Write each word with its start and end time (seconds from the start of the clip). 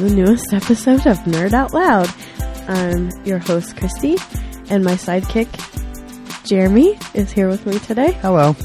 the 0.00 0.10
newest 0.10 0.50
episode 0.54 1.06
of 1.06 1.18
Nerd 1.20 1.52
Out 1.52 1.74
Loud. 1.74 2.08
I'm 2.68 3.10
your 3.26 3.38
host, 3.38 3.76
Christy, 3.76 4.16
and 4.70 4.82
my 4.82 4.94
sidekick, 4.94 5.46
Jeremy, 6.46 6.98
is 7.12 7.30
here 7.30 7.48
with 7.48 7.66
me 7.66 7.78
today. 7.80 8.12
Hello. 8.22 8.56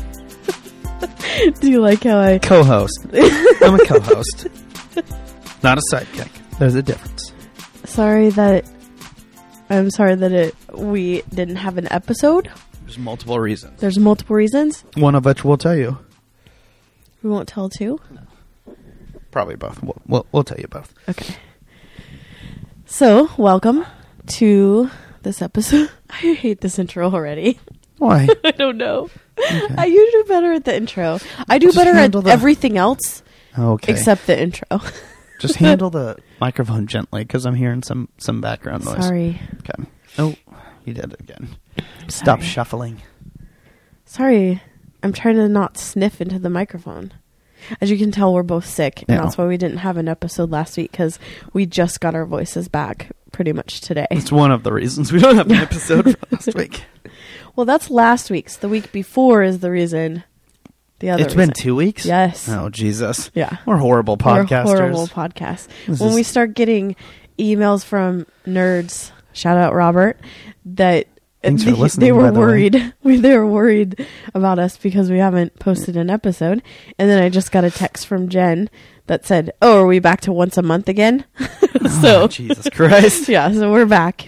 Do 1.59 1.69
you 1.69 1.81
like 1.81 2.03
how 2.03 2.19
I. 2.19 2.39
Co-host. 2.39 3.07
I'm 3.61 3.75
a 3.75 3.85
co-host. 3.85 4.47
Not 5.63 5.77
a 5.77 5.81
sidekick. 5.91 6.29
There's 6.57 6.75
a 6.75 6.81
difference. 6.81 7.33
Sorry 7.83 8.29
that. 8.29 8.63
I'm 9.69 9.89
sorry 9.89 10.15
that 10.15 10.31
it 10.31 10.55
we 10.73 11.21
didn't 11.33 11.57
have 11.57 11.77
an 11.77 11.91
episode. 11.91 12.49
There's 12.83 12.97
multiple 12.97 13.39
reasons. 13.41 13.81
There's 13.81 13.99
multiple 13.99 14.37
reasons. 14.37 14.85
One 14.95 15.15
of 15.15 15.25
which 15.25 15.43
we'll 15.43 15.57
tell 15.57 15.75
you. 15.75 15.97
We 17.23 17.29
won't 17.29 17.49
tell 17.49 17.67
two. 17.67 17.99
Probably 19.35 19.57
both. 19.57 19.83
We'll, 19.83 19.97
we'll, 20.07 20.25
we'll 20.31 20.43
tell 20.45 20.57
you 20.57 20.69
both. 20.69 20.93
Okay. 21.09 21.35
So, 22.85 23.29
welcome 23.37 23.85
to 24.27 24.89
this 25.23 25.41
episode. 25.41 25.89
I 26.09 26.35
hate 26.35 26.61
this 26.61 26.79
intro 26.79 27.13
already. 27.13 27.59
Why? 27.97 28.29
I 28.45 28.51
don't 28.51 28.77
know. 28.77 29.09
Okay. 29.37 29.75
I 29.77 29.87
usually 29.87 30.23
do 30.23 30.29
better 30.29 30.53
at 30.53 30.63
the 30.63 30.73
intro. 30.73 31.19
I 31.49 31.57
do 31.57 31.65
Just 31.67 31.77
better 31.77 31.97
at 31.97 32.13
the- 32.13 32.21
everything 32.31 32.77
else 32.77 33.23
Okay. 33.59 33.91
except 33.91 34.25
the 34.25 34.41
intro. 34.41 34.79
Just 35.41 35.55
handle 35.55 35.89
the 35.89 36.15
microphone 36.39 36.87
gently 36.87 37.25
because 37.25 37.45
I'm 37.45 37.55
hearing 37.55 37.83
some 37.83 38.07
some 38.17 38.39
background 38.39 38.85
noise. 38.85 39.03
Sorry. 39.03 39.41
Okay. 39.59 39.89
Oh, 40.17 40.33
you 40.85 40.93
did 40.93 41.11
it 41.11 41.19
again. 41.19 41.57
Stop 42.07 42.39
Sorry. 42.39 42.49
shuffling. 42.49 43.01
Sorry. 44.05 44.61
I'm 45.03 45.11
trying 45.11 45.35
to 45.35 45.49
not 45.49 45.77
sniff 45.77 46.21
into 46.21 46.39
the 46.39 46.49
microphone. 46.49 47.11
As 47.81 47.89
you 47.91 47.97
can 47.97 48.11
tell, 48.11 48.33
we're 48.33 48.43
both 48.43 48.65
sick, 48.65 49.03
and 49.07 49.09
Yeah. 49.17 49.23
that's 49.23 49.37
why 49.37 49.45
we 49.45 49.57
didn't 49.57 49.77
have 49.77 49.97
an 49.97 50.07
episode 50.07 50.51
last 50.51 50.77
week 50.77 50.91
because 50.91 51.19
we 51.53 51.65
just 51.65 51.99
got 52.01 52.15
our 52.15 52.25
voices 52.25 52.67
back 52.67 53.11
pretty 53.31 53.53
much 53.53 53.81
today. 53.81 54.07
It's 54.11 54.31
one 54.31 54.51
of 54.51 54.63
the 54.63 54.71
reasons 54.73 55.11
we 55.11 55.19
don't 55.19 55.35
have 55.35 55.47
an 55.47 55.55
episode 55.57 56.17
for 56.17 56.27
last 56.31 56.53
week. 56.55 56.83
Well, 57.55 57.65
that's 57.65 57.89
last 57.89 58.29
week's. 58.29 58.57
The 58.57 58.69
week 58.69 58.91
before 58.91 59.43
is 59.43 59.59
the 59.59 59.71
reason. 59.71 60.23
The 60.99 61.09
other. 61.09 61.23
It's 61.23 61.33
been 61.33 61.51
two 61.51 61.75
weeks. 61.75 62.05
Yes. 62.05 62.47
Oh 62.49 62.69
Jesus. 62.69 63.29
Yeah. 63.33 63.57
We're 63.65 63.77
horrible 63.77 64.17
podcasters. 64.17 64.65
We're 64.65 64.77
horrible 64.77 65.07
podcasts. 65.07 65.67
This 65.87 65.99
when 65.99 66.13
we 66.13 66.23
start 66.23 66.53
getting 66.53 66.95
emails 67.37 67.83
from 67.83 68.25
nerds, 68.45 69.11
shout 69.33 69.57
out 69.57 69.73
Robert, 69.73 70.17
that 70.65 71.07
Thanks 71.45 71.63
they, 71.65 71.71
for 71.71 71.77
listening, 71.77 72.05
they 72.07 72.11
were 72.11 72.31
the 72.31 72.39
worried. 72.39 72.93
We, 73.03 73.17
they 73.21 73.37
were 73.37 73.45
worried 73.47 74.05
about 74.33 74.59
us 74.59 74.77
because 74.77 75.09
we 75.09 75.19
haven't 75.19 75.59
posted 75.59 75.95
an 75.97 76.09
episode. 76.09 76.61
And 76.99 77.09
then 77.09 77.21
I 77.21 77.29
just 77.29 77.51
got 77.51 77.63
a 77.63 77.71
text 77.71 78.07
from 78.07 78.29
Jen 78.29 78.69
that 79.07 79.25
said, 79.25 79.51
"Oh, 79.61 79.81
are 79.81 79.85
we 79.85 79.99
back 79.99 80.21
to 80.21 80.33
once 80.33 80.57
a 80.57 80.61
month 80.63 80.89
again?" 80.89 81.25
Oh, 81.87 81.87
so 82.01 82.21
Oh, 82.23 82.27
Jesus 82.27 82.67
Christ. 82.73 83.29
yeah, 83.29 83.51
so 83.51 83.71
we're 83.71 83.85
back. 83.85 84.27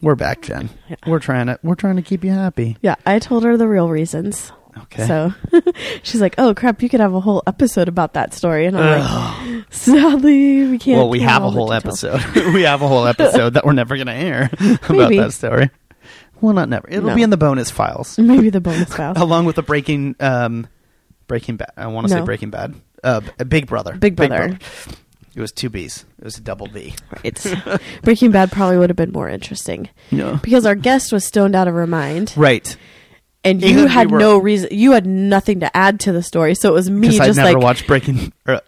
We're 0.00 0.14
back, 0.14 0.40
Jen. 0.42 0.70
Yeah. 0.88 0.96
We're 1.06 1.18
trying 1.18 1.46
to 1.46 1.58
we're 1.62 1.74
trying 1.74 1.96
to 1.96 2.02
keep 2.02 2.24
you 2.24 2.30
happy. 2.30 2.78
Yeah, 2.80 2.94
I 3.04 3.18
told 3.18 3.44
her 3.44 3.56
the 3.58 3.68
real 3.68 3.88
reasons. 3.90 4.50
Okay. 4.84 5.06
So 5.06 5.32
she's 6.02 6.20
like, 6.20 6.34
"Oh 6.38 6.54
crap, 6.54 6.82
you 6.82 6.88
could 6.88 7.00
have 7.00 7.12
a 7.14 7.20
whole 7.20 7.42
episode 7.46 7.88
about 7.88 8.14
that 8.14 8.32
story." 8.32 8.66
And 8.66 8.76
I'm 8.78 9.00
like, 9.00 9.64
"Sadly, 9.70 10.66
we 10.66 10.78
can't." 10.78 10.98
well, 10.98 11.08
we 11.10 11.20
have 11.20 11.42
a 11.42 11.50
whole 11.50 11.72
episode. 11.72 12.22
we 12.54 12.62
have 12.62 12.80
a 12.80 12.88
whole 12.88 13.06
episode 13.06 13.54
that 13.54 13.64
we're 13.66 13.72
never 13.72 13.96
going 13.96 14.06
to 14.06 14.14
air 14.14 14.50
about 14.52 14.90
Maybe. 14.90 15.18
that 15.18 15.32
story. 15.32 15.70
Well, 16.44 16.52
not 16.54 16.68
never. 16.68 16.86
It'll 16.90 17.08
No. 17.08 17.14
be 17.14 17.22
in 17.22 17.30
the 17.30 17.36
bonus 17.38 17.70
files 17.70 18.18
Maybe 18.18 18.50
the 18.50 18.60
bonus 18.60 18.94
file. 18.96 19.14
along 19.16 19.46
with 19.46 19.56
the 19.56 19.62
breaking 19.62 20.14
um 20.20 20.66
Breaking 21.26 21.56
Bad. 21.56 21.70
I 21.76 21.86
want 21.86 22.06
to 22.08 22.14
No. 22.14 22.20
say 22.20 22.24
Breaking 22.26 22.50
Bad. 22.50 22.74
Uh, 23.02 23.20
B- 23.20 23.44
Big 23.44 23.66
Brother. 23.66 23.94
Big 23.96 24.14
Brother. 24.14 24.58
It 25.34 25.40
was 25.40 25.52
two 25.52 25.70
B's. 25.70 26.04
It 26.18 26.24
was 26.24 26.36
a 26.36 26.42
double 26.42 26.66
B. 26.66 26.94
Right. 27.24 27.54
Breaking 28.02 28.30
Bad 28.30 28.52
probably 28.52 28.76
would 28.76 28.90
have 28.90 28.96
been 28.96 29.10
more 29.12 29.28
interesting 29.30 29.88
No. 30.10 30.38
because 30.42 30.66
our 30.66 30.74
guest 30.74 31.12
was 31.12 31.24
stoned 31.26 31.56
out 31.56 31.66
of 31.66 31.72
her 31.74 31.86
mind, 31.86 32.34
Right. 32.36 32.76
and 33.42 33.62
Even 33.64 33.76
you 33.78 33.84
we 33.84 33.90
had 33.90 34.10
were- 34.10 34.18
no 34.18 34.36
reason. 34.38 34.68
You 34.70 34.92
had 34.92 35.06
nothing 35.06 35.60
to 35.60 35.74
add 35.76 35.98
to 36.00 36.12
the 36.12 36.22
story, 36.22 36.54
so 36.54 36.68
it 36.68 36.72
was 36.74 36.90
me 36.90 37.08
Because 37.08 37.20
I 37.20 37.26
just 37.26 37.36
never 37.38 37.54
like 37.54 37.62
watched 37.62 37.86
Breaking. 37.86 38.32
Uh, 38.46 38.60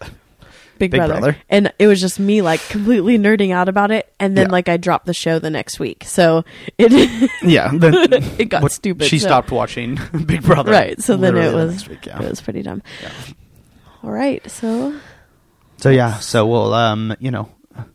Big, 0.79 0.91
Big 0.91 0.99
Brother. 0.99 1.13
Brother. 1.13 1.37
and 1.49 1.71
it 1.79 1.87
was 1.87 1.99
just 2.01 2.19
me 2.19 2.41
like 2.41 2.59
completely 2.69 3.17
nerding 3.17 3.51
out 3.53 3.69
about 3.69 3.91
it, 3.91 4.13
and 4.19 4.37
then 4.37 4.47
Yeah. 4.47 4.51
like 4.51 4.69
I 4.69 4.77
dropped 4.77 5.05
the 5.05 5.13
show 5.13 5.39
the 5.39 5.49
next 5.49 5.79
week, 5.79 6.03
so 6.05 6.43
it 6.77 6.91
yeah. 7.43 7.71
Then 7.73 7.93
it 8.39 8.49
got 8.49 8.63
what- 8.63 8.71
stupid. 8.71 9.07
She 9.07 9.19
so- 9.19 9.27
stopped 9.27 9.51
watching 9.51 9.99
Big 10.25 10.43
Brother. 10.43 10.71
right. 10.71 11.01
So 11.01 11.17
then 11.17 11.35
it 11.37 11.49
the 11.51 11.55
was 11.55 11.87
week, 11.87 12.05
yeah. 12.05 12.21
it 12.21 12.29
was 12.29 12.41
pretty 12.41 12.61
dumb. 12.61 12.81
Yeah. 13.01 13.11
All 14.03 14.11
right, 14.11 14.49
so 14.49 14.95
So 15.77 15.89
yeah, 15.89 16.19
so 16.19 16.45
we'll 16.47 16.73
um, 16.73 17.15
you 17.19 17.31
know, 17.31 17.49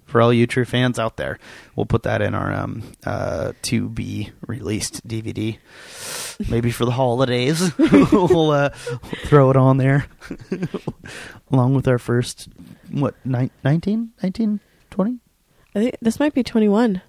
for 0.07 0.21
all 0.21 0.33
you 0.33 0.47
true 0.47 0.65
fans 0.67 0.99
out 0.99 1.17
there, 1.17 1.39
we'll 1.75 1.87
put 1.87 2.03
that 2.03 2.21
in 2.23 2.35
our 2.35 2.53
um 2.53 2.83
uh 3.07 3.53
to 3.63 3.89
be 3.89 4.31
released 4.47 5.07
DVD. 5.09 5.57
Maybe 6.51 6.71
for 6.73 6.85
the 6.85 6.91
holidays, 6.91 7.73
we'll 7.79 8.51
uh 8.51 8.69
throw 9.25 9.51
it 9.51 9.57
on 9.57 9.77
there 9.79 10.07
along 11.51 11.75
with 11.75 11.87
our 11.89 11.99
first 11.99 12.49
what 12.93 13.15
nine, 13.25 13.51
19 13.65 14.11
19 14.23 14.61
20 14.91 15.19
I 15.75 15.79
think 15.79 15.97
this 16.03 16.21
might 16.21 16.35
be 16.35 16.43
twenty 16.43 16.69
one. 16.69 17.01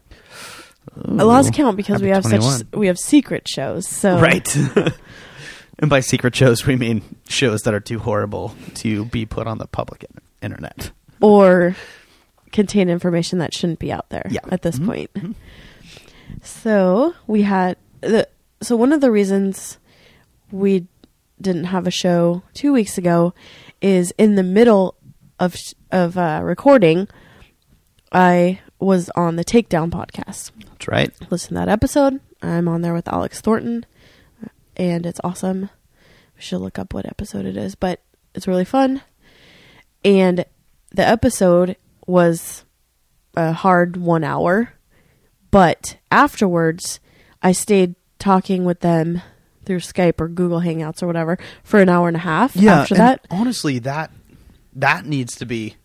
I 0.96 1.24
lost 1.24 1.54
count 1.54 1.76
because 1.78 2.02
we 2.02 2.10
have 2.10 2.24
Happy 2.24 2.42
such 2.42 2.66
we 2.74 2.88
have 2.88 2.98
secret 2.98 3.48
shows. 3.48 3.88
So 3.88 4.20
right. 4.20 4.56
and 5.80 5.90
by 5.90 6.00
secret 6.00 6.34
shows, 6.36 6.66
we 6.66 6.76
mean 6.78 7.02
shows 7.28 7.64
that 7.64 7.74
are 7.74 7.80
too 7.82 8.00
horrible 8.00 8.56
to 8.76 9.06
be 9.06 9.26
put 9.26 9.48
on 9.48 9.58
the 9.58 9.68
public 9.68 10.06
internet. 10.42 10.92
or 11.22 11.76
contain 12.52 12.88
information 12.90 13.40
that 13.40 13.54
shouldn't 13.54 13.80
be 13.80 13.92
out 13.92 14.10
there 14.10 14.28
Yeah. 14.30 14.42
at 14.50 14.62
this 14.62 14.78
Mhm. 14.80 14.86
point. 14.86 15.36
So 16.42 17.14
we 17.28 17.42
had 17.44 17.78
the 18.02 18.28
so 18.62 18.76
one 18.76 18.92
of 18.94 19.02
the 19.02 19.12
reasons 19.12 19.78
we 20.52 20.88
didn't 21.42 21.66
have 21.66 21.88
a 21.88 21.92
show 21.92 22.44
two 22.54 22.72
weeks 22.72 22.98
ago 22.98 23.34
is 23.82 24.14
in 24.18 24.36
the 24.36 24.44
middle 24.44 24.96
of 25.44 25.56
of 25.92 26.18
uh, 26.18 26.42
recording. 26.44 27.08
I 28.12 28.62
was 28.80 29.10
on 29.16 29.36
the 29.36 29.46
Takedown 29.46 29.92
podcast. 29.92 30.52
That's 30.70 30.88
right. 30.88 31.12
Listen 31.30 31.50
to 31.50 31.56
that 31.56 31.70
episode. 31.70 32.20
I'm 32.42 32.68
on 32.68 32.82
there 32.82 32.94
with 32.94 33.08
Alex 33.08 33.42
Thornton, 33.42 33.86
and 34.78 35.06
it's 35.06 35.20
awesome. 35.24 35.70
We 36.36 36.42
should 36.42 36.62
look 36.62 36.80
up 36.80 36.94
what 36.94 37.06
episode 37.06 37.46
it 37.46 37.58
is, 37.58 37.76
but 37.76 38.02
it's 38.34 38.48
really 38.48 38.66
fun. 38.66 39.02
And 40.06 40.46
the 40.92 41.08
episode 41.08 41.76
was 42.08 42.64
a 43.36 43.52
hard 43.54 43.98
one 43.98 44.24
hour, 44.24 44.74
but 45.52 45.98
afterwards, 46.12 47.00
I 47.42 47.52
stayed 47.52 47.96
talking 48.20 48.64
with 48.64 48.80
them 48.82 49.22
through 49.66 49.80
Skype 49.80 50.20
or 50.22 50.28
Google 50.28 50.62
Hangouts 50.62 51.02
or 51.02 51.08
whatever 51.08 51.38
for 51.64 51.80
an 51.80 51.90
hour 51.90 52.08
and 52.08 52.18
a 52.18 52.22
half. 52.22 52.56
Yeah, 52.56 52.82
after 52.82 52.96
and 52.96 53.02
that, 53.02 53.28
honestly, 53.30 53.80
that 53.80 54.12
that 54.76 55.06
needs 55.06 55.38
to 55.38 55.46
be 55.46 55.76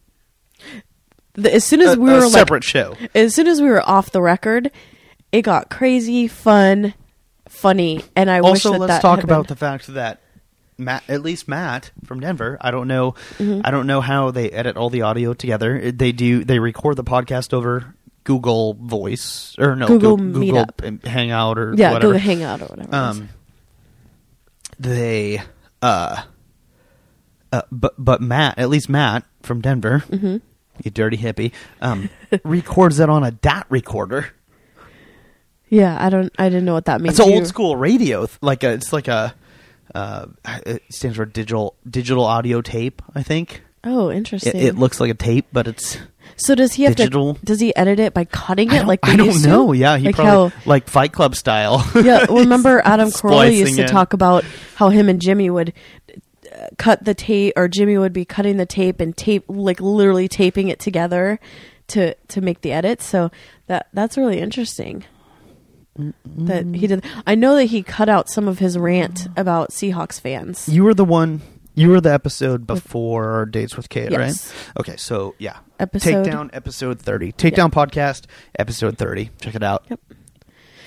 the, 1.34 1.54
as 1.54 1.64
soon 1.64 1.80
as 1.80 1.94
a, 1.96 2.00
we 2.00 2.10
were 2.12 2.26
like 2.28 2.62
show. 2.62 2.96
as 3.14 3.34
soon 3.34 3.46
as 3.46 3.60
we 3.62 3.68
were 3.68 3.82
off 3.88 4.10
the 4.10 4.20
record, 4.22 4.70
it 5.32 5.42
got 5.42 5.70
crazy, 5.70 6.26
fun, 6.28 6.94
funny, 7.48 8.02
and 8.16 8.28
I 8.30 8.40
wish 8.40 8.66
also, 8.66 8.72
that 8.72 8.78
let's 8.80 8.92
that 8.94 9.02
talk 9.02 9.22
about 9.22 9.46
been- 9.46 9.54
the 9.54 9.56
fact 9.56 9.86
that 9.88 10.20
Matt, 10.80 11.02
at 11.08 11.22
least 11.22 11.48
Matt 11.48 11.90
from 12.04 12.20
Denver, 12.20 12.56
I 12.60 12.70
don't 12.70 12.86
know, 12.88 13.12
Mm-hmm. 13.38 13.62
I 13.64 13.70
don't 13.72 13.86
know 13.86 14.00
how 14.00 14.30
they 14.30 14.50
edit 14.50 14.76
all 14.76 14.90
the 14.90 15.02
audio 15.02 15.34
together. 15.34 15.90
They 15.92 16.12
do, 16.12 16.44
they 16.44 16.58
record 16.60 16.96
the 16.96 17.04
podcast 17.04 17.52
over 17.52 17.94
Google 18.24 18.74
Voice 18.74 19.56
or 19.58 19.74
no 19.74 19.86
Google 19.88 20.16
Go- 20.16 20.22
Meetup. 20.22 20.76
Google 20.76 21.10
Hangout 21.10 21.58
or 21.58 21.74
yeah, 21.76 21.92
whatever. 21.94 22.12
Google 22.14 22.20
Hangout 22.20 22.62
or 22.62 22.66
whatever. 22.66 22.94
um, 22.94 23.28
they, 24.78 25.40
uh, 25.82 26.22
uh, 27.52 27.62
but 27.72 27.94
but 27.98 28.20
Matt, 28.20 28.58
at 28.58 28.68
least 28.68 28.88
Matt 28.88 29.24
from 29.42 29.60
Denver, 29.60 30.04
Mm-hmm. 30.08 30.36
you 30.84 30.90
dirty 30.90 31.16
hippie, 31.16 31.52
um, 31.80 32.08
records 32.44 32.96
that 32.98 33.08
on 33.08 33.24
a 33.24 33.30
DAT 33.30 33.66
recorder. 33.68 34.28
yeah, 35.68 35.96
I 36.04 36.08
don't, 36.10 36.32
I 36.38 36.48
didn't 36.48 36.64
know 36.64 36.74
what 36.74 36.86
that 36.86 37.00
means. 37.00 37.18
It's 37.18 37.26
old 37.28 37.46
school 37.46 37.76
radio. 37.76 38.26
th- 38.26 38.38
Like 38.40 38.64
a, 38.64 38.72
it's 38.72 38.92
like 38.92 39.08
a. 39.08 39.34
Uh, 39.94 40.26
it 40.66 40.82
stands 40.90 41.16
for 41.16 41.24
digital 41.24 41.74
digital 41.88 42.24
audio 42.24 42.60
tape. 42.60 43.00
I 43.14 43.22
think 43.22 43.62
Oh, 43.84 44.10
interesting. 44.10 44.54
it 44.60 44.76
looks 44.76 45.00
like 45.00 45.10
a 45.10 45.14
tape, 45.14 45.46
but 45.50 45.66
it's 45.66 45.96
so 46.36 46.54
does 46.54 46.74
he 46.74 46.82
have 46.82 46.94
digital. 46.94 47.34
to? 47.36 47.44
Does 47.44 47.58
he 47.58 47.74
edit 47.74 47.98
it 47.98 48.12
by 48.12 48.26
cutting 48.26 48.70
it 48.70 48.86
like 48.86 49.00
I 49.02 49.16
don't 49.16 49.26
used 49.26 49.44
to? 49.44 49.48
know. 49.48 49.72
Yeah, 49.72 49.96
he 49.96 50.06
like 50.06 50.16
probably 50.16 50.50
how 50.50 50.62
like 50.66 50.88
Fight 50.88 51.12
Club 51.12 51.34
style. 51.34 51.82
yeah. 51.94 52.26
Remember 52.30 52.82
Adam 52.84 53.08
Carolla 53.08 53.50
used 53.56 53.76
to 53.76 53.82
in. 53.82 53.88
talk 53.88 54.12
about 54.12 54.44
how 54.74 54.90
him 54.90 55.08
and 55.08 55.22
Jimmy 55.22 55.48
would 55.48 55.72
cut 56.78 57.04
the 57.04 57.14
tape, 57.14 57.54
or 57.56 57.68
Jimmy 57.68 57.98
would 57.98 58.12
be 58.12 58.24
cutting 58.24 58.56
the 58.56 58.66
tape 58.66 59.00
and 59.00 59.16
tape, 59.16 59.44
like 59.48 59.80
literally 59.80 60.28
taping 60.28 60.68
it 60.68 60.78
together 60.78 61.38
to 61.88 62.14
to 62.14 62.40
make 62.40 62.60
the 62.60 62.72
edits. 62.72 63.04
So 63.04 63.30
that 63.66 63.88
that's 63.92 64.16
really 64.16 64.38
interesting. 64.40 65.04
That 66.24 66.64
he 66.74 66.86
did. 66.86 67.04
I 67.26 67.34
know 67.34 67.56
that 67.56 67.64
he 67.64 67.82
cut 67.82 68.08
out 68.08 68.28
some 68.28 68.46
of 68.46 68.60
his 68.60 68.78
rant 68.78 69.14
mm-hmm. 69.14 69.40
about 69.40 69.70
Seahawks 69.70 70.20
fans. 70.20 70.68
You 70.68 70.84
were 70.84 70.94
the 70.94 71.04
one. 71.04 71.40
You 71.74 71.90
were 71.90 72.00
the 72.00 72.12
episode 72.12 72.66
before 72.66 73.46
Dates 73.46 73.76
with 73.76 73.88
Kate, 73.88 74.10
Yes. 74.10 74.52
right? 74.52 74.80
Okay, 74.80 74.96
so 74.96 75.34
yeah. 75.38 75.58
Episode- 75.78 76.26
Takedown 76.26 76.50
episode 76.52 77.00
30. 77.00 77.32
Takedown 77.32 77.70
podcast 77.70 78.24
episode 78.58 78.98
30. 78.98 79.30
Check 79.40 79.54
it 79.54 79.62
out. 79.62 79.86
Yep. 79.88 80.00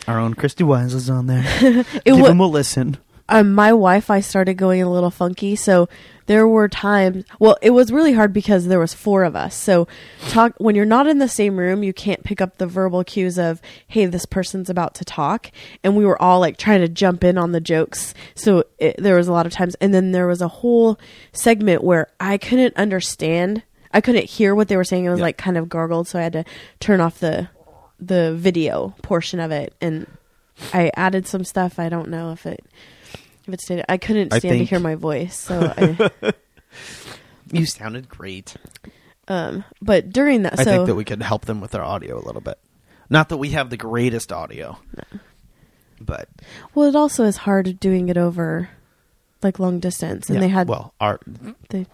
Our 0.08 0.20
own 0.20 0.34
Christy 0.34 0.64
Wise 0.66 0.94
is 0.94 1.10
on 1.10 1.28
there. 1.28 1.46
It 1.94 2.04
Give 2.04 2.20
wa- 2.20 2.28
them 2.28 2.40
a 2.42 2.48
listen. 2.48 2.98
Um, 3.30 3.54
my 3.54 3.70
Wi-Fi 3.70 4.20
started 4.22 4.56
going 4.56 4.82
a 4.82 4.92
little 4.92 5.12
funky, 5.12 5.56
so 5.56 5.88
there 6.28 6.48
were 6.48 6.68
times. 6.68 7.26
Well, 7.40 7.58
it 7.62 7.72
was 7.72 7.92
really 7.92 8.14
hard 8.14 8.32
because 8.34 8.68
there 8.68 8.80
was 8.80 8.94
four 8.94 9.24
of 9.24 9.36
us. 9.36 9.56
So, 9.56 9.88
talk 10.30 10.54
when 10.58 10.76
you're 10.76 10.86
not 10.86 11.08
in 11.08 11.18
the 11.20 11.28
same 11.28 11.58
room, 11.58 11.84
you 11.84 11.94
can't 11.94 12.24
pick 12.24 12.40
up 12.42 12.58
the 12.58 12.68
verbal 12.68 13.04
cues 13.04 13.38
of, 13.38 13.62
"Hey, 13.88 14.06
this 14.06 14.26
person's 14.26 14.70
about 14.70 14.96
to 14.96 15.06
talk," 15.06 15.52
and 15.84 15.96
we 15.98 16.06
were 16.06 16.22
all 16.22 16.40
like 16.40 16.58
trying 16.58 16.82
to 16.82 16.88
jump 16.88 17.24
in 17.24 17.38
on 17.38 17.52
the 17.52 17.60
jokes. 17.62 18.14
So 18.36 18.64
it, 18.80 18.96
there 18.98 19.16
was 19.16 19.28
a 19.28 19.34
lot 19.34 19.46
of 19.46 19.52
times, 19.52 19.76
and 19.82 19.94
then 19.94 20.12
there 20.12 20.28
was 20.28 20.42
a 20.42 20.48
whole 20.48 20.98
segment 21.34 21.84
where 21.84 22.08
I 22.20 22.38
couldn't 22.38 22.76
understand. 22.78 23.64
I 23.94 24.00
couldn't 24.00 24.26
hear 24.26 24.56
what 24.56 24.68
they 24.70 24.78
were 24.78 24.86
saying. 24.86 25.06
It 25.06 25.10
was 25.10 25.20
Yeah. 25.20 25.26
like 25.26 25.38
kind 25.38 25.58
of 25.58 25.68
gargled, 25.68 26.08
so 26.08 26.18
I 26.20 26.24
had 26.24 26.34
to 26.34 26.46
turn 26.80 27.02
off 27.02 27.20
the 27.20 27.50
the 28.00 28.34
video 28.34 28.96
portion 29.04 29.40
of 29.40 29.52
it 29.52 29.76
and 29.80 30.08
I 30.74 30.90
added 30.96 31.28
some 31.28 31.44
stuff. 31.44 31.78
I 31.78 31.88
don't 31.88 32.10
know 32.10 32.32
if 32.32 32.48
it 32.48 32.66
if 33.52 33.60
it 33.60 33.62
stayed. 33.62 33.86
I 33.88 33.98
couldn't 33.98 34.34
I 34.34 34.40
stand 34.40 34.54
to 34.54 34.58
think- 34.60 34.70
hear 34.70 34.80
my 34.80 34.96
voice, 34.96 35.38
so 35.38 35.74
I, 35.78 36.34
You 37.52 37.66
sounded 37.66 38.08
great. 38.10 38.56
um. 39.28 39.64
But 39.82 40.10
during 40.12 40.44
that, 40.44 40.60
I 40.60 40.64
so 40.64 40.72
think 40.72 40.88
that 40.88 40.96
we 40.96 41.04
could 41.06 41.22
help 41.22 41.46
them 41.46 41.62
with 41.62 41.72
their 41.72 41.84
audio 41.84 42.18
a 42.18 42.24
little 42.26 42.42
bit. 42.42 42.58
Not 43.10 43.30
that 43.30 43.38
we 43.38 43.50
have 43.50 43.70
the 43.70 43.78
greatest 43.78 44.32
audio, 44.32 44.78
but 46.00 46.30
well, 46.74 46.88
it 46.88 46.96
also 46.96 47.26
is 47.26 47.38
hard 47.38 47.80
doing 47.80 48.08
it 48.10 48.18
over 48.18 48.70
like 49.44 49.60
long 49.60 49.80
distance, 49.80 50.30
and 50.30 50.36
yeah, 50.36 50.42
they 50.42 50.48
had 50.48 50.68
well, 50.70 50.94
our 51.02 51.20
they, 51.70 51.88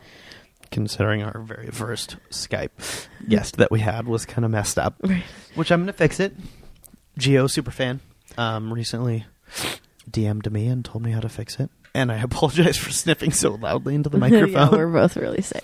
considering 0.70 1.24
our 1.24 1.40
very 1.40 1.68
first 1.72 2.18
Skype 2.30 3.08
guest 3.28 3.58
that 3.58 3.72
we 3.72 3.80
had 3.80 4.06
was 4.06 4.26
kind 4.26 4.46
of 4.46 4.52
messed 4.52 4.78
up, 4.78 4.96
right. 5.02 5.24
which 5.56 5.72
I'm 5.72 5.82
gonna 5.82 5.94
fix 5.94 6.20
it. 6.20 6.34
Geo 7.18 7.48
superfan 7.48 8.00
um, 8.38 8.72
recently 8.72 9.26
DM'd 10.10 10.52
me 10.52 10.68
and 10.68 10.84
told 10.86 11.04
me 11.04 11.12
how 11.12 11.20
to 11.20 11.30
fix 11.30 11.60
it, 11.60 11.70
and 11.94 12.12
I 12.12 12.18
apologize 12.22 12.78
for 12.78 12.92
sniffing 12.92 13.32
so 13.32 13.56
loudly 13.56 13.96
into 13.96 14.10
the 14.10 14.18
yeah, 14.22 14.30
microphone. 14.30 14.72
we're 14.72 14.88
both 14.88 15.16
really 15.18 15.42
sick. 15.42 15.64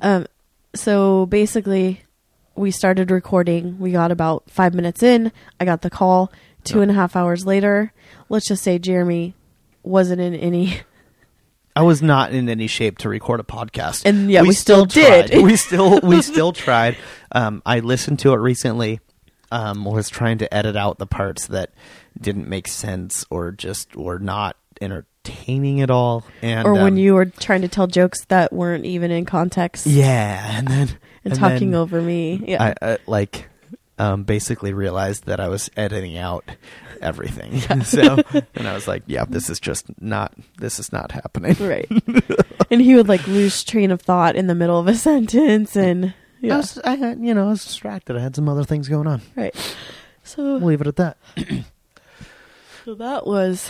Um. 0.00 0.26
So 0.74 1.26
basically, 1.26 2.02
we 2.56 2.70
started 2.70 3.10
recording. 3.10 3.78
We 3.78 3.92
got 3.92 4.10
about 4.10 4.48
five 4.48 4.72
minutes 4.74 5.02
in. 5.02 5.30
I 5.60 5.64
got 5.64 5.82
the 5.82 5.90
call. 5.90 6.32
Two 6.64 6.80
and 6.80 6.90
a 6.92 6.94
half 6.94 7.16
hours 7.16 7.44
later, 7.44 7.92
let's 8.28 8.46
just 8.46 8.62
say 8.62 8.78
Jeremy 8.78 9.34
wasn't 9.82 10.20
in 10.20 10.32
any 10.32 10.78
I 11.74 11.82
was 11.82 12.02
not 12.02 12.32
in 12.32 12.48
any 12.48 12.66
shape 12.68 12.98
to 12.98 13.08
record 13.08 13.40
a 13.40 13.42
podcast, 13.42 14.02
And 14.04 14.30
yeah, 14.30 14.42
we 14.42 14.52
still 14.52 14.86
tried. 14.86 15.30
did. 15.30 15.42
we 15.42 15.56
still 15.56 15.98
we 16.00 16.22
still 16.22 16.52
tried. 16.52 16.96
Um, 17.32 17.62
I 17.66 17.80
listened 17.80 18.20
to 18.20 18.32
it 18.32 18.36
recently. 18.36 19.00
Um, 19.52 19.84
was 19.84 20.08
trying 20.08 20.38
to 20.38 20.52
edit 20.52 20.76
out 20.76 20.98
the 20.98 21.06
parts 21.06 21.48
that 21.48 21.70
didn't 22.18 22.48
make 22.48 22.68
sense 22.68 23.26
or 23.28 23.52
just 23.52 23.94
were 23.94 24.18
not 24.18 24.56
entertaining 24.80 25.80
at 25.80 25.90
all. 25.90 26.24
And 26.40 26.66
or 26.66 26.72
when 26.72 26.94
um, 26.94 26.96
you 26.96 27.14
were 27.14 27.26
trying 27.26 27.62
to 27.62 27.68
tell 27.68 27.86
jokes 27.86 28.24
that 28.26 28.52
weren't 28.52 28.86
even 28.86 29.10
in 29.10 29.24
context. 29.24 29.86
yeah, 29.86 30.58
and 30.58 30.68
then 30.68 30.88
and, 31.24 31.32
and 31.32 31.34
talking 31.34 31.72
then 31.72 31.80
over 31.80 32.00
me. 32.00 32.42
Yeah. 32.46 32.74
I, 32.82 32.92
I 32.92 32.98
like 33.06 33.48
um, 33.98 34.24
basically 34.24 34.72
realized 34.72 35.26
that 35.26 35.38
I 35.38 35.48
was 35.48 35.70
editing 35.76 36.16
out 36.16 36.44
everything. 37.00 37.60
so 37.84 38.18
and 38.54 38.66
I 38.66 38.74
was 38.74 38.88
like, 38.88 39.02
yeah, 39.06 39.24
this 39.28 39.50
is 39.50 39.60
just 39.60 39.86
not 40.00 40.34
this 40.58 40.78
is 40.78 40.92
not 40.92 41.12
happening. 41.12 41.56
right. 41.60 41.90
and 42.70 42.80
he 42.80 42.94
would 42.94 43.08
like 43.08 43.26
lose 43.26 43.62
train 43.64 43.90
of 43.90 44.02
thought 44.02 44.36
in 44.36 44.46
the 44.46 44.54
middle 44.54 44.78
of 44.78 44.88
a 44.88 44.94
sentence 44.94 45.76
and 45.76 46.14
I 46.42 46.46
yeah. 46.46 46.56
was, 46.56 46.78
I 46.78 46.96
had, 46.96 47.20
you 47.20 47.34
know, 47.34 47.46
I 47.46 47.50
was 47.50 47.64
distracted. 47.64 48.16
I 48.16 48.20
had 48.20 48.34
some 48.34 48.48
other 48.48 48.64
things 48.64 48.88
going 48.88 49.06
on. 49.06 49.22
right. 49.36 49.54
So 50.24 50.42
We'll 50.42 50.60
leave 50.60 50.80
it 50.80 50.86
at 50.86 50.96
that. 50.96 51.16
so 52.84 52.94
that 52.94 53.26
was 53.26 53.68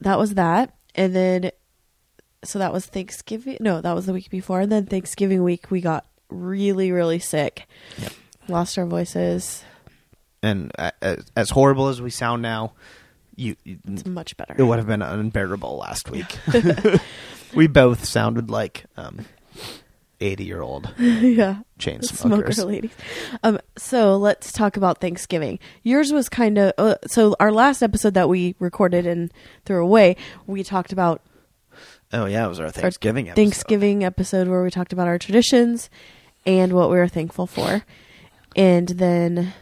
that 0.00 0.18
was 0.18 0.34
that. 0.34 0.74
And 0.94 1.14
then 1.14 1.50
so 2.44 2.58
that 2.58 2.72
was 2.72 2.86
Thanksgiving. 2.86 3.58
No, 3.60 3.80
that 3.80 3.94
was 3.94 4.06
the 4.06 4.12
week 4.12 4.30
before. 4.30 4.60
And 4.60 4.70
then 4.72 4.86
Thanksgiving 4.86 5.42
week 5.42 5.70
we 5.70 5.80
got 5.80 6.06
really 6.28 6.90
really 6.92 7.18
sick. 7.18 7.66
Yep. 7.98 8.12
Lost 8.48 8.78
our 8.78 8.86
voices. 8.86 9.64
And 10.42 10.72
uh, 10.76 10.90
as, 11.00 11.24
as 11.36 11.50
horrible 11.50 11.86
as 11.86 12.02
we 12.02 12.10
sound 12.10 12.42
now, 12.42 12.72
you, 13.36 13.54
you 13.62 13.78
It's 13.86 14.04
much 14.04 14.36
better. 14.36 14.54
it 14.58 14.62
would 14.62 14.78
have 14.78 14.88
been 14.88 15.02
unbearable 15.02 15.76
last 15.76 16.10
week. 16.10 16.38
we 17.54 17.68
both 17.68 18.04
sounded 18.04 18.50
like 18.50 18.84
um, 18.96 19.24
eighty-year-old 20.22 20.94
yeah. 20.98 21.58
chain 21.78 22.00
smokers. 22.02 22.56
smoker 22.56 22.68
ladies. 22.70 22.92
Um, 23.42 23.58
so 23.76 24.16
let's 24.16 24.52
talk 24.52 24.76
about 24.76 25.00
Thanksgiving. 25.00 25.58
Yours 25.82 26.12
was 26.12 26.28
kind 26.28 26.58
of 26.58 26.72
uh, 26.78 26.94
so. 27.06 27.34
Our 27.40 27.52
last 27.52 27.82
episode 27.82 28.14
that 28.14 28.28
we 28.28 28.54
recorded 28.58 29.06
and 29.06 29.32
threw 29.64 29.82
away, 29.82 30.16
we 30.46 30.62
talked 30.64 30.92
about 30.92 31.20
Oh 32.12 32.26
yeah, 32.26 32.44
it 32.44 32.48
was 32.48 32.60
our 32.60 32.70
Thanksgiving 32.70 33.28
episode. 33.28 33.42
Thanksgiving 33.42 34.04
episode 34.04 34.48
where 34.48 34.62
we 34.62 34.70
talked 34.70 34.92
about 34.92 35.08
our 35.08 35.18
traditions 35.18 35.88
and 36.44 36.72
what 36.74 36.90
we 36.90 36.96
were 36.96 37.08
thankful 37.08 37.46
for, 37.46 37.84
and 38.54 38.88
then, 38.88 39.52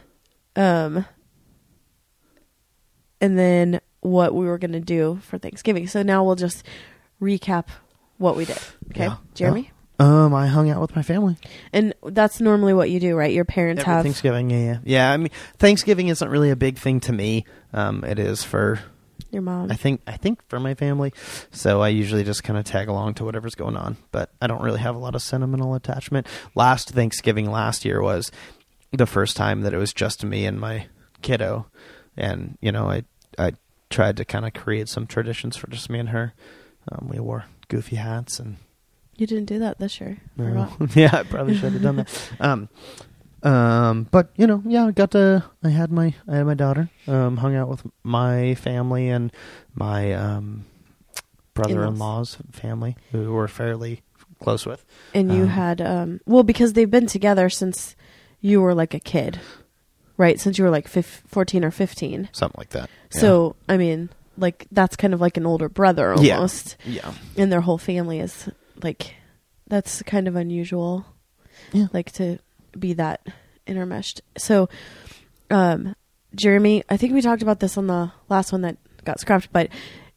um, 0.55 1.05
and 3.21 3.37
then 3.37 3.79
what 4.01 4.33
we 4.33 4.45
were 4.45 4.57
going 4.57 4.71
to 4.73 4.79
do 4.79 5.19
for 5.23 5.37
Thanksgiving. 5.37 5.87
So 5.87 6.01
now 6.03 6.23
we'll 6.23 6.35
just 6.35 6.65
recap 7.21 7.67
what 8.17 8.35
we 8.35 8.45
did. 8.45 8.57
Okay, 8.89 9.05
Yeah. 9.05 9.17
Jeremy. 9.33 9.71
Um, 10.01 10.33
I 10.33 10.47
hung 10.47 10.69
out 10.71 10.81
with 10.81 10.95
my 10.95 11.03
family. 11.03 11.37
And 11.71 11.93
that's 12.03 12.41
normally 12.41 12.73
what 12.73 12.89
you 12.89 12.99
do, 12.99 13.15
right? 13.15 13.31
Your 13.31 13.45
parents 13.45 13.81
Every 13.81 13.93
have 13.93 14.03
Thanksgiving, 14.03 14.49
yeah, 14.49 14.57
yeah, 14.57 14.77
yeah. 14.83 15.11
I 15.11 15.17
mean, 15.17 15.29
Thanksgiving 15.59 16.07
isn't 16.07 16.27
really 16.27 16.49
a 16.49 16.55
big 16.55 16.79
thing 16.79 16.99
to 17.01 17.13
me. 17.13 17.45
Um, 17.71 18.03
it 18.03 18.17
is 18.17 18.43
for 18.43 18.79
your 19.29 19.43
mom. 19.43 19.71
I 19.71 19.75
think 19.75 20.01
I 20.07 20.17
think 20.17 20.41
for 20.49 20.59
my 20.59 20.73
family. 20.73 21.13
So 21.51 21.81
I 21.81 21.89
usually 21.89 22.23
just 22.23 22.43
kind 22.43 22.57
of 22.57 22.65
tag 22.65 22.87
along 22.87 23.13
to 23.15 23.25
whatever's 23.25 23.53
going 23.53 23.77
on, 23.77 23.97
but 24.11 24.31
I 24.41 24.47
don't 24.47 24.63
really 24.63 24.79
have 24.79 24.95
a 24.95 24.99
lot 24.99 25.13
of 25.13 25.21
sentimental 25.21 25.75
attachment. 25.75 26.25
Last 26.55 26.89
Thanksgiving 26.89 27.51
last 27.51 27.85
year 27.85 28.01
was 28.01 28.31
the 28.91 29.05
first 29.05 29.37
time 29.37 29.61
that 29.61 29.73
it 29.73 29.77
was 29.77 29.93
just 29.93 30.25
me 30.25 30.45
and 30.45 30.59
my 30.59 30.87
kiddo, 31.21 31.67
and 32.17 32.57
you 32.59 32.71
know 32.71 32.89
I 32.89 33.03
I 33.37 33.53
tried 33.91 34.17
to 34.17 34.25
kind 34.25 34.45
of 34.47 34.53
create 34.53 34.89
some 34.89 35.05
traditions 35.05 35.55
for 35.55 35.69
just 35.69 35.91
me 35.91 35.99
and 35.99 36.09
her. 36.09 36.33
Um, 36.91 37.07
we 37.07 37.19
wore 37.19 37.45
goofy 37.67 37.97
hats 37.97 38.39
and 38.39 38.57
You 39.21 39.27
didn't 39.27 39.45
do 39.45 39.59
that 39.59 39.77
this 39.77 40.01
year. 40.01 40.17
no. 40.35 40.67
yeah, 40.95 41.11
I 41.13 41.21
probably 41.23 41.55
should 41.55 41.73
have 41.73 41.81
done 41.83 41.97
that. 41.97 42.29
Um, 42.39 42.69
um, 43.43 44.07
but 44.09 44.31
you 44.35 44.47
know, 44.47 44.63
yeah, 44.65 44.85
I 44.87 44.91
got 44.91 45.11
to. 45.11 45.43
I 45.63 45.69
had 45.69 45.91
my, 45.91 46.15
I 46.27 46.37
had 46.37 46.45
my 46.47 46.55
daughter. 46.55 46.89
Um, 47.07 47.37
hung 47.37 47.55
out 47.55 47.69
with 47.69 47.83
my 48.03 48.55
family 48.55 49.09
and 49.09 49.31
my 49.75 50.11
um, 50.13 50.65
brother-in-law's 51.53 52.37
family, 52.51 52.97
who 53.11 53.33
we're 53.33 53.47
fairly 53.47 54.01
close 54.41 54.65
with. 54.65 54.83
And 55.13 55.31
you 55.31 55.43
Um, 55.43 55.49
had 55.49 55.81
um 55.81 56.19
well 56.25 56.43
because 56.43 56.73
they've 56.73 56.89
been 56.89 57.05
together 57.07 57.47
since 57.49 57.95
you 58.41 58.59
were 58.61 58.73
like 58.73 58.93
a 58.95 58.99
kid. 58.99 59.39
Right? 60.17 60.39
Since 60.39 60.57
you 60.59 60.63
were 60.63 60.69
like 60.71 60.87
fif- 60.87 61.23
14 61.27 61.63
or 61.65 61.71
15. 61.71 62.29
Something 62.31 62.55
like 62.59 62.69
that. 62.69 62.89
Yeah. 63.13 63.19
So, 63.21 63.55
I 63.67 63.77
mean, 63.77 64.09
like 64.37 64.67
that's 64.71 64.95
kind 64.95 65.13
of 65.15 65.21
like 65.21 65.35
an 65.37 65.47
older 65.47 65.67
brother 65.69 66.13
Yeah. 66.19 66.35
almost. 66.35 66.77
yeah, 66.85 67.13
And 67.37 67.51
their 67.51 67.61
whole 67.61 67.79
family 67.79 68.19
is 68.19 68.47
like 68.83 69.15
that's 69.67 70.01
kind 70.03 70.27
of 70.27 70.35
unusual. 70.35 71.05
Yeah. 71.71 71.87
Like 71.93 72.11
to 72.13 72.39
be 72.77 72.93
that 72.93 73.25
intermeshed. 73.67 74.21
So, 74.37 74.69
um 75.49 75.95
Jeremy, 76.35 76.83
I 76.89 76.95
think 76.97 77.13
we 77.13 77.21
talked 77.21 77.41
about 77.41 77.59
this 77.59 77.77
on 77.77 77.87
the 77.87 78.11
last 78.29 78.51
one 78.53 78.61
that 78.61 78.77
got 79.03 79.19
scrapped, 79.19 79.51
but 79.51 79.69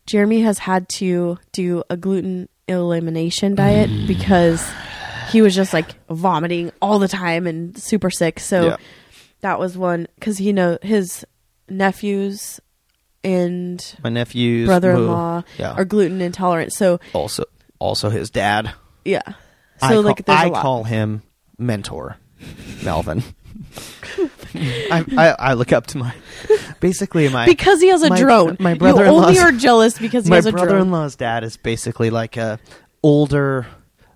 Jeremy 0.06 0.42
has 0.42 0.58
had 0.58 0.88
to 0.90 1.38
do 1.52 1.82
a 1.90 1.96
gluten 1.96 2.48
elimination 2.68 3.54
diet 3.56 3.90
because 4.06 4.64
he 5.30 5.42
was 5.42 5.54
just 5.54 5.72
like 5.72 5.94
vomiting 6.08 6.70
all 6.80 6.98
the 6.98 7.08
time 7.08 7.46
and 7.46 7.76
super 7.76 8.10
sick. 8.10 8.38
So 8.38 8.66
Yeah. 8.66 8.76
that 9.40 9.58
was 9.58 9.76
one 9.76 10.06
because 10.14 10.38
he 10.38 10.52
know 10.52 10.78
his 10.82 11.26
nephews 11.68 12.60
and 13.24 13.82
my 14.04 14.10
nephews, 14.10 14.66
brother-in-law 14.66 15.42
yeah, 15.58 15.72
are 15.72 15.84
gluten 15.84 16.20
intolerant. 16.20 16.72
So 16.72 17.00
also 17.12 17.44
also 17.84 18.10
his 18.10 18.30
dad. 18.30 18.72
yeah, 19.04 19.22
so 19.26 19.34
I 19.82 19.88
call, 19.94 20.02
like 20.02 20.24
there's 20.24 20.38
I 20.40 20.46
lot. 20.48 20.62
call 20.62 20.84
him 20.84 21.22
mentor, 21.58 22.16
Melvin. 22.82 23.22
I, 24.54 25.04
I 25.16 25.28
I 25.50 25.54
look 25.54 25.72
up 25.72 25.86
to 25.88 25.98
my 25.98 26.14
basically 26.80 27.28
my 27.28 27.46
because 27.46 27.80
he 27.80 27.88
has 27.88 28.02
a 28.02 28.08
my- 28.10 28.18
drone. 28.20 28.56
my 28.60 28.74
brother-in-law's- 28.74 29.36
only 29.36 29.38
are 29.40 29.52
jealous 29.52 29.98
because 29.98 30.24
he 30.24 30.30
my 30.30 30.36
has 30.36 30.46
a 30.46 30.52
drone. 30.52 30.66
brother-in-law's 30.66 31.16
dad 31.16 31.44
is 31.44 31.56
basically 31.56 32.10
like 32.10 32.36
a 32.36 32.58
older 33.02 33.66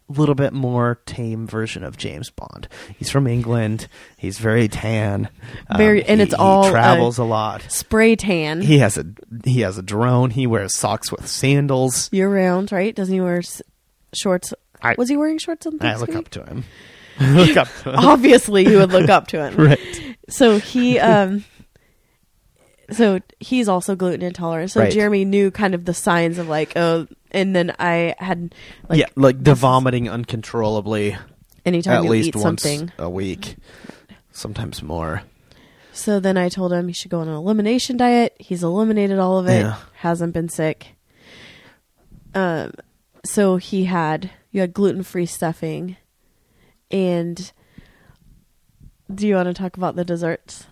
little 0.09 0.35
bit 0.35 0.53
more 0.53 1.01
tame 1.07 1.47
version 1.47 1.85
of 1.85 1.97
James 1.97 2.31
Bond. 2.31 2.67
He's 2.97 3.11
from 3.11 3.27
England. 3.27 3.89
He's 4.17 4.39
very 4.39 4.67
tan. 4.69 5.29
Um, 5.69 5.77
Very- 5.79 6.05
and 6.05 6.21
he- 6.21 6.25
it's 6.25 6.35
all, 6.35 6.65
he 6.65 6.71
travels 6.71 7.19
a 7.19 7.25
lot. 7.25 7.63
Spray 7.69 8.17
tan 8.17 8.61
He 8.63 8.79
has 8.79 8.97
a 8.97 9.05
he 9.45 9.61
has 9.61 9.77
a 9.79 9.83
drone. 9.83 10.31
He 10.31 10.47
wears 10.47 10.75
socks 10.77 11.13
with 11.13 11.27
sandals. 11.29 12.09
year 12.13 12.29
round, 12.35 12.73
right? 12.73 12.95
Doesn't 12.95 13.13
he 13.13 13.21
wear 13.21 13.39
s- 13.39 13.61
shorts. 14.15 14.55
I- 14.83 14.95
was 14.97 15.09
he 15.09 15.17
wearing 15.17 15.39
shorts 15.39 15.67
on 15.67 15.79
I 15.81 15.97
look 15.97 16.15
up 16.15 16.29
to 16.31 16.43
him. 16.45 16.65
look 17.21 17.57
up 17.57 17.69
to 17.83 17.91
him. 17.91 17.97
Obviously, 17.99 18.69
you 18.69 18.79
would 18.79 18.93
look 18.93 19.09
up 19.11 19.27
to 19.29 19.45
him. 19.45 19.57
right. 19.67 20.17
So 20.31 20.59
he, 20.59 20.99
um, 21.01 21.45
so 22.91 23.21
he's 23.41 23.69
also 23.69 23.95
gluten 23.97 24.23
intolerant. 24.23 24.71
So 24.71 24.81
Right. 24.81 24.93
Jeremy 24.93 25.25
knew 25.25 25.51
kind 25.51 25.75
of 25.75 25.85
the 25.85 25.93
signs 25.95 26.39
of 26.39 26.49
like, 26.49 26.73
oh, 26.77 27.07
and 27.31 27.55
then 27.55 27.75
I 27.79 28.15
had 28.19 28.55
like 28.89 29.01
yeah, 29.01 29.07
like 29.17 29.43
the 29.43 29.55
vomiting 29.55 30.09
uncontrollably 30.09 31.17
anytime 31.65 31.99
at 31.99 32.05
you 32.05 32.11
least 32.11 32.29
eat 32.29 32.37
once 32.37 32.63
something. 32.63 32.93
a 32.99 33.09
week, 33.09 33.57
sometimes 34.33 34.83
more. 34.83 35.23
So 35.93 36.21
then 36.21 36.37
I 36.37 36.49
told 36.49 36.73
him 36.73 36.87
he 36.87 36.95
should 36.95 37.11
go 37.11 37.21
on 37.21 37.29
an 37.29 37.35
elimination 37.35 37.97
diet. 37.97 38.37
He's 38.39 38.63
eliminated 38.63 39.19
all 39.19 39.39
of 39.39 39.49
it. 39.49 39.61
Yeah. 39.61 39.77
Hasn't 39.95 40.33
been 40.33 40.49
sick. 40.49 40.95
Um, 42.35 42.73
so 43.25 43.57
he 43.57 43.85
had 43.85 44.31
you 44.53 44.61
had 44.61 44.73
gluten 44.73 45.03
free 45.03 45.27
stuffing, 45.27 45.97
and 46.91 47.53
do 49.13 49.27
you 49.27 49.35
want 49.35 49.49
to 49.49 49.55
talk 49.55 49.77
about 49.77 49.97
the 49.97 50.05
desserts? 50.05 50.67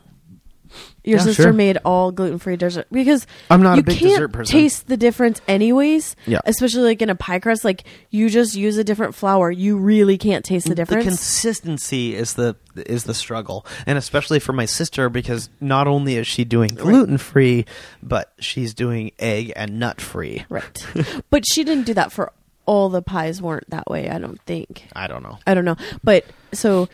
Your 1.06 1.18
Yeah, 1.18 1.24
sister 1.24 1.42
sure. 1.44 1.52
made 1.52 1.78
all 1.84 2.10
gluten 2.12 2.38
free 2.38 2.56
dessert 2.56 2.88
because 2.90 3.26
I'm 3.48 3.62
not 3.62 3.76
you 3.76 3.80
a 3.80 3.84
big 3.84 3.96
can't 3.98 4.10
dessert 4.10 4.32
person. 4.32 4.52
taste 4.52 4.88
the 4.88 4.96
difference 4.96 5.40
anyways. 5.46 6.16
Yeah. 6.26 6.40
especially 6.44 6.82
like 6.82 7.00
in 7.00 7.08
a 7.10 7.14
pie 7.14 7.38
crust, 7.38 7.64
like 7.64 7.84
you 8.10 8.28
just 8.28 8.56
use 8.56 8.76
a 8.76 8.82
different 8.84 9.14
flour, 9.14 9.50
you 9.50 9.78
really 9.78 10.18
can't 10.18 10.44
taste 10.44 10.68
the 10.68 10.74
difference. 10.74 11.04
The 11.04 11.10
consistency 11.10 12.14
is 12.14 12.34
the 12.34 12.56
is 12.74 13.04
the 13.04 13.14
struggle, 13.14 13.64
and 13.86 13.96
especially 13.96 14.40
for 14.40 14.52
my 14.52 14.64
sister 14.66 15.08
because 15.08 15.48
not 15.60 15.86
only 15.86 16.16
is 16.16 16.26
she 16.26 16.44
doing 16.44 16.74
gluten 16.74 17.18
free, 17.18 17.64
but 18.02 18.32
she's 18.40 18.74
doing 18.74 19.12
egg 19.18 19.52
and 19.56 19.78
nut 19.78 20.00
free. 20.00 20.44
Right. 20.48 20.86
but 21.30 21.44
she 21.46 21.62
didn't 21.64 21.86
do 21.86 21.94
that 21.94 22.10
for 22.12 22.32
all 22.66 22.88
the 22.88 23.00
pies 23.00 23.40
weren't 23.40 23.70
that 23.70 23.86
way, 23.88 24.10
I 24.10 24.18
don't 24.18 24.40
think. 24.42 24.88
I 24.94 25.06
don't 25.06 25.22
know. 25.22 25.38
I 25.46 25.54
don't 25.54 25.64
know. 25.64 25.76
But 26.02 26.24
so 26.52 26.88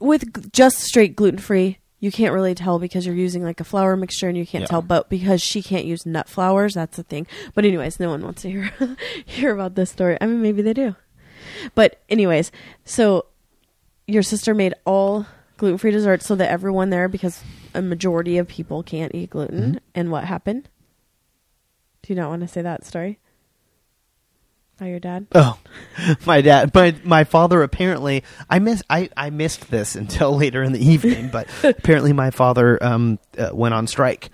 with 0.00 0.24
g- 0.34 0.48
just 0.52 0.78
straight 0.80 1.14
gluten 1.14 1.38
free, 1.38 1.78
you 2.06 2.12
can't 2.12 2.32
really 2.32 2.54
tell 2.54 2.78
because 2.78 3.04
you're 3.04 3.14
using 3.26 3.42
like 3.42 3.58
a 3.60 3.64
flour 3.64 3.96
mixture 3.96 4.28
and 4.28 4.38
you 4.38 4.46
can't 4.46 4.62
Yeah. 4.62 4.68
tell 4.68 4.82
but 4.82 5.10
because 5.10 5.42
she 5.42 5.60
can't 5.60 5.84
use 5.84 6.06
nut 6.06 6.28
flours, 6.28 6.74
that's 6.74 6.96
the 6.96 7.02
thing. 7.02 7.26
But 7.54 7.64
anyways, 7.64 7.98
no 7.98 8.08
one 8.10 8.22
wants 8.22 8.42
to 8.42 8.50
hear 8.50 8.70
hear 9.26 9.52
about 9.52 9.74
this 9.74 9.90
story. 9.90 10.16
I 10.20 10.26
mean 10.26 10.40
maybe 10.40 10.62
they 10.62 10.72
do. 10.72 10.94
But 11.74 12.00
anyways, 12.08 12.52
so 12.84 13.26
your 14.06 14.22
sister 14.22 14.54
made 14.54 14.74
all 14.84 15.26
gluten 15.56 15.78
free 15.78 15.90
desserts 15.90 16.26
so 16.26 16.36
that 16.36 16.50
everyone 16.50 16.90
there 16.90 17.08
because 17.08 17.42
a 17.74 17.82
majority 17.82 18.38
of 18.38 18.46
people 18.46 18.82
can't 18.82 19.14
eat 19.14 19.30
gluten 19.30 19.74
Mhm. 19.74 19.78
and 19.94 20.10
what 20.12 20.24
happened? 20.24 20.68
Do 22.02 22.12
you 22.12 22.20
not 22.20 22.28
want 22.30 22.42
to 22.42 22.48
say 22.48 22.62
that 22.62 22.84
story? 22.84 23.18
By 24.78 24.88
your 24.88 25.00
dad? 25.00 25.26
Oh, 25.34 25.58
my 26.26 26.42
dad, 26.42 26.74
my 26.74 26.94
my 27.02 27.24
father 27.24 27.62
apparently. 27.62 28.22
I 28.50 28.58
miss 28.58 28.82
I 28.90 29.08
I 29.16 29.30
missed 29.30 29.70
this 29.70 29.96
until 29.96 30.36
later 30.36 30.62
in 30.62 30.72
the 30.72 30.84
evening, 30.84 31.30
but 31.30 31.48
apparently 31.64 32.12
my 32.12 32.30
father 32.30 32.82
um 32.82 33.18
uh, 33.38 33.50
went 33.52 33.74
on 33.74 33.86
strike 33.86 34.30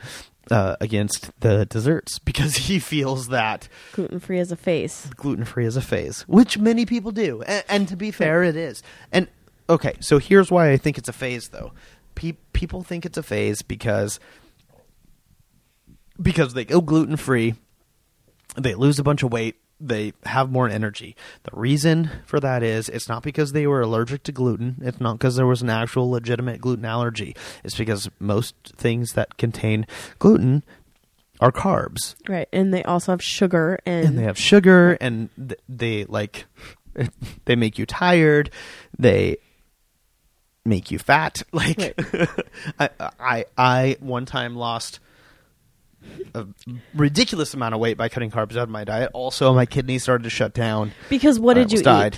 uh, 0.51 0.75
against 0.81 1.31
the 1.41 1.65
desserts 1.67 2.19
because 2.19 2.57
he 2.57 2.81
feels 2.81 3.29
that 3.29 3.69
Gluten 3.93 4.19
free 4.19 4.41
as 4.41 4.51
a 4.51 4.57
face. 4.57 5.09
gluten 5.17 5.45
free 5.45 5.65
is 5.65 5.77
a 5.77 5.81
phase, 5.81 6.23
which 6.23 6.59
many 6.59 6.85
people 6.85 7.13
do, 7.13 7.43
and, 7.43 7.65
and 7.69 7.89
to 7.89 7.97
be 7.97 8.11
fair, 8.11 8.43
it 8.43 8.57
is. 8.57 8.83
And 9.13 9.29
okay, 9.71 9.95
so 10.01 10.19
here's 10.19 10.51
why 10.51 10.71
I 10.73 10.77
think 10.77 10.99
it's 10.99 11.09
a 11.09 11.13
phase, 11.13 11.49
though. 11.49 11.73
Pe- 12.17 12.37
people 12.53 12.83
think 12.83 13.07
it's 13.07 13.17
a 13.17 13.23
phase 13.23 13.63
because 13.63 14.19
because 16.21 16.53
they 16.55 16.65
go 16.65 16.81
gluten 16.81 17.17
free, 17.17 17.55
they 18.57 18.75
lose 18.75 18.99
a 18.99 19.03
bunch 19.05 19.23
of 19.23 19.33
weight, 19.33 19.57
they 19.83 20.13
have 20.25 20.51
more 20.51 20.69
energy. 20.69 21.17
The 21.43 21.51
reason 21.53 22.11
for 22.25 22.39
that 22.41 22.63
is 22.63 22.89
it's 22.89 23.09
not 23.09 23.23
because 23.23 23.53
they 23.53 23.67
were 23.67 23.81
allergic 23.81 24.23
to 24.25 24.33
gluten. 24.33 24.77
It's 24.83 25.01
not 25.01 25.19
because 25.19 25.37
there 25.37 25.47
was 25.47 25.63
an 25.63 25.71
actual 25.71 26.11
legitimate 26.11 26.61
gluten 26.61 26.85
allergy. 26.85 27.35
It's 27.65 27.77
because 27.77 28.09
most 28.19 28.55
things 28.77 29.13
that 29.15 29.37
contain 29.37 29.87
gluten 30.19 30.63
are 31.41 31.51
carbs 31.53 32.15
Right. 32.29 32.49
And 32.53 32.73
they 32.73 32.85
also 32.85 33.13
have 33.13 33.23
sugar 33.23 33.79
and, 33.85 34.07
and 34.07 34.19
they 34.19 34.23
have 34.23 34.39
sugar 34.39 34.97
and 35.01 35.29
th- 35.37 35.59
they 35.69 36.05
like 36.05 36.47
they 37.47 37.57
make 37.57 37.79
you 37.79 37.87
tired 37.87 38.51
they 38.97 39.39
make 40.65 40.93
you 40.93 40.99
fat 41.01 41.43
like 41.53 42.01
I, 42.79 42.91
I 43.19 43.45
i 43.59 43.97
one 43.99 44.25
time 44.25 44.55
lost 44.55 45.01
a 46.35 46.47
ridiculous 46.95 47.55
amount 47.55 47.75
of 47.75 47.81
weight 47.81 47.97
by 47.97 48.09
cutting 48.09 48.31
carbs 48.31 48.53
out 48.57 48.65
of 48.65 48.69
my 48.71 48.85
diet 48.85 49.11
also 49.15 49.53
my 49.55 49.67
kidneys 49.67 50.03
started 50.03 50.25
to 50.25 50.31
shut 50.31 50.55
down 50.55 50.93
because 51.09 51.39
what 51.39 51.55
did 51.55 51.73
you 51.73 51.83
died. 51.83 52.17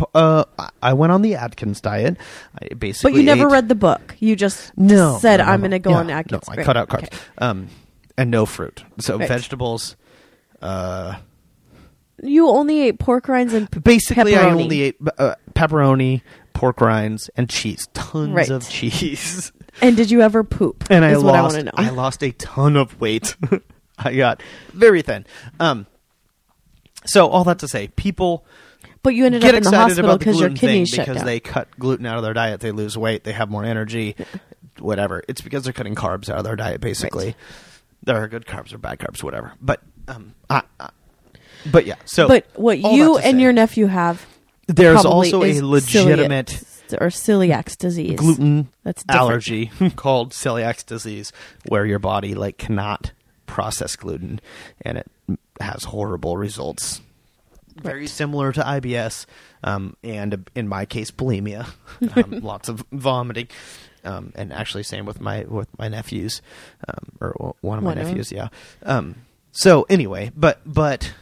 eat? 0.00 0.04
Uh 0.14 0.44
I- 0.82 0.94
went 0.94 1.12
on 1.12 1.20
the 1.22 1.34
atkins 1.34 1.80
diet 1.80 2.16
i 2.60 2.72
basically 2.74 3.12
But 3.12 3.16
you 3.18 3.22
never 3.24 3.46
ate- 3.48 3.52
read 3.52 3.68
the 3.68 3.74
book. 3.74 4.16
You 4.18 4.34
just 4.36 4.72
no 4.78 5.18
said 5.18 5.38
no, 5.38 5.44
no, 5.46 5.50
I'm 5.52 5.60
going 5.60 5.70
to 5.72 5.78
go 5.78 5.90
Yeah, 5.90 5.96
on 5.98 6.10
Atkins. 6.10 6.42
no 6.48 6.52
i 6.52 6.54
Great. 6.56 6.64
cut 6.64 6.76
out 6.76 6.88
carbs 6.88 7.04
Okay. 7.04 7.18
um 7.38 7.68
and 8.16 8.30
no 8.30 8.46
fruit 8.46 8.82
so 8.98 9.18
Right. 9.18 9.28
vegetables 9.28 9.96
uh 10.62 11.16
You 12.22 12.48
only 12.48 12.80
ate 12.82 12.98
pork 12.98 13.28
rinds 13.28 13.52
and 13.54 13.70
p- 13.70 13.80
basically 13.80 14.36
I 14.36 14.50
only 14.50 14.82
ate 14.82 14.96
uh, 15.18 15.34
pepperoni, 15.54 16.20
pork 16.52 16.80
rinds, 16.82 17.30
and 17.36 17.48
cheese. 17.48 17.88
Tons 17.94 18.34
Right. 18.34 18.50
of 18.50 18.68
cheese. 18.68 19.52
And 19.80 19.96
did 19.96 20.10
you 20.10 20.20
ever 20.22 20.44
poop? 20.44 20.84
and 20.90 21.04
I 21.04 21.10
I 21.12 21.14
lost. 21.14 21.62
know. 21.62 21.70
I 21.74 21.90
lost 21.90 22.22
a 22.22 22.32
ton 22.32 22.76
of 22.76 23.00
weight. 23.00 23.36
I 23.98 24.14
got 24.14 24.42
very 24.72 25.02
thin. 25.02 25.26
Um. 25.58 25.86
So 27.06 27.28
all 27.28 27.44
that 27.44 27.58
to 27.60 27.68
say, 27.68 27.88
people 27.88 28.44
but 29.02 29.14
you 29.14 29.24
ended 29.24 29.42
up 29.44 29.54
in 29.54 29.62
the 29.62 29.70
hospital 29.70 30.10
about 30.10 30.20
the 30.20 30.24
because 30.26 30.40
your 30.40 30.50
kidneys 30.50 30.90
shut 30.90 31.06
because 31.06 31.18
down. 31.18 31.26
they 31.26 31.40
cut 31.40 31.68
gluten 31.78 32.04
out 32.04 32.16
of 32.18 32.22
their 32.22 32.34
diet. 32.34 32.60
They 32.60 32.72
lose 32.72 32.98
weight. 32.98 33.24
They 33.24 33.32
have 33.32 33.48
more 33.50 33.64
energy. 33.64 34.16
Whatever. 34.78 35.22
It's 35.28 35.40
because 35.40 35.64
they're 35.64 35.72
cutting 35.72 35.94
carbs 35.94 36.28
out 36.28 36.38
of 36.38 36.44
their 36.44 36.56
diet. 36.56 36.80
Basically, 36.80 37.26
Right. 37.26 37.36
there 38.04 38.16
are 38.22 38.28
good 38.28 38.44
carbs 38.46 38.72
or 38.74 38.78
bad 38.78 38.98
carbs, 38.98 39.22
whatever. 39.22 39.52
But 39.60 39.80
um, 40.08 40.34
I, 40.50 40.62
I, 40.78 40.90
but 41.70 41.86
yeah. 41.86 41.94
So 42.04 42.28
but 42.28 42.46
what 42.54 42.78
you 42.78 43.16
and 43.16 43.36
say, 43.36 43.42
your 43.42 43.52
nephew 43.52 43.86
have 43.86 44.26
there's 44.66 45.04
also 45.04 45.42
a 45.44 45.60
legitimate 45.62 46.50
or 46.94 47.08
celiac 47.08 47.76
disease. 47.78 48.18
gluten 48.18 48.68
That's 48.84 49.02
different. 49.04 49.20
allergy 49.20 49.70
called 49.96 50.32
celiac 50.32 50.86
disease 50.86 51.32
where 51.68 51.84
your 51.86 51.98
body 51.98 52.34
like 52.34 52.58
cannot 52.58 53.12
process 53.46 53.96
gluten 53.96 54.40
and 54.82 54.98
it 54.98 55.10
has 55.60 55.84
horrible 55.84 56.36
results 56.36 57.00
very 57.76 58.06
similar 58.06 58.52
to 58.52 58.60
IBS 58.62 59.26
um, 59.64 59.96
and 60.04 60.48
in 60.54 60.68
my 60.68 60.84
case 60.84 61.10
bulimia 61.10 61.66
um, 62.16 62.30
lots 62.40 62.68
of 62.68 62.84
vomiting 62.92 63.48
um, 64.04 64.32
and 64.36 64.52
actually 64.52 64.82
same 64.82 65.04
with 65.06 65.20
my 65.20 65.44
with 65.44 65.68
my 65.78 65.88
nephews 65.88 66.42
um, 66.88 67.12
or 67.20 67.54
one 67.60 67.78
of 67.78 67.84
my 67.84 67.90
One 67.90 67.98
of 67.98 68.04
'em. 68.04 68.08
nephews 68.08 68.32
yeah 68.32 68.48
um, 68.84 69.14
so 69.52 69.84
anyway 69.88 70.30
but 70.36 70.60
but 70.66 71.12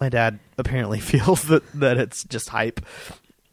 my 0.00 0.08
dad 0.08 0.38
apparently 0.56 0.98
feels 1.12 1.42
that 1.44 1.62
that 1.74 1.96
it's 1.98 2.24
just 2.24 2.48
hype 2.48 2.80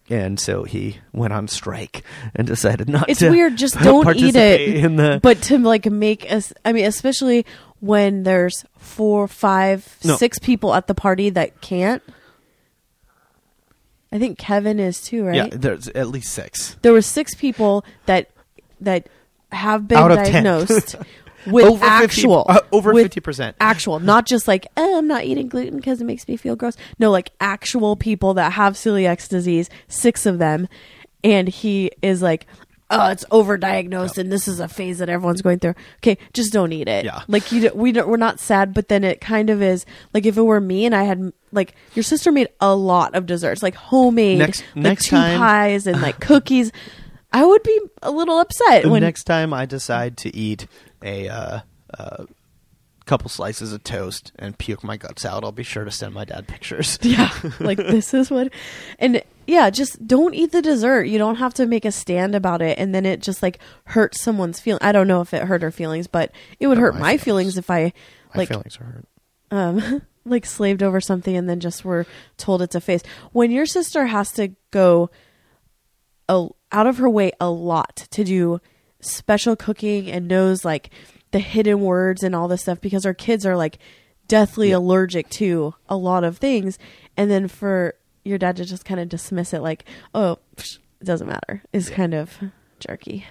and 0.10 0.40
so 0.40 0.64
he 0.64 1.00
went 1.14 1.34
on 1.34 1.48
strike 1.48 2.04
and 2.36 2.46
decided 2.48 2.88
not 2.90 3.10
It's 3.10 3.20
to 3.20 3.26
It's 3.28 3.32
weird. 3.32 3.56
Just 3.58 3.80
don't 3.80 4.16
eat 4.16 4.36
it. 4.36 4.62
in 4.84 4.96
the 4.98 5.20
but 5.22 5.42
to 5.44 5.58
like 5.58 5.86
make 5.88 6.32
us, 6.32 6.54
I 6.64 6.74
mean, 6.74 6.86
especially 6.86 7.46
when 7.80 8.24
there's 8.24 8.66
four, 8.78 9.28
five, 9.28 9.98
No. 10.04 10.16
six 10.16 10.38
people 10.40 10.74
at 10.74 10.88
the 10.88 10.96
party 10.96 11.30
that 11.32 11.60
can't. 11.62 12.02
I 14.12 14.20
think 14.20 14.38
Kevin 14.38 14.80
is 14.80 15.02
too, 15.02 15.26
right? 15.26 15.36
yeah 15.36 15.48
there's 15.52 15.88
at 15.90 16.08
least 16.08 16.32
six 16.34 16.76
There 16.82 16.94
were 16.94 17.02
six 17.02 17.34
people 17.36 17.84
that 18.06 18.30
that 18.82 19.10
have 19.52 19.88
been 19.88 19.98
Out 19.98 20.12
of 20.12 20.18
10. 20.20 20.32
diagnosed 20.44 20.96
with 21.48 21.66
over 21.66 21.86
50 21.86 21.92
actual 22.04 22.46
uh, 22.48 22.60
over 22.72 22.94
with 22.94 23.14
50% 23.14 23.54
actual, 23.60 24.00
not 24.00 24.26
just 24.26 24.48
like 24.48 24.66
eh, 24.78 24.98
I'm 24.98 25.08
not 25.08 25.24
eating 25.26 25.48
gluten 25.48 25.78
because 25.78 26.02
it 26.02 26.06
makes 26.06 26.28
me 26.28 26.38
feel 26.38 26.56
gross. 26.56 26.76
No, 27.00 27.12
like 27.12 27.32
actual 27.40 27.96
people 27.96 28.34
that 28.36 28.54
have 28.54 28.74
celiac 28.74 29.28
disease, 29.30 29.70
six 29.88 30.26
of 30.26 30.38
them, 30.40 30.68
and 31.24 31.48
he 31.48 31.92
is 32.02 32.22
like. 32.22 32.48
Oh, 32.92 33.10
it's 33.10 33.26
overdiagnosed, 33.32 34.20
and 34.20 34.32
this 34.32 34.48
is 34.48 34.60
a 34.60 34.68
phase 34.68 35.00
that 35.00 35.10
everyone's 35.10 35.42
going 35.42 35.58
through. 35.58 35.74
Okay, 35.98 36.20
just 36.34 36.54
don't 36.54 36.72
eat 36.72 36.88
it. 36.88 37.04
Yeah. 37.04 37.24
like 37.28 37.52
you, 37.52 37.72
we 37.74 37.92
don't, 37.92 38.08
we're 38.08 38.16
not 38.16 38.40
sad, 38.40 38.76
but 38.76 38.90
then 38.90 39.04
it 39.04 39.20
kind 39.20 39.50
of 39.50 39.60
is. 39.60 39.88
Like 40.14 40.28
if 40.28 40.38
it 40.38 40.44
were 40.44 40.62
me 40.62 40.86
and 40.86 40.94
I 40.94 41.02
had 41.02 41.34
like 41.52 41.74
your 41.96 42.04
sister 42.04 42.32
made 42.32 42.50
a 42.62 42.76
lot 42.76 43.16
of 43.16 43.26
desserts, 43.26 43.64
like 43.64 43.74
homemade, 43.74 44.38
Next- 44.38 44.64
like 44.76 44.84
next 44.84 45.06
two 45.06 45.16
time- 45.16 45.40
pies 45.40 45.88
and 45.88 46.00
like 46.00 46.20
cookies. 46.22 46.72
I 47.34 47.44
would 47.44 47.64
be 47.64 47.78
a 48.04 48.12
little 48.12 48.40
upset 48.40 48.84
the 48.84 48.90
when 48.92 49.02
next 49.02 49.24
time 49.24 49.52
I 49.52 49.66
decide 49.66 50.16
to 50.18 50.34
eat 50.36 50.68
a 51.06 51.30
uh, 51.30 51.60
uh, 51.98 52.26
couple 53.06 53.30
slices 53.30 53.72
of 53.72 53.84
toast 53.84 54.32
and 54.38 54.58
puke 54.58 54.84
my 54.84 54.98
guts 54.98 55.24
out, 55.26 55.44
I'll 55.44 55.52
be 55.52 55.64
sure 55.64 55.86
to 55.86 55.92
send 55.92 56.14
my 56.14 56.26
dad 56.26 56.48
pictures. 56.48 56.98
yeah 57.04 57.32
like 57.60 57.78
this 57.78 58.14
is 58.16 58.32
what 58.32 58.52
and 58.98 59.22
yeah 59.46 59.70
just 59.70 60.08
don't 60.08 60.34
eat 60.34 60.52
the 60.52 60.62
dessert 60.64 61.04
you 61.04 61.20
don't 61.20 61.36
have 61.36 61.54
to 61.54 61.68
make 61.68 61.86
a 61.86 61.92
stand 61.92 62.34
about 62.34 62.64
it 62.64 62.80
and 62.80 62.96
then 62.96 63.06
it 63.06 63.22
just 63.22 63.44
like 63.44 63.60
hurts 63.86 64.20
someone's 64.20 64.60
feeling 64.60 64.80
i 64.82 64.92
don't 64.92 65.08
know 65.08 65.22
if 65.22 65.36
it 65.36 65.44
hurt 65.44 65.62
her 65.62 65.70
feelings 65.70 66.08
but 66.08 66.32
it 66.60 66.66
would 66.66 66.80
Oh, 66.80 66.82
hurt 66.82 66.96
my 66.96 67.00
my 67.00 67.18
feelings. 67.18 67.54
feelings. 67.54 67.58
if 67.60 67.70
i 67.70 67.94
My 68.34 68.40
like 68.40 68.48
feelings 68.50 68.78
are 68.82 68.84
hurt. 68.86 69.08
um 69.52 70.02
like 70.26 70.48
slaved 70.48 70.82
over 70.82 71.00
something 71.00 71.38
and 71.38 71.48
then 71.48 71.60
just 71.60 71.86
were 71.86 72.08
told 72.38 72.64
it's 72.64 72.74
a 72.74 72.82
face. 72.82 73.04
When 73.32 73.52
your 73.52 73.68
sister 73.68 74.08
has 74.08 74.32
to 74.32 74.56
go 74.72 75.12
a, 76.28 76.48
out 76.72 76.88
of 76.88 76.98
her 76.98 77.08
way 77.08 77.32
a 77.40 77.52
lot 77.52 78.08
to 78.10 78.24
do 78.24 78.60
special 79.06 79.56
cooking 79.56 80.10
and 80.12 80.28
knows 80.28 80.66
like 80.66 80.90
the 81.32 81.40
hidden 81.40 81.82
words 81.82 82.24
and 82.24 82.36
all 82.36 82.48
this 82.48 82.62
stuff 82.62 82.80
because 82.82 83.06
our 83.06 83.14
kids 83.14 83.46
are 83.46 83.56
like 83.58 83.78
deathly 84.28 84.70
Yeah. 84.70 84.78
allergic 84.78 85.30
to 85.32 85.76
a 85.90 85.96
lot 85.98 86.24
of 86.24 86.38
things 86.38 86.80
and 87.18 87.30
then 87.30 87.48
for 87.48 87.94
your 88.24 88.38
dad 88.38 88.56
to 88.58 88.66
just 88.66 88.86
kind 88.86 89.00
of 89.00 89.08
dismiss 89.10 89.54
it 89.54 89.62
like 89.62 89.86
oh 90.16 90.38
psh, 90.56 90.80
it 91.02 91.06
doesn't 91.06 91.28
matter 91.28 91.62
is 91.74 91.90
Yeah. 91.90 91.96
kind 91.96 92.14
of 92.14 92.32
jerky 92.80 93.26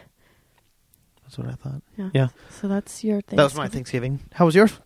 That's 1.22 1.36
what 1.38 1.48
I 1.48 1.52
thought. 1.52 1.82
yeah 1.96 2.10
Yeah. 2.14 2.28
so 2.50 2.68
that's 2.68 3.02
your 3.02 3.20
thing 3.22 3.36
That 3.36 3.44
was 3.44 3.54
my 3.56 3.68
Thanksgiving. 3.68 4.20
How 4.34 4.44
was 4.46 4.54
yours? 4.54 4.78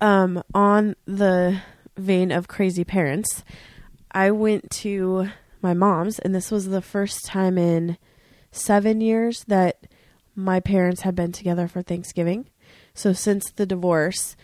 um 0.00 0.42
on 0.54 0.96
the 1.06 1.60
vein 1.96 2.32
of 2.32 2.48
crazy 2.48 2.84
parents 2.84 3.44
i 4.10 4.30
went 4.30 4.70
to 4.70 5.28
my 5.60 5.74
mom's 5.74 6.18
and 6.18 6.34
this 6.34 6.50
was 6.50 6.66
the 6.68 6.82
first 6.82 7.24
time 7.24 7.56
in 7.56 7.96
seven 8.52 9.00
years 9.00 9.44
that 9.44 9.86
my 10.36 10.60
parents 10.60 11.02
had 11.02 11.14
been 11.14 11.32
together 11.32 11.66
for 11.66 11.82
thanksgiving 11.82 12.46
so 12.94 13.12
since 13.12 13.50
the 13.50 13.66
divorce 13.66 14.36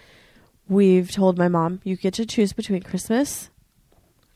we've 0.68 1.10
told 1.12 1.38
my 1.38 1.48
mom 1.48 1.80
you 1.84 1.96
get 1.96 2.14
to 2.14 2.26
choose 2.26 2.52
between 2.52 2.82
christmas 2.82 3.50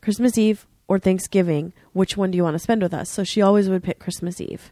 christmas 0.01 0.37
eve 0.37 0.65
or 0.87 0.97
thanksgiving 0.97 1.73
which 1.91 2.15
one 2.15 2.31
do 2.31 2.37
you 2.37 2.43
want 2.43 2.55
to 2.55 2.59
spend 2.59 2.81
with 2.81 2.93
us 2.93 3.09
so 3.09 3.23
she 3.23 3.41
always 3.41 3.69
would 3.69 3.83
pick 3.83 3.99
christmas 3.99 4.39
eve 4.39 4.71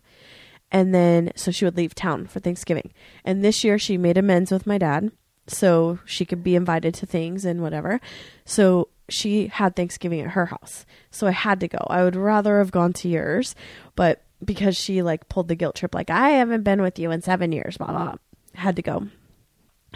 and 0.71 0.95
then 0.95 1.31
so 1.35 1.51
she 1.51 1.65
would 1.65 1.77
leave 1.77 1.93
town 1.93 2.25
for 2.27 2.39
Thanksgiving. 2.39 2.91
And 3.25 3.43
this 3.43 3.63
year 3.63 3.77
she 3.77 3.97
made 3.97 4.17
amends 4.17 4.51
with 4.51 4.65
my 4.65 4.77
dad 4.77 5.11
so 5.47 5.99
she 6.05 6.25
could 6.25 6.43
be 6.43 6.55
invited 6.55 6.93
to 6.95 7.05
things 7.05 7.43
and 7.43 7.61
whatever. 7.61 7.99
So 8.45 8.87
she 9.09 9.47
had 9.47 9.75
Thanksgiving 9.75 10.21
at 10.21 10.31
her 10.31 10.45
house. 10.45 10.85
So 11.09 11.27
I 11.27 11.31
had 11.31 11.59
to 11.59 11.67
go. 11.67 11.85
I 11.89 12.03
would 12.03 12.15
rather 12.15 12.59
have 12.59 12.71
gone 12.71 12.93
to 12.93 13.09
yours, 13.09 13.53
but 13.95 14.23
because 14.43 14.75
she 14.75 15.01
like 15.01 15.29
pulled 15.29 15.47
the 15.47 15.55
guilt 15.55 15.75
trip 15.75 15.93
like 15.93 16.09
I 16.09 16.29
haven't 16.31 16.63
been 16.63 16.81
with 16.81 16.97
you 16.99 17.11
in 17.11 17.21
7 17.21 17.51
years, 17.51 17.77
blah 17.77 17.87
blah. 17.87 18.03
blah. 18.05 18.15
Had 18.55 18.75
to 18.77 18.81
go. 18.81 19.07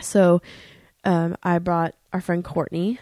So 0.01 0.41
um 1.03 1.35
I 1.43 1.59
brought 1.59 1.95
our 2.13 2.21
friend 2.21 2.43
Courtney 2.43 2.99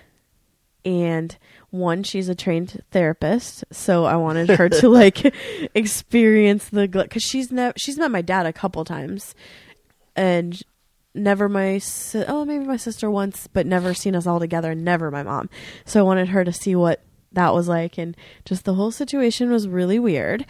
and 0.85 1.37
one 1.69 2.03
she's 2.03 2.27
a 2.29 2.35
trained 2.35 2.81
therapist 2.91 3.63
so 3.71 4.03
i 4.05 4.15
wanted 4.15 4.49
her 4.49 4.67
to 4.67 4.89
like 5.01 5.33
experience 5.73 6.69
the 6.69 6.87
because 6.87 7.23
she's 7.23 7.51
never 7.51 7.73
she's 7.77 7.97
met 7.97 8.11
my 8.11 8.21
dad 8.21 8.45
a 8.45 8.53
couple 8.53 8.83
times 8.83 9.33
and 10.15 10.61
never 11.15 11.47
my 11.47 11.77
si- 11.77 12.25
oh 12.27 12.43
maybe 12.43 12.65
my 12.65 12.75
sister 12.77 13.09
once 13.09 13.47
but 13.47 13.65
never 13.65 13.93
seen 13.93 14.15
us 14.15 14.27
all 14.27 14.39
together 14.39 14.71
and 14.71 14.83
never 14.83 15.09
my 15.09 15.23
mom 15.23 15.49
so 15.85 15.99
i 15.99 16.03
wanted 16.03 16.27
her 16.27 16.43
to 16.43 16.51
see 16.51 16.75
what 16.75 17.01
that 17.31 17.53
was 17.53 17.67
like 17.67 17.97
and 17.97 18.15
just 18.45 18.65
the 18.65 18.73
whole 18.73 18.91
situation 18.91 19.49
was 19.49 19.67
really 19.67 19.99
weird 19.99 20.45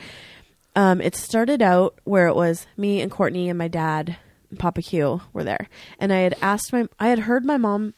um 0.76 1.02
it 1.02 1.16
started 1.16 1.62
out 1.62 2.00
where 2.04 2.28
it 2.28 2.36
was 2.36 2.68
me 2.78 3.02
and 3.02 3.12
courtney 3.12 3.50
and 3.50 3.58
my 3.58 3.68
dad 3.68 4.18
and 4.50 4.60
papa 4.60 4.82
q 4.82 5.22
were 5.32 5.44
there 5.44 5.68
and 6.00 6.12
i 6.14 6.20
had 6.20 6.36
asked 6.42 6.74
my 6.74 6.88
i 7.00 7.08
had 7.08 7.20
heard 7.20 7.46
my 7.46 7.58
mom 7.58 7.94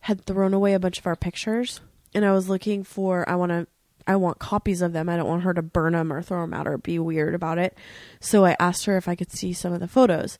had 0.00 0.24
thrown 0.24 0.54
away 0.54 0.74
a 0.74 0.80
bunch 0.80 0.98
of 0.98 1.06
our 1.06 1.16
pictures 1.16 1.80
and 2.14 2.24
I 2.24 2.32
was 2.32 2.48
looking 2.48 2.84
for 2.84 3.28
I 3.28 3.36
want 3.36 3.50
to 3.50 3.66
I 4.06 4.16
want 4.16 4.38
copies 4.38 4.82
of 4.82 4.92
them. 4.92 5.08
I 5.08 5.16
don't 5.16 5.28
want 5.28 5.42
her 5.42 5.54
to 5.54 5.62
burn 5.62 5.92
them 5.92 6.12
or 6.12 6.22
throw 6.22 6.40
them 6.40 6.54
out 6.54 6.66
or 6.66 6.78
be 6.78 6.98
weird 6.98 7.34
about 7.34 7.58
it. 7.58 7.76
So 8.18 8.44
I 8.44 8.56
asked 8.58 8.86
her 8.86 8.96
if 8.96 9.06
I 9.06 9.14
could 9.14 9.30
see 9.30 9.52
some 9.52 9.72
of 9.72 9.80
the 9.80 9.86
photos. 9.86 10.38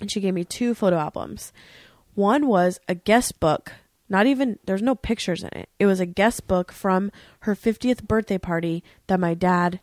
And 0.00 0.10
she 0.10 0.20
gave 0.20 0.32
me 0.32 0.44
two 0.44 0.74
photo 0.74 0.96
albums. 0.96 1.52
One 2.14 2.46
was 2.46 2.80
a 2.88 2.94
guest 2.94 3.38
book, 3.38 3.72
not 4.08 4.26
even 4.26 4.58
there's 4.64 4.82
no 4.82 4.94
pictures 4.94 5.42
in 5.42 5.50
it. 5.52 5.68
It 5.78 5.86
was 5.86 6.00
a 6.00 6.06
guest 6.06 6.46
book 6.46 6.72
from 6.72 7.12
her 7.40 7.54
50th 7.54 8.04
birthday 8.04 8.38
party 8.38 8.82
that 9.08 9.20
my 9.20 9.34
dad 9.34 9.80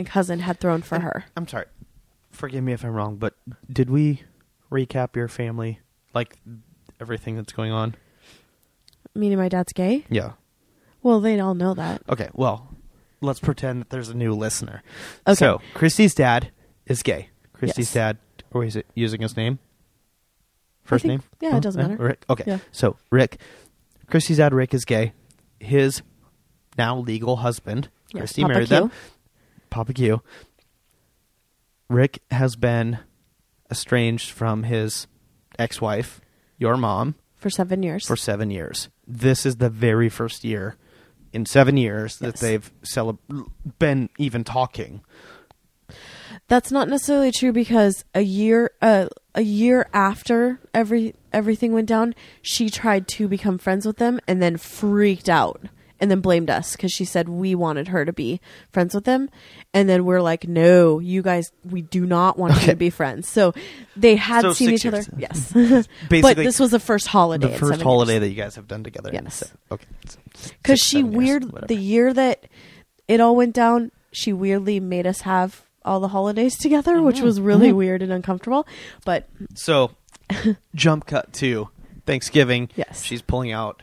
and 0.00 0.08
cousin 0.08 0.40
had 0.40 0.58
thrown 0.58 0.80
for 0.82 0.98
her. 0.98 1.26
I'm 1.36 1.46
sorry. 1.46 1.66
Forgive 2.30 2.64
me 2.64 2.72
if 2.72 2.84
I'm 2.84 2.92
wrong, 2.92 3.16
but 3.16 3.34
did 3.70 3.90
we 3.90 4.22
recap 4.72 5.14
your 5.14 5.28
family, 5.28 5.80
like 6.14 6.38
everything 6.98 7.36
that's 7.36 7.52
going 7.52 7.70
on? 7.70 7.94
Meaning 9.14 9.36
my 9.38 9.48
dad's 9.50 9.72
gay? 9.74 10.06
Yeah. 10.08 10.32
Well, 11.02 11.20
they'd 11.20 11.38
all 11.40 11.54
know 11.54 11.74
that. 11.74 12.02
Okay. 12.08 12.30
Well, 12.32 12.74
let's 13.20 13.40
pretend 13.40 13.82
that 13.82 13.90
there's 13.90 14.08
a 14.08 14.16
new 14.16 14.32
listener. 14.32 14.82
Okay. 15.26 15.34
So 15.34 15.60
Christy's 15.74 16.14
dad 16.14 16.50
is 16.86 17.02
gay. 17.02 17.28
Christy's 17.52 17.88
Yes. 17.88 17.94
dad, 17.94 18.18
or 18.52 18.64
is 18.64 18.76
it 18.76 18.86
using 18.94 19.20
his 19.20 19.36
name? 19.36 19.58
First 20.82 21.02
think- 21.02 21.20
name? 21.20 21.22
yeah, 21.40 21.50
it 21.50 21.54
oh, 21.56 21.60
doesn't 21.60 21.82
no? 21.82 21.88
matter. 21.88 22.02
Rick. 22.02 22.24
Okay. 22.30 22.44
Yeah. 22.46 22.58
So 22.72 22.96
Rick, 23.10 23.38
Christy's 24.06 24.38
dad, 24.38 24.54
Rick, 24.54 24.72
is 24.72 24.86
gay. 24.86 25.12
His 25.58 26.00
now 26.78 26.96
legal 26.98 27.36
husband, 27.36 27.90
Christy 28.14 28.40
Papa 28.42 28.54
married 28.54 28.68
Q. 28.68 28.76
them. 28.76 28.92
Papa 29.70 29.92
Q. 29.92 30.22
Rick 31.88 32.22
has 32.30 32.56
been 32.56 32.98
estranged 33.70 34.30
from 34.30 34.64
his 34.64 35.06
ex-wife, 35.58 36.20
your 36.58 36.76
mom, 36.76 37.14
For 37.36 37.50
seven 37.50 37.82
years. 37.82 38.06
for 38.06 38.16
seven 38.16 38.50
years. 38.50 38.88
This 39.06 39.44
is 39.46 39.56
the 39.56 39.70
very 39.70 40.08
first 40.08 40.44
year 40.44 40.76
in 41.32 41.46
seven 41.46 41.76
years 41.76 42.18
that 42.18 42.34
Yes. 42.34 42.40
they've 42.40 42.72
celeb- 42.82 43.18
been 43.78 44.08
even 44.18 44.44
talking. 44.44 45.00
That's 46.46 46.70
not 46.70 46.88
necessarily 46.88 47.32
true 47.32 47.52
because 47.52 48.04
a 48.14 48.20
year 48.22 48.70
uh, 48.80 49.06
a 49.34 49.42
year 49.42 49.88
after 49.92 50.60
every 50.72 51.14
everything 51.32 51.72
went 51.72 51.88
down, 51.88 52.14
she 52.42 52.70
tried 52.70 53.08
to 53.08 53.26
become 53.28 53.58
friends 53.58 53.84
with 53.86 53.96
them 53.96 54.20
and 54.28 54.40
then 54.42 54.56
freaked 54.56 55.28
out 55.28 55.62
and 56.00 56.10
then 56.10 56.20
blamed 56.20 56.48
us 56.50 56.72
because 56.72 56.90
she 56.92 57.04
said 57.04 57.28
we 57.28 57.54
wanted 57.54 57.88
her 57.88 58.04
to 58.04 58.12
be 58.12 58.40
friends 58.72 58.94
with 58.94 59.04
them, 59.04 59.28
and 59.74 59.88
then 59.88 60.04
we're 60.04 60.22
like, 60.22 60.48
no, 60.48 60.98
you 60.98 61.22
guys, 61.22 61.52
we 61.68 61.82
do 61.82 62.06
not 62.06 62.38
want 62.38 62.60
you 62.62 62.68
to 62.68 62.76
be 62.76 62.90
friends. 62.90 63.28
So 63.28 63.52
they 63.96 64.16
had 64.16 64.42
So 64.42 64.52
seen 64.52 64.70
each 64.70 64.86
other, 64.86 65.02
yes, 65.16 65.52
but 66.08 66.36
this 66.36 66.58
was 66.58 66.70
the 66.70 66.80
first 66.80 67.06
holiday, 67.06 67.52
the 67.52 67.58
first 67.58 67.82
holiday 67.82 68.12
years. 68.14 68.20
that 68.22 68.28
you 68.30 68.34
guys 68.36 68.56
have 68.56 68.66
done 68.66 68.82
together. 68.82 69.10
Yes. 69.12 69.44
Okay. 69.70 69.86
Because 70.62 70.80
she 70.80 70.98
seven 71.02 71.12
years, 71.12 71.42
weird 71.44 71.68
the 71.68 71.76
year 71.76 72.12
that 72.14 72.46
it 73.08 73.20
all 73.20 73.36
went 73.36 73.54
down 73.54 73.90
she 74.12 74.32
weirdly 74.32 74.80
made 74.80 75.06
us 75.06 75.20
have 75.22 75.64
all 75.84 76.00
the 76.00 76.08
holidays 76.08 76.56
together 76.58 77.00
which 77.02 77.20
was 77.20 77.40
really 77.40 77.70
Mhm. 77.70 77.76
weird 77.76 78.02
and 78.02 78.12
uncomfortable 78.12 78.66
but 79.04 79.28
So, 79.54 79.90
jump 80.74 81.06
cut 81.06 81.32
to 81.34 81.68
Thanksgiving. 82.06 82.68
Yes. 82.76 83.02
She's 83.02 83.22
pulling 83.22 83.52
out 83.52 83.82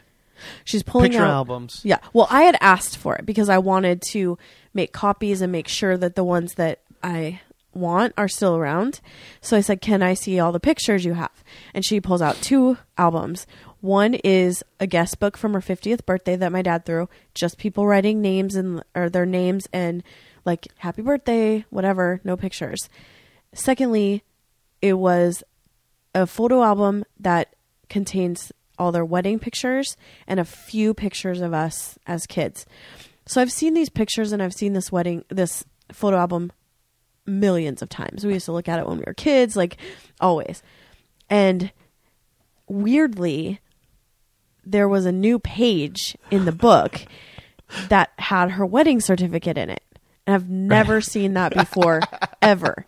she's 0.63 0.83
pulling 0.83 1.11
picture 1.11 1.23
out 1.23 1.31
albums. 1.31 1.81
yeah. 1.83 1.99
Well 2.13 2.27
i 2.29 2.43
had 2.43 2.57
asked 2.61 2.97
for 2.97 3.15
it 3.15 3.25
because 3.25 3.49
i 3.49 3.57
wanted 3.57 4.01
to 4.11 4.37
make 4.73 4.93
copies 4.93 5.41
and 5.41 5.51
make 5.51 5.67
sure 5.67 5.97
that 5.97 6.15
the 6.15 6.23
ones 6.23 6.55
that 6.55 6.81
i 7.03 7.39
want 7.73 8.13
are 8.17 8.27
still 8.27 8.55
around. 8.57 8.99
So 9.41 9.55
i 9.57 9.61
said 9.61 9.81
can 9.81 10.01
i 10.01 10.13
see 10.13 10.39
all 10.39 10.51
the 10.51 10.59
pictures 10.59 11.05
you 11.05 11.13
have? 11.13 11.43
And 11.73 11.85
she 11.85 12.01
pulls 12.01 12.21
out 12.21 12.35
two 12.41 12.77
albums. 12.97 13.45
One 13.81 14.15
is 14.15 14.63
a 14.79 14.87
guest 14.87 15.19
book 15.19 15.37
from 15.37 15.53
her 15.53 15.61
50th 15.61 16.05
birthday 16.05 16.35
that 16.35 16.51
my 16.51 16.63
dad 16.63 16.85
threw. 16.85 17.07
Just 17.35 17.59
people 17.59 17.85
writing 17.85 18.21
names 18.21 18.55
and 18.55 18.83
or 18.95 19.09
their 19.09 19.25
names 19.27 19.67
and 19.71 20.03
like 20.45 20.67
happy 20.77 21.01
birthday 21.03 21.65
whatever 21.69 22.19
no 22.23 22.35
pictures. 22.35 22.89
Secondly 23.53 24.23
it 24.81 24.93
was 24.93 25.43
a 26.15 26.25
photo 26.25 26.63
album 26.63 27.05
that 27.19 27.55
contains 27.89 28.51
all 28.77 28.91
their 28.91 29.05
wedding 29.05 29.39
pictures 29.39 29.97
and 30.27 30.39
a 30.39 30.45
few 30.45 30.93
pictures 30.93 31.41
of 31.41 31.53
us 31.53 31.97
as 32.07 32.25
kids. 32.25 32.65
So 33.25 33.41
I've 33.41 33.51
seen 33.51 33.73
these 33.73 33.89
pictures 33.89 34.31
and 34.31 34.41
I've 34.41 34.53
seen 34.53 34.73
this 34.73 34.91
wedding 34.91 35.23
this 35.29 35.65
photo 35.91 36.17
album 36.17 36.51
millions 37.25 37.81
of 37.81 37.89
times. 37.89 38.25
We 38.25 38.33
used 38.33 38.45
to 38.45 38.53
look 38.53 38.69
at 38.69 38.79
it 38.79 38.87
when 38.87 38.97
we 38.97 39.03
were 39.05 39.13
kids, 39.13 39.55
like 39.55 39.77
always. 40.19 40.63
And 41.29 41.71
weirdly, 42.67 43.59
there 44.65 44.87
was 44.87 45.05
a 45.05 45.11
new 45.11 45.39
page 45.39 46.17
in 46.31 46.45
the 46.45 46.51
book 46.51 47.05
that 47.89 48.11
had 48.17 48.51
her 48.51 48.65
wedding 48.65 49.01
certificate 49.01 49.57
in 49.57 49.69
it. 49.69 49.83
And 50.25 50.35
I've 50.35 50.49
never 50.49 51.01
seen 51.01 51.33
that 51.33 51.53
before, 51.53 52.01
ever. 52.41 52.85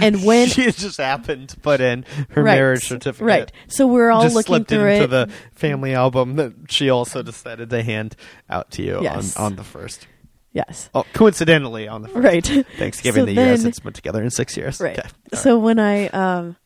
And 0.00 0.24
when 0.24 0.48
she 0.50 0.70
just 0.70 0.98
happened 0.98 1.48
to 1.50 1.60
put 1.60 1.80
in 1.80 2.04
her 2.30 2.42
Right. 2.42 2.56
marriage 2.56 2.86
certificate. 2.86 3.26
Right. 3.26 3.52
So 3.68 3.86
we're 3.86 4.10
all 4.10 4.22
just 4.22 4.34
looking 4.34 4.54
slipped 4.56 4.68
through 4.70 4.86
it 4.88 5.02
into 5.02 5.04
it. 5.04 5.08
the 5.28 5.32
family 5.52 5.94
album 5.94 6.36
that 6.36 6.52
she 6.68 6.90
also 6.90 7.22
decided 7.22 7.70
to 7.70 7.82
hand 7.82 8.16
out 8.48 8.70
to 8.72 8.82
you 8.82 9.00
Yes. 9.02 9.36
on, 9.36 9.44
on 9.46 9.56
the 9.56 9.64
first. 9.64 10.06
yes. 10.52 10.90
Oh, 10.94 11.04
coincidentally 11.12 11.88
on 11.88 12.02
the 12.02 12.08
first 12.08 12.24
Right. 12.24 12.66
Thanksgiving 12.78 13.26
So 13.26 13.34
guys 13.34 13.58
then- 13.60 13.68
had 13.68 13.74
spent 13.74 13.94
together 13.96 14.22
in 14.22 14.30
six 14.30 14.56
years. 14.56 14.80
Right. 14.80 14.98
Okay. 14.98 15.08
So 15.34 15.58
when 15.58 15.78
I 15.78 16.08
um 16.08 16.56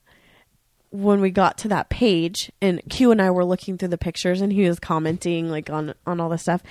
when 0.91 1.21
we 1.21 1.31
got 1.31 1.59
to 1.59 1.69
that 1.69 1.89
page 1.89 2.53
and 2.63 2.81
Q 2.89 3.11
and 3.11 3.21
I 3.21 3.31
were 3.31 3.45
looking 3.45 3.77
through 3.79 3.89
the 3.89 3.99
pictures 3.99 4.41
and 4.41 4.53
he 4.53 4.69
was 4.69 4.79
commenting 4.79 5.51
like 5.51 5.69
on 5.69 5.95
on 6.07 6.21
all 6.21 6.29
this 6.29 6.43
stuff, 6.43 6.63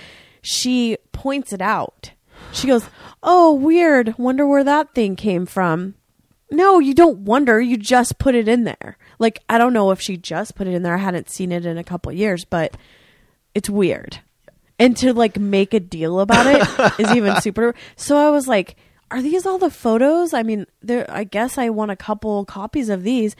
she 0.41 0.97
points 1.11 1.51
it 1.53 1.61
out. 1.61 2.11
She 2.51 2.67
goes, 2.67 2.85
"Oh, 3.21 3.53
weird. 3.53 4.15
Wonder 4.17 4.45
where 4.47 4.63
that 4.63 4.93
thing 4.95 5.15
came 5.15 5.45
from." 5.45 5.95
No, 6.53 6.79
you 6.79 6.93
don't 6.93 7.19
wonder. 7.19 7.59
You 7.59 7.77
just 7.77 8.19
put 8.19 8.35
it 8.35 8.47
in 8.47 8.63
there. 8.63 8.97
Like 9.19 9.39
I 9.49 9.57
don't 9.57 9.73
know 9.73 9.91
if 9.91 9.99
she 9.99 10.17
just 10.17 10.55
put 10.55 10.67
it 10.67 10.73
in 10.73 10.83
there. 10.83 10.95
I 10.95 10.99
hadn't 10.99 11.29
seen 11.29 11.51
it 11.51 11.65
in 11.65 11.77
a 11.77 11.83
couple 11.83 12.11
years, 12.11 12.45
but 12.45 12.77
it's 13.55 13.69
weird. 13.69 14.19
And 14.79 14.95
to 14.97 15.13
like 15.13 15.37
make 15.37 15.73
a 15.73 15.79
deal 15.79 16.19
about 16.19 16.45
it 16.47 16.99
is 16.99 17.15
even 17.15 17.39
super. 17.41 17.73
So 17.95 18.17
I 18.17 18.29
was 18.29 18.47
like, 18.47 18.75
"Are 19.11 19.21
these 19.21 19.45
all 19.45 19.57
the 19.57 19.69
photos?" 19.69 20.33
I 20.33 20.43
mean, 20.43 20.65
there. 20.81 21.05
I 21.09 21.23
guess 21.23 21.57
I 21.57 21.69
want 21.69 21.91
a 21.91 21.95
couple 21.95 22.45
copies 22.45 22.89
of 22.89 23.03
these. 23.03 23.35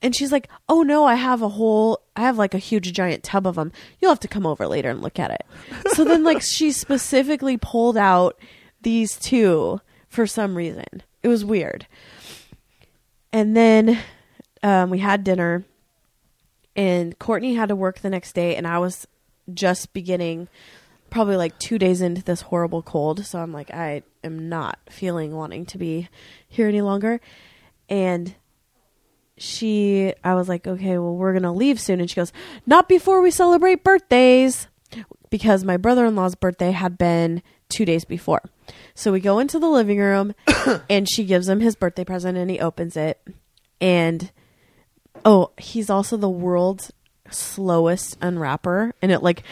And 0.00 0.16
she's 0.16 0.32
like, 0.32 0.48
"Oh 0.68 0.82
no, 0.82 1.04
I 1.04 1.14
have 1.14 1.42
a 1.42 1.48
whole. 1.48 2.02
I 2.16 2.22
have 2.22 2.38
like 2.38 2.54
a 2.54 2.58
huge 2.58 2.92
giant 2.92 3.22
tub 3.22 3.46
of 3.46 3.54
them. 3.54 3.72
You'll 4.00 4.10
have 4.10 4.20
to 4.20 4.28
come 4.28 4.46
over 4.46 4.66
later 4.66 4.90
and 4.90 5.00
look 5.00 5.18
at 5.18 5.30
it." 5.30 5.46
so 5.94 6.04
then, 6.04 6.24
like, 6.24 6.42
she 6.42 6.72
specifically 6.72 7.56
pulled 7.56 7.96
out 7.96 8.38
these 8.82 9.16
two 9.16 9.80
for 10.08 10.26
some 10.26 10.56
reason. 10.56 11.02
It 11.22 11.28
was 11.28 11.44
weird. 11.44 11.86
And 13.32 13.56
then 13.56 13.98
um, 14.62 14.90
we 14.90 14.98
had 14.98 15.24
dinner, 15.24 15.64
and 16.76 17.18
Courtney 17.18 17.54
had 17.54 17.70
to 17.70 17.76
work 17.76 18.00
the 18.00 18.10
next 18.10 18.34
day, 18.34 18.56
and 18.56 18.66
I 18.66 18.78
was 18.78 19.06
just 19.52 19.92
beginning, 19.92 20.48
probably 21.10 21.36
like 21.36 21.58
two 21.58 21.78
days 21.78 22.00
into 22.00 22.22
this 22.22 22.42
horrible 22.42 22.82
cold. 22.82 23.24
So 23.24 23.38
I'm 23.38 23.52
like, 23.52 23.72
I 23.72 24.02
am 24.22 24.48
not 24.48 24.78
feeling 24.90 25.34
wanting 25.34 25.66
to 25.66 25.78
be 25.78 26.08
here 26.48 26.68
any 26.68 26.82
longer. 26.82 27.20
And 27.88 28.34
she, 29.36 30.14
I 30.22 30.34
was 30.34 30.48
like, 30.48 30.66
okay, 30.66 30.98
well, 30.98 31.16
we're 31.16 31.32
going 31.32 31.42
to 31.42 31.50
leave 31.50 31.80
soon. 31.80 32.00
And 32.00 32.08
she 32.08 32.16
goes, 32.16 32.32
not 32.66 32.88
before 32.88 33.20
we 33.20 33.30
celebrate 33.30 33.84
birthdays. 33.84 34.68
Because 35.30 35.64
my 35.64 35.78
brother 35.78 36.04
in 36.04 36.14
law's 36.14 36.34
birthday 36.34 36.72
had 36.72 36.98
been 36.98 37.42
two 37.70 37.86
days 37.86 38.04
before. 38.04 38.42
So 38.94 39.12
we 39.12 39.20
go 39.20 39.38
into 39.38 39.58
the 39.58 39.68
living 39.68 39.98
room 39.98 40.34
and 40.90 41.08
she 41.08 41.24
gives 41.24 41.48
him 41.48 41.60
his 41.60 41.76
birthday 41.76 42.04
present 42.04 42.36
and 42.36 42.50
he 42.50 42.60
opens 42.60 42.96
it. 42.96 43.20
And 43.80 44.30
oh, 45.24 45.52
he's 45.58 45.90
also 45.90 46.16
the 46.16 46.28
world's 46.28 46.92
slowest 47.30 48.16
unwrapper. 48.20 48.94
And 49.02 49.10
it 49.10 49.22
like 49.22 49.42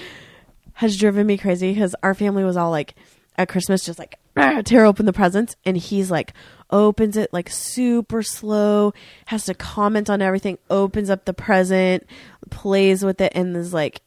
has 0.75 0.97
driven 0.97 1.27
me 1.27 1.37
crazy 1.37 1.73
because 1.73 1.95
our 2.03 2.15
family 2.15 2.45
was 2.45 2.57
all 2.57 2.71
like 2.71 2.95
at 3.37 3.49
Christmas 3.49 3.85
just 3.85 3.99
like 3.99 4.19
"Ah," 4.37 4.63
tear 4.65 4.85
open 4.85 5.07
the 5.07 5.13
presents. 5.13 5.57
And 5.65 5.77
he's 5.77 6.11
like 6.11 6.33
opens 6.71 7.17
it 7.17 7.33
like 7.33 7.49
super 7.49 8.23
slow, 8.23 8.93
has 9.27 9.45
to 9.47 9.55
comment 9.55 10.09
on 10.09 10.23
everything, 10.23 10.59
opens 10.69 11.11
up 11.11 11.25
the 11.25 11.35
present, 11.35 12.07
plays 12.51 13.05
with 13.05 13.21
it, 13.21 13.33
and 13.35 13.57
is 13.57 13.75
like, 13.75 14.01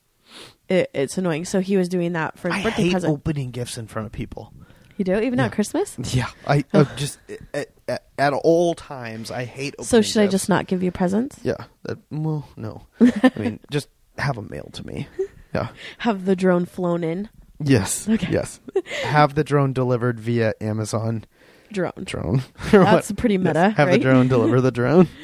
it, 0.70 0.90
it's 0.94 1.18
annoying. 1.18 1.46
So 1.46 1.60
he 1.60 1.78
was 1.78 1.90
doing 1.90 2.14
that 2.14 2.38
for 2.40 2.50
his 2.50 2.66
I 2.66 2.70
birthday 2.70 2.84
hate 2.84 2.92
present. 2.94 3.14
opening 3.14 3.52
gifts 3.52 3.78
in 3.78 3.88
front 3.88 4.06
of 4.06 4.12
people. 4.12 4.54
You 4.98 5.06
do 5.06 5.20
even 5.20 5.40
Yeah. 5.40 5.46
at 5.46 5.52
Christmas. 5.54 5.98
Yeah, 6.14 6.28
I 6.48 6.64
uh, 6.74 6.86
just 6.96 7.20
at, 7.54 7.70
at, 7.88 8.04
at 8.18 8.34
all 8.34 8.76
times 8.76 9.32
I 9.32 9.46
hate. 9.46 9.76
So 9.82 10.02
should 10.02 10.22
I 10.22 10.28
just 10.28 10.50
not 10.50 10.68
give 10.68 10.84
you 10.84 10.92
presents? 10.92 11.40
Yeah. 11.44 11.66
That, 11.84 11.98
well, 12.12 12.48
no. 12.56 12.86
I 13.02 13.32
mean, 13.38 13.60
just 13.72 13.90
have 14.18 14.36
them 14.36 14.48
mailed 14.52 14.74
to 14.76 14.86
me. 14.86 15.08
Yeah. 15.54 15.70
Have 16.00 16.26
the 16.26 16.36
drone 16.36 16.66
flown 16.66 17.04
in? 17.04 17.30
Yes. 17.60 18.08
Okay. 18.10 18.28
Yes. 18.32 18.60
have 19.04 19.36
the 19.36 19.44
drone 19.44 19.74
delivered 19.74 20.20
via 20.20 20.54
Amazon 20.62 21.26
Drone. 21.72 22.04
drone. 22.04 22.44
That's 22.72 23.12
pretty 23.18 23.38
meta, 23.40 23.54
Yes, 23.70 23.78
Have 23.78 23.88
right? 23.88 23.94
the 23.94 24.00
drone 24.04 24.28
deliver 24.28 24.62
the 24.62 24.72
drone. 24.72 25.08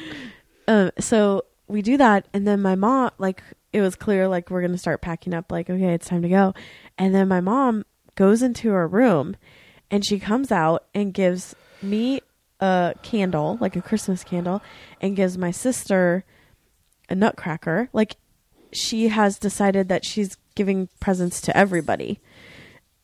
Um, 0.68 0.92
so 1.00 1.46
we 1.66 1.82
do 1.82 1.96
that, 1.96 2.28
and 2.32 2.46
then 2.46 2.62
my 2.62 2.76
mom, 2.76 3.10
like, 3.18 3.42
it 3.72 3.80
was 3.80 3.96
clear, 3.96 4.28
like, 4.28 4.50
we're 4.50 4.60
gonna 4.62 4.78
start 4.78 5.00
packing 5.00 5.34
up, 5.34 5.50
like, 5.50 5.68
okay, 5.68 5.94
it's 5.94 6.06
time 6.06 6.22
to 6.22 6.28
go. 6.28 6.54
And 6.96 7.12
then 7.12 7.26
my 7.26 7.40
mom 7.40 7.84
goes 8.14 8.40
into 8.40 8.70
her 8.70 8.86
room, 8.86 9.34
and 9.90 10.04
she 10.04 10.18
comes 10.18 10.52
out 10.52 10.84
and 10.94 11.12
gives 11.14 11.54
me 11.82 12.20
a 12.60 12.94
candle, 13.02 13.58
like 13.60 13.76
a 13.76 13.82
Christmas 13.82 14.22
candle, 14.24 14.62
and 15.00 15.16
gives 15.16 15.36
my 15.38 15.50
sister 15.50 16.24
a 17.08 17.14
nutcracker. 17.14 17.88
Like, 17.92 18.16
she 18.72 19.08
has 19.08 19.38
decided 19.38 19.88
that 19.88 20.04
she's 20.04 20.36
giving 20.54 20.88
presents 21.00 21.40
to 21.42 21.56
everybody. 21.56 22.20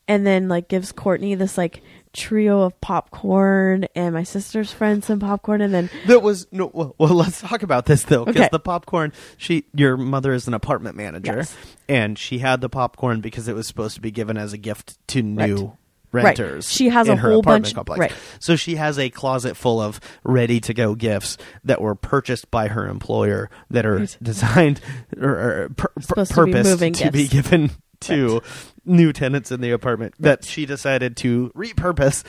And 0.07 0.25
then, 0.25 0.47
like, 0.47 0.69
gives 0.69 0.93
Courtney 0.93 1.35
this, 1.35 1.57
like, 1.57 1.81
trio 2.13 2.61
of 2.61 2.79
popcorn, 2.79 3.85
and 3.93 4.13
my 4.13 4.23
sister's 4.23 4.71
friend 4.71 5.03
some 5.03 5.19
popcorn, 5.19 5.59
and 5.59 5.73
then 5.73 5.89
That 6.07 6.21
was 6.21 6.47
no. 6.51 6.71
Well, 6.73 6.95
well 6.97 7.13
let's 7.13 7.41
talk 7.41 7.61
about 7.61 7.85
this 7.85 8.03
though, 8.03 8.23
because 8.25 8.41
Okay. 8.43 8.49
the 8.51 8.59
popcorn. 8.59 9.11
She, 9.37 9.65
your 9.73 9.97
mother 9.97 10.33
is 10.33 10.47
an 10.47 10.53
apartment 10.53 10.95
manager, 10.95 11.35
Yes. 11.37 11.55
and 11.89 12.17
she 12.17 12.39
had 12.39 12.61
the 12.61 12.69
popcorn 12.69 13.19
because 13.21 13.47
it 13.49 13.53
was 13.55 13.67
supposed 13.67 13.95
to 13.95 14.01
be 14.01 14.09
given 14.11 14.37
as 14.37 14.53
a 14.53 14.57
gift 14.57 14.97
to 15.09 15.21
new 15.21 15.55
Right. 15.65 15.77
Renters. 16.11 16.71
She 16.71 16.89
has 16.89 17.07
a 17.09 17.15
whole 17.15 17.39
apartment 17.39 17.65
bunch- 17.65 17.75
complex. 17.75 17.99
right. 17.99 18.13
So 18.39 18.55
she 18.55 18.75
has 18.75 18.97
a 18.97 19.09
closet 19.09 19.55
full 19.57 19.81
of 19.81 19.99
ready 20.23 20.59
to 20.61 20.73
go 20.73 20.95
gifts 20.95 21.37
that 21.63 21.81
were 21.81 21.95
purchased 21.95 22.49
by 22.51 22.67
her 22.69 22.87
employer 22.87 23.49
that 23.69 23.85
are 23.85 23.97
Right. 23.97 24.17
designed 24.21 24.81
or, 25.19 25.29
or 25.29 25.69
pur- 25.75 25.87
pur- 25.95 26.01
Supposed 26.01 26.31
to 26.33 26.45
be 26.45 26.51
purposed 26.53 26.95
to 27.01 27.11
be 27.11 27.27
given 27.27 27.71
to 28.01 28.41
new 28.85 29.11
tenants 29.11 29.51
in 29.51 29.59
the 29.61 29.71
apartment 29.71 30.13
that 30.19 30.45
she 30.45 30.65
decided 30.65 31.17
to 31.17 31.51
repurpose 31.55 32.23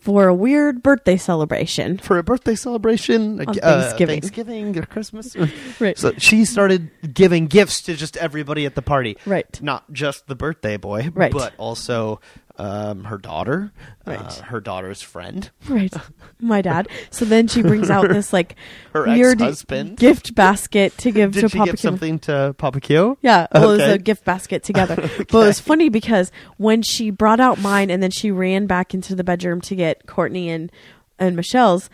for 0.00 0.28
a 0.28 0.34
weird 0.34 0.82
birthday 0.84 1.16
celebration. 1.16 1.98
for 1.98 2.16
a 2.18 2.22
birthday 2.22 2.54
celebration, 2.54 3.40
On 3.40 3.48
uh, 3.48 3.52
Thanksgiving. 3.82 4.20
Thanksgiving 4.20 4.78
or 4.78 4.82
Christmas. 4.86 5.36
Right. 5.80 5.98
So 5.98 6.12
she 6.16 6.44
started 6.44 6.90
giving 7.12 7.46
gifts 7.48 7.82
to 7.82 7.94
just 7.96 8.16
everybody 8.16 8.66
at 8.66 8.74
the 8.76 8.82
party. 8.82 9.16
Right. 9.26 9.60
Not 9.60 9.92
just 9.92 10.28
the 10.28 10.36
birthday 10.36 10.76
boy, 10.76 11.10
Right. 11.12 11.32
but 11.32 11.54
also 11.58 12.20
um, 12.58 13.04
her 13.04 13.18
daughter, 13.18 13.72
uh, 14.06 14.32
her 14.42 14.60
daughter's 14.60 15.02
friend, 15.02 15.50
Right. 15.68 15.92
My 16.40 16.62
dad. 16.62 16.88
So 17.10 17.24
then 17.24 17.48
she 17.48 17.62
brings 17.62 17.90
out 17.90 18.08
this 18.08 18.32
like 18.32 18.56
her 18.92 19.04
weird 19.04 19.40
ex-husband. 19.42 19.96
gift 19.98 20.34
basket 20.34 20.96
to 20.98 21.10
give 21.10 21.32
Did 21.32 21.40
to 21.42 21.48
she 21.48 21.58
Papa 21.58 21.70
give 21.72 21.78
Kim. 21.80 21.90
something 21.90 22.18
to 22.20 22.54
Papa 22.58 22.80
Q? 22.80 23.18
Yeah, 23.20 23.46
well, 23.52 23.70
it 23.72 23.76
was 23.78 23.92
a 23.94 23.98
gift 23.98 24.24
basket 24.24 24.62
together. 24.62 24.96
But 25.30 25.38
it 25.42 25.46
was 25.46 25.60
funny 25.60 25.88
because 25.88 26.32
when 26.56 26.82
she 26.82 27.10
brought 27.10 27.40
out 27.40 27.58
mine 27.60 27.90
and 27.90 28.02
then 28.02 28.10
she 28.10 28.30
ran 28.30 28.66
back 28.66 28.94
into 28.94 29.14
the 29.14 29.24
bedroom 29.24 29.60
to 29.62 29.74
get 29.74 30.06
Courtney 30.06 30.48
and 30.50 30.70
and 31.18 31.36
Michelle's, 31.36 31.88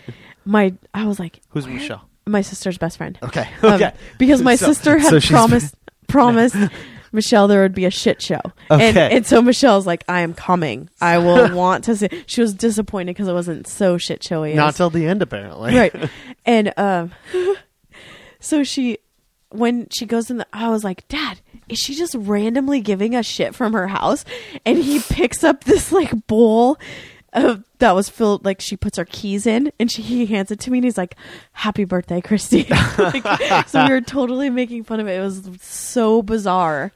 my 0.45 0.75
I 0.95 1.07
was 1.07 1.19
like, 1.19 1.41
Who's 1.51 1.67
"Where-" 1.67 1.75
Michelle? 1.75 2.09
My 2.27 2.41
sister's 2.43 2.79
best 2.79 2.99
friend. 2.99 3.19
Okay. 3.23 3.49
Um, 3.63 3.73
Okay. 3.75 3.93
because 4.19 4.43
my 4.43 4.55
So- 4.57 4.67
sister 4.67 4.99
had 4.99 5.21
so 5.23 5.29
promised 5.29 5.75
promised 6.09 6.57
Michelle 7.13 7.47
there 7.49 7.63
would 7.63 7.75
be 7.75 7.85
a 7.85 7.91
shit 7.91 8.21
show. 8.23 8.41
And, 8.71 8.97
Okay. 8.97 9.17
and 9.17 9.27
so 9.27 9.41
Michelle's 9.43 9.87
like, 9.87 10.03
I 10.09 10.21
am 10.23 10.33
coming. 10.35 10.89
I 11.01 11.19
will 11.19 11.55
want 11.55 11.85
to 11.85 11.97
see. 11.97 12.09
She 12.27 12.41
was 12.41 12.55
disappointed 12.55 13.15
because 13.15 13.29
it 13.29 13.33
wasn't 13.35 13.67
so 13.67 13.99
shit 13.99 14.23
showy. 14.25 14.55
Not 14.55 14.75
till 14.77 14.91
the 14.91 15.07
end, 15.07 15.23
apparently. 15.23 15.75
right. 15.75 15.95
And 16.45 16.73
um, 16.77 17.13
so 18.41 18.65
she, 18.65 18.99
when 19.51 19.87
she 19.91 20.07
goes 20.07 20.31
in 20.31 20.39
the, 20.39 20.47
I 20.53 20.69
was 20.71 20.83
like, 20.83 21.07
Dad, 21.09 21.41
is 21.69 21.79
she 21.79 21.95
just 21.95 22.15
randomly 22.19 22.81
giving 22.81 23.15
us 23.15 23.27
shit 23.27 23.55
from 23.55 23.73
her 23.75 23.87
house? 23.89 24.25
And 24.67 24.79
he 24.79 24.99
picks 25.01 25.45
up 25.45 25.65
this 25.65 25.93
like 25.93 26.27
bowl 26.27 26.79
of 27.33 27.65
that 27.79 27.93
was 27.95 28.09
filled, 28.09 28.45
like 28.45 28.61
she 28.61 28.77
puts 28.77 28.99
her 28.99 29.05
keys 29.05 29.47
in, 29.47 29.73
and 29.79 29.91
she 29.91 30.03
he 30.03 30.27
hands 30.27 30.51
it 30.51 30.61
to 30.61 30.71
me, 30.71 30.79
and 30.79 30.85
he's 30.85 30.99
like, 30.99 31.17
"Happy 31.53 31.85
birthday, 31.85 32.21
Christy." 32.21 32.67
Like, 32.99 33.69
so 33.69 33.85
we 33.87 33.91
were 33.91 34.01
totally 34.01 34.51
making 34.51 34.85
fun 34.85 35.01
of 35.01 35.09
it. 35.09 35.19
It 35.19 35.23
was 35.23 35.49
so 35.61 36.23
bizarre. 36.23 36.93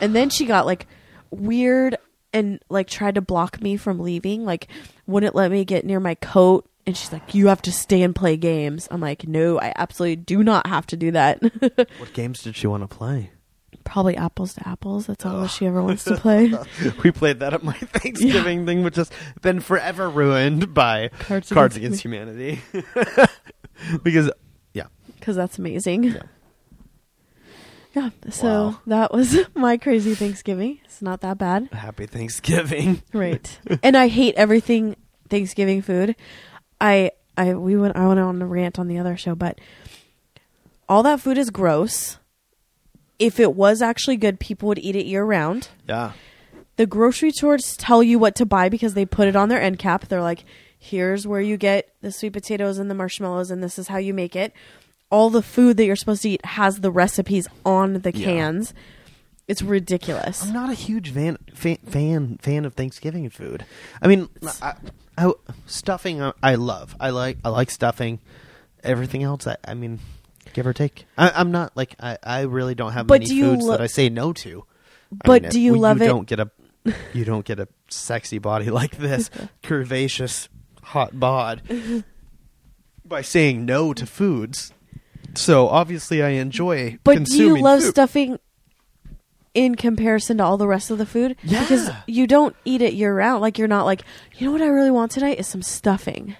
And 0.00 0.14
then 0.16 0.30
she 0.30 0.46
got 0.46 0.66
like 0.66 0.86
weird 1.30 1.96
and 2.32 2.60
like 2.68 2.88
tried 2.88 3.16
to 3.16 3.20
block 3.20 3.60
me 3.60 3.76
from 3.76 3.98
leaving, 4.00 4.44
like 4.44 4.68
wouldn't 5.06 5.34
let 5.34 5.50
me 5.50 5.64
get 5.64 5.84
near 5.84 6.00
my 6.00 6.14
coat. 6.14 6.66
And 6.86 6.96
she's 6.96 7.12
like, 7.12 7.34
"You 7.34 7.48
have 7.48 7.62
to 7.62 7.72
stay 7.72 8.02
and 8.02 8.14
play 8.14 8.36
games." 8.36 8.88
I'm 8.90 9.00
like, 9.00 9.28
"No, 9.28 9.60
I 9.60 9.72
absolutely 9.76 10.16
do 10.16 10.42
not 10.42 10.66
have 10.66 10.86
to 10.88 10.96
do 10.96 11.10
that." 11.12 11.40
What 11.98 12.12
games 12.14 12.42
did 12.42 12.56
she 12.56 12.66
want 12.66 12.82
to 12.82 12.88
play? 12.88 13.30
Probably 13.90 14.16
apples 14.16 14.54
to 14.54 14.68
apples. 14.68 15.06
That's 15.06 15.26
all 15.26 15.48
she 15.48 15.66
ever 15.66 15.82
wants 15.82 16.04
to 16.04 16.16
play. 16.16 16.52
we 17.02 17.10
played 17.10 17.40
that 17.40 17.52
at 17.54 17.64
my 17.64 17.72
Thanksgiving 17.74 18.64
thing, 18.64 18.84
which 18.84 18.94
has 18.94 19.10
been 19.42 19.58
forever 19.58 20.08
ruined 20.08 20.72
by 20.72 21.08
Cards 21.18 21.48
Cards, 21.50 21.76
Against 21.76 22.04
Against, 22.04 22.04
Humanity. 22.04 22.60
because, 24.04 24.30
yeah, 24.74 24.86
because 25.18 25.34
that's 25.34 25.58
amazing. 25.58 26.04
Yeah. 26.04 26.22
Yeah. 27.94 28.10
So 28.30 28.46
Wow. 28.46 28.80
that 28.86 29.12
was 29.12 29.36
my 29.56 29.76
crazy 29.76 30.14
Thanksgiving. 30.14 30.78
It's 30.84 31.02
not 31.02 31.22
that 31.22 31.38
bad, 31.38 31.68
happy 31.72 32.06
Thanksgiving. 32.06 33.02
right? 33.12 33.58
and 33.82 33.96
I 33.96 34.06
hate 34.06 34.36
everything 34.36 34.94
Thanksgiving 35.28 35.82
food. 35.82 36.14
I 36.80 37.10
I 37.36 37.54
we 37.54 37.76
went 37.76 37.96
I 37.96 38.06
went 38.06 38.20
on 38.20 38.40
a 38.40 38.46
rant 38.46 38.78
on 38.78 38.86
the 38.86 38.98
other 38.98 39.16
show, 39.16 39.34
but 39.34 39.60
all 40.88 41.02
that 41.02 41.18
food 41.20 41.36
is 41.38 41.50
gross. 41.50 42.18
If 43.20 43.38
it 43.38 43.54
was 43.54 43.80
actually 43.82 44.16
good, 44.16 44.40
people 44.40 44.66
would 44.68 44.78
eat 44.80 44.96
it 44.96 45.06
year 45.06 45.24
round. 45.24 45.68
Yeah. 45.88 46.12
the 46.76 46.86
grocery 46.86 47.30
stores 47.30 47.76
tell 47.76 48.02
you 48.02 48.18
what 48.18 48.34
to 48.36 48.46
buy 48.46 48.68
because 48.68 48.94
they 48.94 49.04
put 49.06 49.28
it 49.28 49.36
on 49.36 49.48
their 49.50 49.60
end 49.60 49.78
cap. 49.78 50.08
They're 50.08 50.22
like, 50.22 50.44
here's 50.78 51.26
where 51.26 51.40
you 51.42 51.56
get 51.58 51.92
the 52.00 52.10
sweet 52.10 52.32
potatoes 52.32 52.78
and 52.78 52.90
the 52.90 52.94
marshmallows, 52.94 53.50
and 53.52 53.62
this 53.62 53.78
is 53.78 53.88
how 53.88 53.98
you 53.98 54.14
make 54.14 54.34
it. 54.34 54.52
All 55.10 55.28
the 55.28 55.42
food 55.42 55.76
that 55.76 55.84
you're 55.84 55.96
supposed 55.96 56.22
to 56.22 56.30
eat 56.30 56.44
has 56.46 56.80
the 56.80 56.90
recipes 56.90 57.46
on 57.66 58.00
the 58.00 58.12
Yeah. 58.16 58.24
cans. 58.24 58.72
It's 59.46 59.60
ridiculous. 59.62 60.42
I'm 60.44 60.52
not 60.52 60.70
a 60.70 60.74
huge 60.74 61.10
fan 61.12 61.36
fan 61.52 61.78
fan, 61.86 62.38
fan 62.40 62.64
of 62.64 62.74
Thanksgiving 62.74 63.28
food. 63.28 63.66
I 64.00 64.06
mean, 64.06 64.28
I, 64.62 64.74
I, 65.18 65.32
stuffing 65.66 66.22
I, 66.22 66.32
I 66.42 66.54
love. 66.54 66.94
I 67.00 67.10
like 67.10 67.38
I 67.44 67.48
like 67.48 67.70
stuffing. 67.70 68.20
Everything 68.84 69.22
else, 69.24 69.46
I, 69.48 69.56
I 69.66 69.74
mean, 69.74 69.98
give 70.52 70.66
or 70.66 70.72
take. 70.72 71.06
I, 71.18 71.30
I'm 71.30 71.50
not 71.50 71.76
like 71.76 71.94
I, 72.00 72.18
I 72.22 72.40
really 72.42 72.74
don't 72.74 72.92
have 72.92 73.06
But 73.06 73.20
many 73.20 73.26
do 73.26 73.34
you 73.36 73.44
foods 73.50 73.64
lo- 73.64 73.70
that 73.72 73.80
I 73.80 73.86
say 73.86 74.08
no 74.08 74.32
to. 74.34 74.64
I 75.12 75.26
But 75.26 75.42
mean, 75.42 75.50
do 75.50 75.60
you 75.60 75.72
well, 75.72 75.80
love 75.82 75.98
you 75.98 76.04
it- 76.04 76.08
Don't 76.08 76.26
get 76.26 76.40
a 76.40 76.50
you 77.12 77.24
don't 77.24 77.44
get 77.44 77.60
a 77.60 77.68
sexy 77.88 78.38
body 78.38 78.70
like 78.70 78.96
this, 78.96 79.30
curvaceous 79.62 80.48
hot 80.82 81.18
bod 81.20 81.62
by 83.04 83.22
saying 83.22 83.64
no 83.64 83.92
to 83.92 84.06
foods. 84.06 84.72
So 85.34 85.68
obviously, 85.68 86.22
I 86.22 86.30
enjoy. 86.30 86.98
But 87.04 87.24
do 87.24 87.36
you 87.36 87.58
love 87.60 87.82
food. 87.82 87.90
stuffing 87.90 88.38
in 89.54 89.74
comparison 89.74 90.38
to 90.38 90.44
all 90.44 90.56
the 90.56 90.66
rest 90.66 90.90
of 90.90 90.98
the 90.98 91.06
food? 91.06 91.36
Yeah. 91.42 91.60
Because 91.62 91.90
you 92.06 92.26
don't 92.26 92.56
eat 92.64 92.82
it 92.82 92.94
year 92.94 93.14
round. 93.14 93.40
Like 93.40 93.58
you're 93.58 93.68
not 93.68 93.84
like, 93.84 94.02
you 94.38 94.46
know 94.46 94.52
what 94.52 94.62
I 94.62 94.66
really 94.68 94.90
want 94.90 95.12
tonight 95.12 95.38
is 95.38 95.46
some 95.46 95.62
stuffing. 95.62 96.36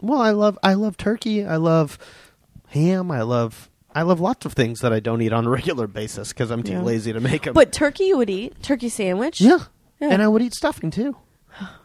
Well, 0.00 0.20
I 0.20 0.30
love 0.30 0.58
I 0.62 0.74
love 0.74 0.96
turkey. 0.96 1.44
I 1.44 1.56
love 1.56 1.98
ham. 2.70 3.10
I 3.10 3.22
love 3.22 3.68
I 3.94 4.02
love 4.02 4.20
lots 4.20 4.46
of 4.46 4.52
things 4.52 4.80
that 4.80 4.92
I 4.92 5.00
don't 5.00 5.20
eat 5.22 5.32
on 5.32 5.46
a 5.46 5.50
regular 5.58 5.86
basis 5.86 6.28
because 6.30 6.50
I'm 6.50 6.62
too 6.62 6.72
Yeah. 6.72 6.82
lazy 6.82 7.12
to 7.12 7.20
make 7.20 7.42
them. 7.42 7.54
But 7.54 7.72
turkey 7.72 8.04
you 8.04 8.16
would 8.18 8.30
eat. 8.30 8.62
Turkey 8.62 8.88
sandwich. 8.88 9.40
yeah. 9.40 9.58
Yeah. 10.00 10.08
and 10.12 10.22
I 10.22 10.28
would 10.28 10.40
eat 10.42 10.54
stuffing 10.54 10.90
too. 10.90 11.14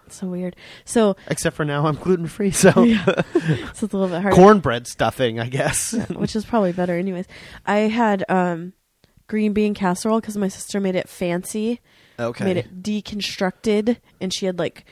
It's 0.06 0.16
so 0.20 0.28
weird. 0.28 0.56
So 0.86 1.18
Except 1.28 1.56
for 1.56 1.66
now, 1.66 1.86
I'm 1.88 1.96
gluten 1.96 2.28
free, 2.28 2.52
so 2.52 2.72
it's 2.78 3.82
a 3.82 3.86
little 3.86 4.08
bit 4.08 4.22
harder. 4.22 4.36
cornbread 4.36 4.88
stuffing, 4.88 5.40
I 5.40 5.48
guess. 5.48 5.94
which 6.10 6.36
is 6.36 6.46
probably 6.46 6.72
better 6.72 6.96
anyways. 6.98 7.26
I 7.66 7.80
had 7.80 8.24
um 8.30 8.74
green 9.28 9.54
bean 9.54 9.74
casserole 9.74 10.22
because 10.22 10.38
my 10.38 10.48
sister 10.48 10.80
made 10.80 10.96
it 10.96 11.10
fancy, 11.10 11.82
okay, 12.20 12.46
made 12.46 12.58
it 12.58 12.84
deconstructed, 12.84 13.98
and 14.22 14.34
she 14.34 14.46
had 14.46 14.60
like 14.60 14.86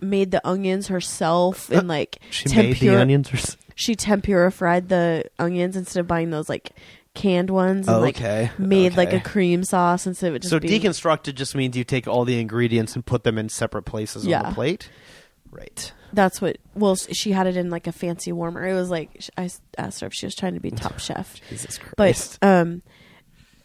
made 0.00 0.30
the 0.30 0.46
onions 0.46 0.86
herself 0.86 1.68
and 1.70 1.88
like 1.88 2.18
she 2.30 2.48
made 2.54 2.76
the 2.76 2.78
tempura- 2.78 3.00
onions. 3.00 3.32
Or, 3.32 3.36
s- 3.36 3.56
She 3.78 3.94
tempura 3.94 4.50
fried 4.50 4.88
the 4.88 5.24
onions 5.38 5.76
instead 5.76 6.00
of 6.00 6.08
buying 6.08 6.30
those 6.30 6.48
like 6.48 6.72
canned 7.14 7.48
ones, 7.48 7.86
and 7.86 7.96
Oh, 7.96 8.00
like 8.00 8.16
okay, 8.16 8.50
made 8.58 8.96
like 8.96 9.12
a 9.12 9.20
cream 9.20 9.62
sauce 9.62 10.04
instead 10.04 10.30
of 10.30 10.34
it 10.34 10.40
just 10.40 10.50
so 10.50 10.58
being 10.58 10.82
deconstructed 10.82 11.36
just 11.36 11.54
means 11.54 11.76
you 11.76 11.84
take 11.84 12.08
all 12.08 12.24
the 12.24 12.40
ingredients 12.40 12.96
and 12.96 13.06
put 13.06 13.22
them 13.22 13.38
in 13.38 13.48
separate 13.48 13.84
places 13.84 14.26
on 14.26 14.30
the 14.42 14.50
plate. 14.52 14.90
Right. 15.52 15.92
That's 16.12 16.40
what. 16.42 16.58
Well, 16.74 16.96
she 16.96 17.30
had 17.30 17.46
it 17.46 17.56
in 17.56 17.70
like 17.70 17.86
a 17.86 17.92
fancy 17.92 18.32
warmer. 18.32 18.66
It 18.66 18.74
was 18.74 18.90
like 18.90 19.24
i 19.36 19.48
asked 19.78 20.00
her 20.00 20.08
if 20.08 20.14
she 20.14 20.26
was 20.26 20.34
trying 20.34 20.54
to 20.54 20.60
be 20.60 20.72
top 20.72 20.98
chef. 20.98 21.36
Jesus 21.48 21.78
christ 21.78 22.38
But 22.40 22.48
um, 22.48 22.82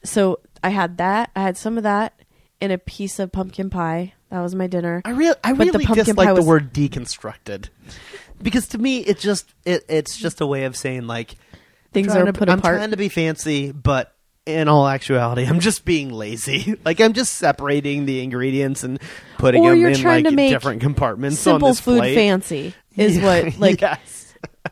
so 0.03 0.41
I 0.63 0.69
had 0.69 0.97
that. 0.97 1.31
I 1.35 1.41
had 1.41 1.57
some 1.57 1.77
of 1.77 1.83
that 1.83 2.13
and 2.61 2.71
a 2.71 2.77
piece 2.77 3.17
of 3.17 3.31
pumpkin 3.31 3.71
pie. 3.71 4.13
That 4.29 4.41
was 4.41 4.53
my 4.55 4.67
dinner. 4.67 5.01
I 5.05 5.11
really, 5.11 5.35
I 5.43 5.53
But 5.53 5.65
the 5.65 5.71
really 5.73 5.85
pumpkin 5.85 6.05
dislike 6.05 6.27
pie 6.27 6.33
the 6.33 6.43
word 6.43 6.71
deconstructed 6.73 7.69
because 8.43 8.67
to 8.69 8.77
me, 8.77 8.99
it 8.99 9.17
just 9.19 9.53
it, 9.65 9.83
it's 9.89 10.17
just 10.17 10.41
a 10.41 10.45
way 10.45 10.65
of 10.65 10.75
saying 10.77 11.07
like 11.07 11.35
Things 11.93 12.15
are 12.15 12.25
to- 12.25 12.33
put 12.33 12.49
apart. 12.49 12.49
I'm 12.49 12.59
apart. 12.59 12.75
trying 12.77 12.91
to 12.91 12.97
be 12.97 13.09
fancy, 13.09 13.71
but 13.71 14.13
in 14.45 14.67
all 14.67 14.87
actuality, 14.87 15.45
I'm 15.45 15.59
just 15.61 15.85
being 15.85 16.09
lazy. 16.11 16.75
like 16.85 16.99
I'm 16.99 17.13
just 17.13 17.33
separating 17.35 18.05
the 18.05 18.21
ingredients 18.21 18.83
and 18.83 18.99
putting 19.37 19.63
Or 19.63 19.69
them 19.71 19.85
in 19.85 20.03
like 20.03 20.49
different 20.49 20.81
compartments 20.81 21.37
on 21.47 21.53
Simple 21.53 21.67
this 21.69 21.79
food 21.79 21.99
plate. 21.99 22.15
fancy 22.15 22.73
is 22.97 23.17
Yeah, 23.17 23.43
what 23.45 23.57
like. 23.59 23.81
yes. 23.81 24.22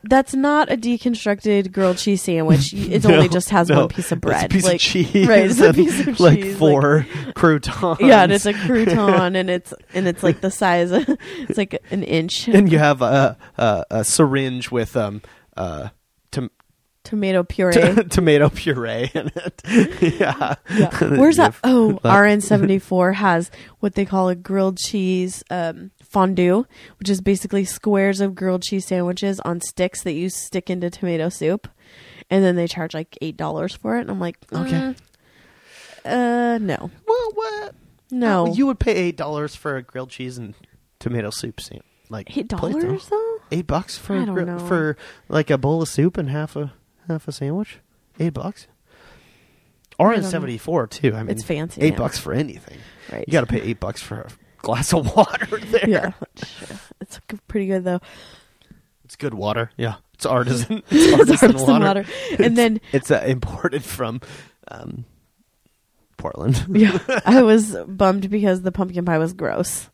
That's 0.04 0.34
not 0.34 0.70
a 0.70 0.76
deconstructed 0.76 1.70
grilled 1.72 1.98
cheese 1.98 2.22
sandwich. 2.22 2.72
It 2.92 3.04
No, 3.04 3.14
only 3.14 3.28
just 3.28 3.50
has 3.50 3.68
no. 3.68 3.80
one 3.80 3.88
piece 3.88 4.10
of 4.12 4.18
It's 4.18 4.24
bread. 4.24 4.44
a 4.44 4.48
piece 4.48 4.64
like, 4.64 4.74
of 4.74 4.80
cheese, 4.80 5.28
right? 5.28 5.44
It's 5.50 5.60
a 5.60 5.66
and, 5.68 5.74
piece 5.74 6.06
of 6.06 6.20
like 6.20 6.40
cheese, 6.40 6.56
four 6.58 7.06
croutons. 7.34 7.98
yeah, 8.00 8.22
and 8.24 8.32
it's 8.32 8.46
a 8.46 8.52
crouton, 8.52 9.36
and 9.36 9.48
it's 9.48 9.72
and 9.94 10.08
it's 10.08 10.22
like 10.22 10.40
the 10.40 10.50
size. 10.50 10.90
Of, 10.90 11.06
it's 11.48 11.56
like 11.58 11.80
an 11.90 12.02
inch. 12.02 12.48
and 12.48 12.70
you 12.70 12.78
have 12.78 13.00
a, 13.02 13.36
a, 13.56 13.84
a 13.90 14.04
syringe 14.04 14.70
with 14.70 14.96
um 14.96 15.22
uh 15.56 15.88
tom- 16.30 16.50
Tomato 17.04 17.42
puree. 17.42 17.72
tomato 18.08 18.48
puree 18.48 19.10
in 19.14 19.30
it. 19.34 19.62
yeah. 20.20 20.54
Yeah. 20.72 21.16
Where's 21.16 21.36
that? 21.36 21.54
Oh, 21.64 21.98
RN74 22.04 23.14
has 23.14 23.50
what 23.80 23.94
they 23.94 24.04
call 24.04 24.28
a 24.28 24.34
grilled 24.36 24.78
cheese 24.78 25.42
um, 25.50 25.90
fondue, 26.12 26.66
which 26.98 27.08
is 27.08 27.20
basically 27.20 27.64
squares 27.64 28.20
of 28.20 28.34
grilled 28.34 28.62
cheese 28.62 28.86
sandwiches 28.86 29.40
on 29.40 29.60
sticks 29.60 30.02
that 30.02 30.12
you 30.12 30.28
stick 30.28 30.68
into 30.70 30.90
tomato 30.90 31.28
soup. 31.28 31.68
And 32.30 32.44
then 32.44 32.56
they 32.56 32.66
charge 32.66 32.94
like 32.94 33.16
$8 33.20 33.76
for 33.78 33.96
it. 33.96 34.02
And 34.02 34.10
I'm 34.10 34.20
like, 34.20 34.36
Okay. 34.52 34.70
mm, 34.70 34.96
uh, 36.04 36.58
no. 36.58 36.90
Well, 37.06 37.30
what? 37.34 37.74
No. 38.10 38.46
Oh, 38.48 38.54
you 38.54 38.66
would 38.66 38.78
pay 38.78 38.92
eight 38.94 39.16
dollars 39.16 39.54
for 39.54 39.76
a 39.76 39.82
grilled 39.82 40.10
cheese 40.10 40.38
and 40.38 40.54
tomato 40.98 41.30
soup. 41.30 41.60
Sam. 41.60 41.80
Like 42.10 42.28
$8 42.28 42.48
plate, 42.58 42.76
though. 42.80 42.96
though? 42.96 43.38
Eight 43.50 43.66
bucks 43.66 43.96
for 43.96 44.14
I 44.16 44.22
a 44.22 44.26
don't 44.26 44.34
gri- 44.34 44.44
know. 44.44 44.58
for 44.58 44.96
like 45.28 45.50
a 45.50 45.58
bowl 45.58 45.82
of 45.82 45.88
soup 45.88 46.16
and 46.18 46.28
half 46.30 46.56
a 46.56 46.72
half 47.08 47.26
a 47.28 47.32
sandwich. 47.32 47.78
Eight 48.18 48.34
bucks. 48.34 48.66
Or 49.98 50.12
in 50.12 50.22
don't 50.22 50.30
seventy 50.30 50.58
four 50.58 50.86
too. 50.86 51.14
I 51.14 51.22
mean, 51.22 51.30
It's 51.30 51.44
fancy, 51.44 51.80
Eight 51.82 51.92
yeah. 51.92 51.98
bucks 51.98 52.18
for 52.18 52.32
anything. 52.32 52.78
Right. 53.10 53.24
You 53.26 53.32
got 53.32 53.42
to 53.42 53.46
pay 53.46 53.60
eight 53.60 53.78
bucks 53.78 54.02
for 54.02 54.20
a 54.22 54.28
glass 54.62 54.92
of 54.92 55.14
water. 55.16 55.58
There. 55.58 55.88
Yeah. 55.88 56.12
Sure. 56.44 56.76
It's 57.00 57.20
pretty 57.48 57.66
good 57.66 57.84
though. 57.84 58.00
It's 59.04 59.16
good 59.16 59.34
water. 59.34 59.70
Yeah, 59.76 59.96
it's 60.14 60.24
artisan. 60.26 60.82
It's 60.90 61.12
artisan, 61.12 61.48
Artisan 61.50 61.68
water. 61.82 61.84
water. 61.84 62.04
And 62.42 62.56
then 62.56 62.80
It's 62.92 63.10
uh, 63.10 63.22
imported 63.26 63.82
from 63.84 64.20
um, 64.68 65.04
Portland. 66.16 66.64
yeah, 66.70 66.98
I 67.26 67.42
was 67.42 67.76
bummed 67.86 68.30
because 68.30 68.62
the 68.62 68.72
pumpkin 68.72 69.04
pie 69.04 69.18
was 69.18 69.32
gross. 69.32 69.90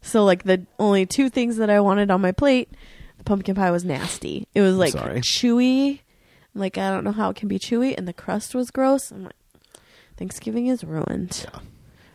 So 0.00 0.24
like 0.24 0.44
the 0.44 0.64
only 0.78 1.04
two 1.04 1.28
things 1.28 1.56
that 1.56 1.68
I 1.68 1.80
wanted 1.80 2.10
on 2.10 2.20
my 2.20 2.32
plate, 2.32 2.70
the 3.18 3.24
pumpkin 3.24 3.56
pie 3.56 3.70
was 3.72 3.84
nasty. 3.84 4.46
It 4.54 4.60
was 4.60 4.76
like 4.76 4.94
chewy. 4.94 6.00
Like 6.54 6.78
I 6.78 6.88
don't 6.90 7.04
know 7.04 7.12
how 7.12 7.28
it 7.30 7.36
can 7.36 7.48
be 7.48 7.58
chewy, 7.58 7.94
and 7.98 8.06
the 8.08 8.12
crust 8.14 8.54
was 8.54 8.70
gross. 8.70 9.10
I'm 9.10 9.24
like, 9.24 9.34
Thanksgiving 10.16 10.68
is 10.68 10.84
ruined. 10.84 11.44
Yeah. 11.52 11.60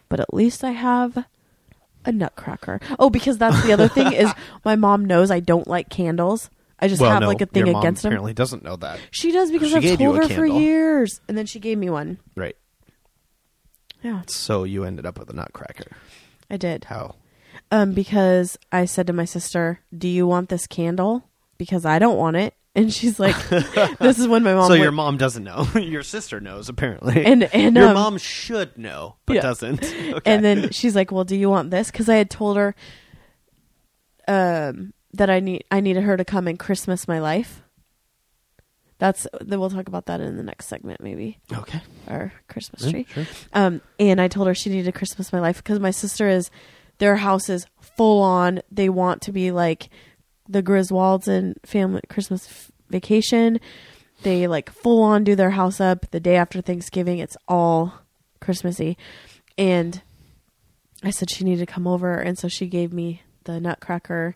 But 0.09 0.19
at 0.19 0.33
least 0.33 0.63
I 0.63 0.71
have 0.71 1.25
a 2.05 2.11
nutcracker. 2.11 2.79
Oh, 2.99 3.09
because 3.09 3.37
that's 3.37 3.61
the 3.63 3.73
other 3.73 3.87
thing 3.87 4.13
is 4.13 4.31
my 4.65 4.75
mom 4.75 5.05
knows 5.05 5.31
I 5.31 5.39
don't 5.39 5.67
like 5.67 5.89
candles. 5.89 6.49
I 6.79 6.87
just 6.87 6.99
well, 7.01 7.11
have 7.11 7.21
no, 7.21 7.27
like 7.27 7.41
a 7.41 7.45
thing 7.45 7.65
your 7.67 7.73
mom 7.73 7.81
against 7.83 8.01
them. 8.03 8.11
apparently 8.11 8.33
doesn't 8.33 8.63
know 8.63 8.75
that. 8.77 8.99
She 9.11 9.31
does 9.31 9.51
because 9.51 9.69
She 9.69 9.75
I've 9.75 9.81
gave 9.83 10.01
you 10.01 10.07
told 10.07 10.17
a 10.17 10.21
her 10.23 10.27
for 10.29 10.47
candle. 10.47 10.59
years, 10.61 11.21
and 11.27 11.37
then 11.37 11.45
she 11.45 11.59
gave 11.59 11.77
me 11.77 11.89
one. 11.91 12.17
Right. 12.35 12.55
Yeah, 14.03 14.23
So 14.27 14.63
you 14.63 14.83
ended 14.83 15.05
up 15.05 15.19
with 15.19 15.29
a 15.29 15.33
nutcracker. 15.33 15.85
I 16.49 16.57
did. 16.57 16.85
How? 16.85 17.15
Um, 17.69 17.93
because 17.93 18.57
I 18.71 18.85
said 18.85 19.05
to 19.07 19.13
my 19.13 19.25
sister, 19.25 19.81
"Do 19.95 20.07
you 20.07 20.25
want 20.25 20.49
this 20.49 20.65
candle?" 20.65 21.29
Because 21.59 21.85
I 21.85 21.99
don't 21.99 22.17
want 22.17 22.35
it, 22.35 22.55
and 22.75 22.93
she's 22.93 23.19
like, 23.19 23.35
"This 23.99 24.19
is 24.19 24.27
when 24.27 24.43
my 24.43 24.53
mom." 24.53 24.67
so 24.67 24.73
your 24.73 24.91
mom 24.91 25.17
doesn't 25.17 25.43
know. 25.43 25.67
your 25.75 26.03
sister 26.03 26.39
knows 26.39 26.69
apparently. 26.69 27.25
and 27.25 27.43
and 27.43 27.75
your 27.75 27.89
um, 27.89 27.93
mom 27.93 28.17
should 28.17 28.77
know, 28.77 29.15
but 29.25 29.35
yeah. 29.35 29.41
doesn't. 29.41 29.83
Okay. 30.11 30.31
and 30.33 30.43
then 30.43 30.71
she's 30.71 30.95
like, 30.95 31.11
"Well, 31.11 31.23
do 31.23 31.35
you 31.35 31.49
want 31.49 31.71
this?" 31.71 31.91
Because 31.91 32.09
I 32.09 32.15
had 32.15 32.29
told 32.29 32.57
her, 32.57 32.75
um, 34.27 34.93
that 35.13 35.29
I 35.29 35.39
need 35.39 35.63
I 35.71 35.79
needed 35.79 36.03
her 36.03 36.17
to 36.17 36.25
come 36.25 36.47
and 36.47 36.57
Christmas 36.59 37.07
my 37.07 37.19
life. 37.19 37.61
That's 38.97 39.25
then 39.41 39.59
we'll 39.59 39.71
talk 39.71 39.87
about 39.87 40.05
that 40.05 40.21
in 40.21 40.37
the 40.37 40.43
next 40.43 40.67
segment, 40.67 41.01
maybe 41.01 41.39
okay. 41.51 41.81
our 42.07 42.31
Christmas 42.47 42.83
Yeah, 42.85 42.91
tree. 42.91 43.07
sure. 43.11 43.25
Um, 43.51 43.81
and 43.99 44.21
I 44.21 44.27
told 44.27 44.47
her 44.47 44.53
she 44.53 44.69
needed 44.69 44.85
to 44.85 44.91
Christmas 44.91 45.33
my 45.33 45.39
life 45.39 45.57
because 45.57 45.79
my 45.79 45.89
sister 45.89 46.29
is, 46.29 46.51
their 46.99 47.15
house 47.15 47.49
is 47.49 47.65
full 47.97 48.21
on. 48.21 48.61
They 48.69 48.89
want 48.89 49.23
to 49.23 49.31
be 49.31 49.49
like 49.51 49.89
the 50.51 50.63
Griswolds 50.63 51.27
and 51.27 51.55
family 51.65 52.01
Christmas 52.09 52.47
f- 52.47 52.71
vacation. 52.89 53.59
They 54.23 54.47
like 54.47 54.69
full 54.69 55.01
on 55.01 55.23
do 55.23 55.35
their 55.35 55.51
house 55.51 55.79
up 55.81 56.09
the 56.11 56.19
day 56.19 56.35
after 56.35 56.61
Thanksgiving. 56.61 57.19
It's 57.19 57.37
all 57.47 57.93
Christmassy, 58.39 58.97
and 59.57 60.01
I 61.03 61.09
said 61.09 61.29
she 61.29 61.43
needed 61.43 61.65
to 61.67 61.71
come 61.73 61.87
over, 61.87 62.15
and 62.15 62.37
so 62.37 62.47
she 62.47 62.67
gave 62.67 62.93
me 62.93 63.23
the 63.45 63.59
Nutcracker 63.59 64.35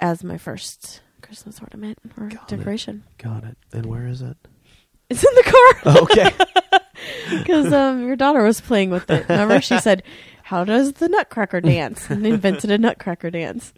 as 0.00 0.22
my 0.22 0.36
first 0.36 1.00
Christmas 1.22 1.60
ornament 1.60 1.98
or 2.18 2.26
Got 2.28 2.52
it. 2.52 2.56
decoration. 2.56 3.04
Got 3.18 3.44
it. 3.44 3.56
And 3.72 3.86
where 3.86 4.06
is 4.06 4.20
it? 4.20 4.36
It's 5.08 5.24
in 5.24 5.34
the 5.34 5.42
car. 5.84 5.96
okay. 6.02 6.30
because 7.38 7.72
um, 7.72 8.04
your 8.06 8.16
daughter 8.16 8.42
was 8.42 8.60
playing 8.60 8.90
with 8.90 9.10
it. 9.10 9.28
Remember, 9.28 9.60
she 9.60 9.78
said, 9.78 10.02
"How 10.42 10.64
does 10.64 10.92
the 10.94 11.08
Nutcracker 11.08 11.60
dance?" 11.60 12.10
and 12.10 12.26
invented 12.26 12.70
a 12.70 12.78
Nutcracker 12.78 13.30
dance. 13.30 13.72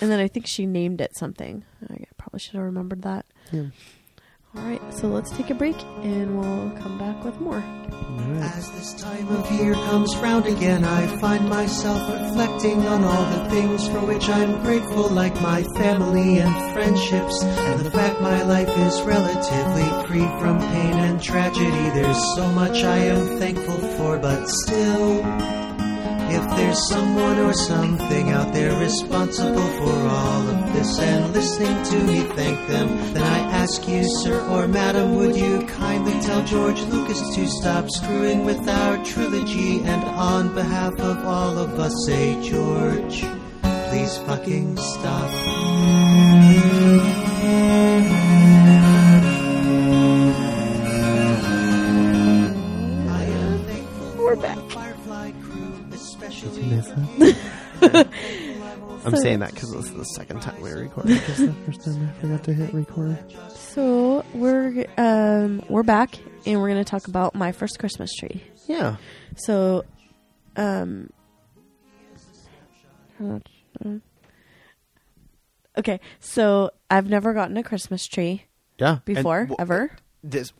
And 0.00 0.10
then 0.10 0.20
I 0.20 0.28
think 0.28 0.46
she 0.46 0.66
named 0.66 1.00
it 1.00 1.16
something. 1.16 1.64
I 1.88 2.04
probably 2.16 2.40
should 2.40 2.54
have 2.54 2.64
remembered 2.64 3.02
that. 3.02 3.26
Yeah. 3.52 3.66
All 4.56 4.64
right, 4.64 4.82
so 4.92 5.06
let's 5.06 5.30
take 5.30 5.50
a 5.50 5.54
break, 5.54 5.80
and 6.02 6.36
we'll 6.36 6.70
come 6.80 6.98
back 6.98 7.22
with 7.24 7.40
more. 7.40 7.62
All 7.92 8.18
right. 8.18 8.56
As 8.56 8.68
this 8.72 8.94
time 8.94 9.10
time 9.20 9.28
of 9.36 9.50
year 9.52 9.74
comes 9.74 10.16
round 10.16 10.46
again, 10.46 10.84
I 10.84 11.06
find 11.18 11.48
myself 11.48 12.00
reflecting 12.10 12.86
on 12.86 13.04
all 13.04 13.24
the 13.24 13.50
things 13.50 13.86
for 13.88 14.00
which 14.00 14.28
I'm 14.28 14.62
grateful, 14.62 15.08
like 15.08 15.34
my 15.42 15.62
family 15.76 16.38
and 16.38 16.72
friendships, 16.72 17.42
and 17.42 17.80
the 17.80 17.90
fact 17.90 18.20
my 18.20 18.42
life 18.42 18.68
is 18.68 19.02
relatively 19.02 20.06
free 20.06 20.28
from 20.40 20.58
pain 20.58 20.94
and 20.98 21.22
tragedy. 21.22 21.90
There's 21.90 22.22
so 22.36 22.48
much 22.52 22.82
I 22.82 22.98
am 22.98 23.38
thankful 23.38 23.78
for, 23.96 24.18
but 24.18 24.48
still. 24.48 25.59
If 26.32 26.56
there's 26.56 26.88
someone 26.88 27.38
or 27.40 27.52
something 27.52 28.30
out 28.30 28.52
there 28.52 28.78
responsible 28.78 29.68
for 29.78 29.96
all 30.08 30.48
of 30.48 30.72
this 30.72 30.98
and 31.00 31.32
listening 31.32 31.82
to 31.82 31.96
me 32.04 32.20
thank 32.36 32.68
them, 32.68 32.86
then 33.12 33.24
I 33.24 33.38
ask 33.62 33.88
you, 33.88 34.04
sir 34.22 34.40
or 34.48 34.68
madam, 34.68 35.16
would 35.16 35.34
you 35.34 35.66
kindly 35.66 36.12
tell 36.20 36.44
George 36.44 36.80
Lucas 36.82 37.34
to 37.34 37.48
stop 37.48 37.90
screwing 37.90 38.44
with 38.44 38.68
our 38.68 39.04
trilogy 39.04 39.82
and 39.82 40.04
on 40.04 40.54
behalf 40.54 40.94
of 41.00 41.24
all 41.24 41.58
of 41.58 41.80
us 41.80 41.94
say, 42.06 42.40
George, 42.48 43.24
please 43.90 44.16
fucking 44.18 44.76
stop. 44.76 45.30
We're 54.16 54.36
back. 54.36 54.59
The 56.70 56.82
Firefly 56.82 57.34
crew, 57.78 58.04
especially 58.96 59.00
I'm 59.04 59.16
saying 59.16 59.38
that 59.40 59.54
because 59.54 59.70
this 59.72 59.86
is 59.86 59.92
the 59.94 60.04
second 60.04 60.42
time 60.42 60.60
we 60.60 60.70
recorded. 60.70 61.14
Because 61.14 61.38
the 61.46 61.52
first 61.66 61.84
time 61.84 62.08
I 62.08 62.20
forgot 62.20 62.44
to 62.44 62.52
hit 62.54 62.72
record. 62.74 63.18
So 63.54 64.24
we're 64.34 64.86
um 64.98 65.62
we're 65.68 65.82
back 65.82 66.18
and 66.46 66.60
we're 66.60 66.68
gonna 66.68 66.84
talk 66.84 67.08
about 67.08 67.34
my 67.34 67.52
first 67.52 67.78
Christmas 67.78 68.12
tree. 68.14 68.42
Yeah. 68.68 68.96
So, 69.36 69.84
um, 70.56 71.10
how 73.18 73.24
much, 73.24 73.46
um, 73.84 74.02
okay. 75.78 76.00
So 76.20 76.70
I've 76.90 77.08
never 77.08 77.32
gotten 77.32 77.56
a 77.56 77.62
Christmas 77.62 78.06
tree 78.06 78.44
Yeah. 78.78 78.96
And 78.96 79.04
before 79.04 79.40
w- 79.46 79.56
ever. 79.58 79.90
This 80.22 80.52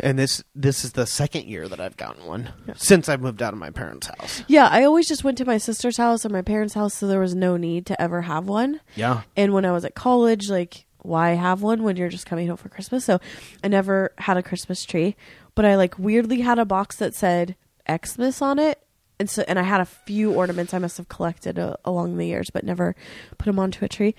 and 0.00 0.18
this 0.18 0.42
this 0.54 0.84
is 0.84 0.92
the 0.92 1.06
second 1.06 1.46
year 1.46 1.68
that 1.68 1.80
I've 1.80 1.96
gotten 1.96 2.26
one 2.26 2.52
since 2.76 3.08
I 3.08 3.16
moved 3.16 3.42
out 3.42 3.52
of 3.52 3.58
my 3.58 3.70
parents' 3.70 4.08
house. 4.08 4.42
Yeah, 4.46 4.68
I 4.70 4.84
always 4.84 5.08
just 5.08 5.24
went 5.24 5.38
to 5.38 5.44
my 5.44 5.58
sister's 5.58 5.96
house 5.96 6.24
or 6.24 6.28
my 6.28 6.42
parents' 6.42 6.74
house, 6.74 6.94
so 6.94 7.06
there 7.06 7.20
was 7.20 7.34
no 7.34 7.56
need 7.56 7.86
to 7.86 8.00
ever 8.00 8.22
have 8.22 8.46
one. 8.46 8.80
Yeah. 8.94 9.22
And 9.36 9.52
when 9.52 9.64
I 9.64 9.72
was 9.72 9.84
at 9.84 9.94
college, 9.94 10.50
like, 10.50 10.86
why 10.98 11.30
have 11.30 11.62
one 11.62 11.82
when 11.82 11.96
you're 11.96 12.08
just 12.08 12.26
coming 12.26 12.48
home 12.48 12.56
for 12.56 12.68
Christmas? 12.68 13.04
So 13.04 13.20
I 13.64 13.68
never 13.68 14.12
had 14.18 14.36
a 14.36 14.42
Christmas 14.42 14.84
tree, 14.84 15.16
but 15.54 15.64
I 15.64 15.76
like 15.76 15.98
weirdly 15.98 16.40
had 16.40 16.58
a 16.58 16.64
box 16.64 16.96
that 16.96 17.14
said 17.14 17.56
Xmas 17.90 18.42
on 18.42 18.58
it. 18.58 18.82
And 19.18 19.30
so, 19.30 19.44
and 19.48 19.58
I 19.58 19.62
had 19.62 19.80
a 19.80 19.86
few 19.86 20.34
ornaments 20.34 20.74
I 20.74 20.78
must 20.78 20.98
have 20.98 21.08
collected 21.08 21.58
uh, 21.58 21.76
along 21.86 22.18
the 22.18 22.26
years, 22.26 22.50
but 22.50 22.64
never 22.64 22.94
put 23.38 23.46
them 23.46 23.58
onto 23.58 23.82
a 23.82 23.88
tree. 23.88 24.14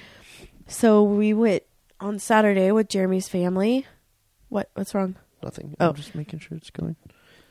So 0.66 1.04
we 1.04 1.34
went 1.34 1.64
on 2.00 2.18
Saturday 2.18 2.72
with 2.72 2.90
Jeremy's 2.90 3.28
family. 3.28 3.86
What? 4.50 4.72
What's 4.74 4.96
wrong? 4.96 5.16
Nothing. 5.44 5.76
Oh. 5.80 5.90
I'm 5.90 5.96
just 5.96 6.16
making 6.16 6.40
sure 6.40 6.58
it's 6.58 6.70
going. 6.70 6.96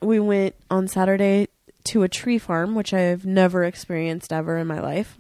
We 0.03 0.21
went 0.21 0.55
on 0.71 0.89
Saturday 0.89 1.49
to 1.85 2.03
a 2.03 2.09
tree 2.09 2.39
farm, 2.39 2.75
which 2.75 2.93
I've 2.93 3.25
never 3.25 3.65
experienced 3.65 4.33
ever 4.33 4.59
in 4.59 4.67
my 4.67 4.81
life. 4.81 5.17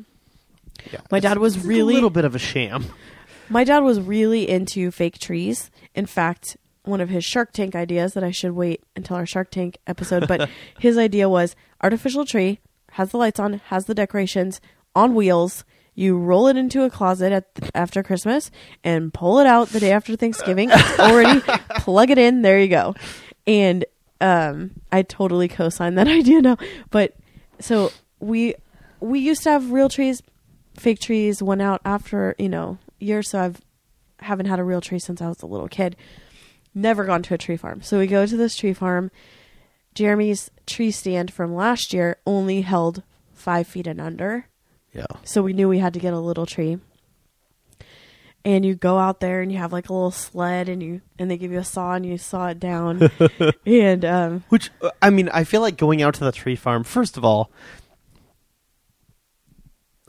Yeah. 0.92 1.00
My 1.10 1.20
dad 1.20 1.38
was 1.38 1.64
really- 1.64 1.94
a 1.94 1.96
little 1.96 2.10
bit 2.10 2.24
of 2.24 2.34
a 2.34 2.38
sham. 2.38 2.86
My 3.48 3.62
dad 3.62 3.78
was 3.80 4.00
really 4.00 4.48
into 4.50 4.90
fake 4.90 5.20
trees. 5.20 5.70
In 5.94 6.06
fact, 6.06 6.56
one 6.82 7.00
of 7.00 7.08
his 7.08 7.24
Shark 7.24 7.52
Tank 7.52 7.76
ideas 7.76 8.14
that 8.14 8.24
I 8.24 8.32
should 8.32 8.52
wait 8.52 8.82
until 8.96 9.16
our 9.16 9.24
Shark 9.26 9.52
Tank 9.52 9.78
episode, 9.86 10.26
but 10.26 10.50
his 10.80 10.98
idea 10.98 11.28
was 11.28 11.54
artificial 11.80 12.24
tree, 12.26 12.58
has 12.92 13.10
the 13.12 13.18
lights 13.18 13.38
on, 13.38 13.60
has 13.66 13.84
the 13.84 13.94
decorations 13.94 14.60
on 14.96 15.14
wheels. 15.14 15.64
You 15.96 16.18
roll 16.18 16.46
it 16.46 16.58
into 16.58 16.84
a 16.84 16.90
closet 16.90 17.32
at 17.32 17.46
after 17.74 18.02
Christmas 18.02 18.50
and 18.84 19.12
pull 19.12 19.38
it 19.38 19.46
out 19.46 19.70
the 19.70 19.80
day 19.80 19.92
after 19.92 20.14
Thanksgiving. 20.14 20.68
It's 20.70 21.00
already 21.00 21.40
plug 21.78 22.10
it 22.10 22.18
in. 22.18 22.42
There 22.42 22.60
you 22.60 22.68
go. 22.68 22.94
And 23.46 23.86
um, 24.20 24.72
I 24.92 25.02
totally 25.02 25.48
co-signed 25.48 25.96
that 25.96 26.06
idea 26.20 26.42
now. 26.42 26.58
But 26.90 27.14
so 27.60 27.90
we 28.20 28.54
we 29.00 29.20
used 29.20 29.42
to 29.44 29.50
have 29.50 29.72
real 29.72 29.88
trees, 29.88 30.22
fake 30.74 31.00
trees 31.00 31.42
went 31.42 31.62
out 31.62 31.80
after 31.84 32.34
you 32.38 32.50
know 32.50 32.76
years. 32.98 33.30
So 33.30 33.40
I've 33.40 33.62
haven't 34.20 34.46
had 34.46 34.58
a 34.58 34.64
real 34.64 34.82
tree 34.82 34.98
since 34.98 35.22
I 35.22 35.28
was 35.28 35.40
a 35.40 35.46
little 35.46 35.68
kid. 35.68 35.96
Never 36.74 37.06
gone 37.06 37.22
to 37.22 37.34
a 37.34 37.38
tree 37.38 37.56
farm. 37.56 37.80
So 37.80 37.98
we 37.98 38.06
go 38.06 38.26
to 38.26 38.36
this 38.36 38.54
tree 38.54 38.74
farm. 38.74 39.10
Jeremy's 39.94 40.50
tree 40.66 40.90
stand 40.90 41.32
from 41.32 41.54
last 41.54 41.94
year 41.94 42.18
only 42.26 42.60
held 42.60 43.02
five 43.32 43.66
feet 43.66 43.86
and 43.86 43.98
under. 43.98 44.48
Yeah. 44.96 45.06
So 45.24 45.42
we 45.42 45.52
knew 45.52 45.68
we 45.68 45.78
had 45.78 45.92
to 45.94 46.00
get 46.00 46.14
a 46.14 46.18
little 46.18 46.46
tree. 46.46 46.78
And 48.44 48.64
you 48.64 48.76
go 48.76 48.96
out 48.96 49.20
there 49.20 49.42
and 49.42 49.50
you 49.50 49.58
have 49.58 49.72
like 49.72 49.88
a 49.88 49.92
little 49.92 50.12
sled 50.12 50.68
and 50.68 50.80
you 50.80 51.00
and 51.18 51.28
they 51.30 51.36
give 51.36 51.50
you 51.50 51.58
a 51.58 51.64
saw 51.64 51.94
and 51.94 52.06
you 52.06 52.16
saw 52.16 52.46
it 52.46 52.60
down. 52.60 53.10
and 53.66 54.04
um 54.04 54.44
Which 54.48 54.70
uh, 54.80 54.90
I 55.02 55.10
mean, 55.10 55.28
I 55.30 55.44
feel 55.44 55.60
like 55.60 55.76
going 55.76 56.00
out 56.00 56.14
to 56.14 56.24
the 56.24 56.32
tree 56.32 56.56
farm. 56.56 56.84
First 56.84 57.16
of 57.16 57.24
all, 57.24 57.50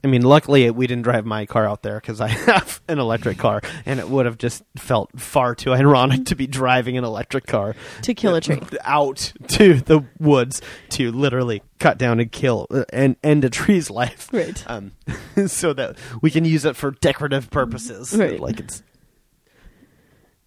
I 0.03 0.07
mean, 0.07 0.21
luckily 0.21 0.69
we 0.69 0.85
didn't 0.85 1.03
drive 1.03 1.25
my 1.25 1.47
car 1.47 1.65
out 1.67 1.81
there 1.81 1.99
because 1.99 2.21
I 2.21 2.27
have 2.27 2.81
an 2.87 2.99
electric 2.99 3.39
car, 3.39 3.61
and 3.85 3.99
it 3.99 4.07
would 4.07 4.25
have 4.27 4.37
just 4.37 4.63
felt 4.77 5.19
far 5.19 5.55
too 5.55 5.73
ironic 5.73 6.25
to 6.27 6.35
be 6.35 6.45
driving 6.45 6.97
an 6.99 7.03
electric 7.03 7.47
car 7.47 7.75
to 8.03 8.13
kill 8.13 8.35
a 8.35 8.41
tree. 8.41 8.61
out 8.83 9.33
to 9.49 9.75
the 9.81 10.05
woods 10.19 10.61
to 10.89 11.11
literally 11.11 11.63
cut 11.79 11.97
down 11.97 12.19
and 12.19 12.31
kill 12.31 12.67
uh, 12.69 12.83
and 12.93 13.15
end 13.23 13.43
a 13.43 13.49
tree's 13.49 13.89
life, 13.89 14.29
Right. 14.31 14.63
Um, 14.67 14.91
so 15.47 15.73
that 15.73 15.97
we 16.21 16.29
can 16.29 16.45
use 16.45 16.63
it 16.63 16.75
for 16.75 16.91
decorative 16.91 17.49
purposes, 17.49 18.13
Right. 18.15 18.39
Like 18.39 18.59
it's 18.59 18.83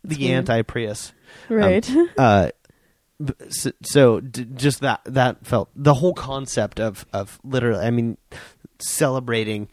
the 0.04 0.32
anti 0.32 0.62
Prius, 0.62 1.12
Right. 1.48 1.88
uh, 2.16 2.46
b- 2.46 2.52
so, 3.50 3.70
so 3.82 4.20
d- 4.20 4.46
just 4.54 4.80
that 4.80 5.00
that 5.04 5.46
felt 5.46 5.68
the 5.76 5.94
whole 5.94 6.14
concept 6.14 6.80
of 6.80 7.04
of 7.12 7.38
literally 7.44 7.84
i 7.84 7.90
mean 7.90 8.16
celebrating 8.78 9.68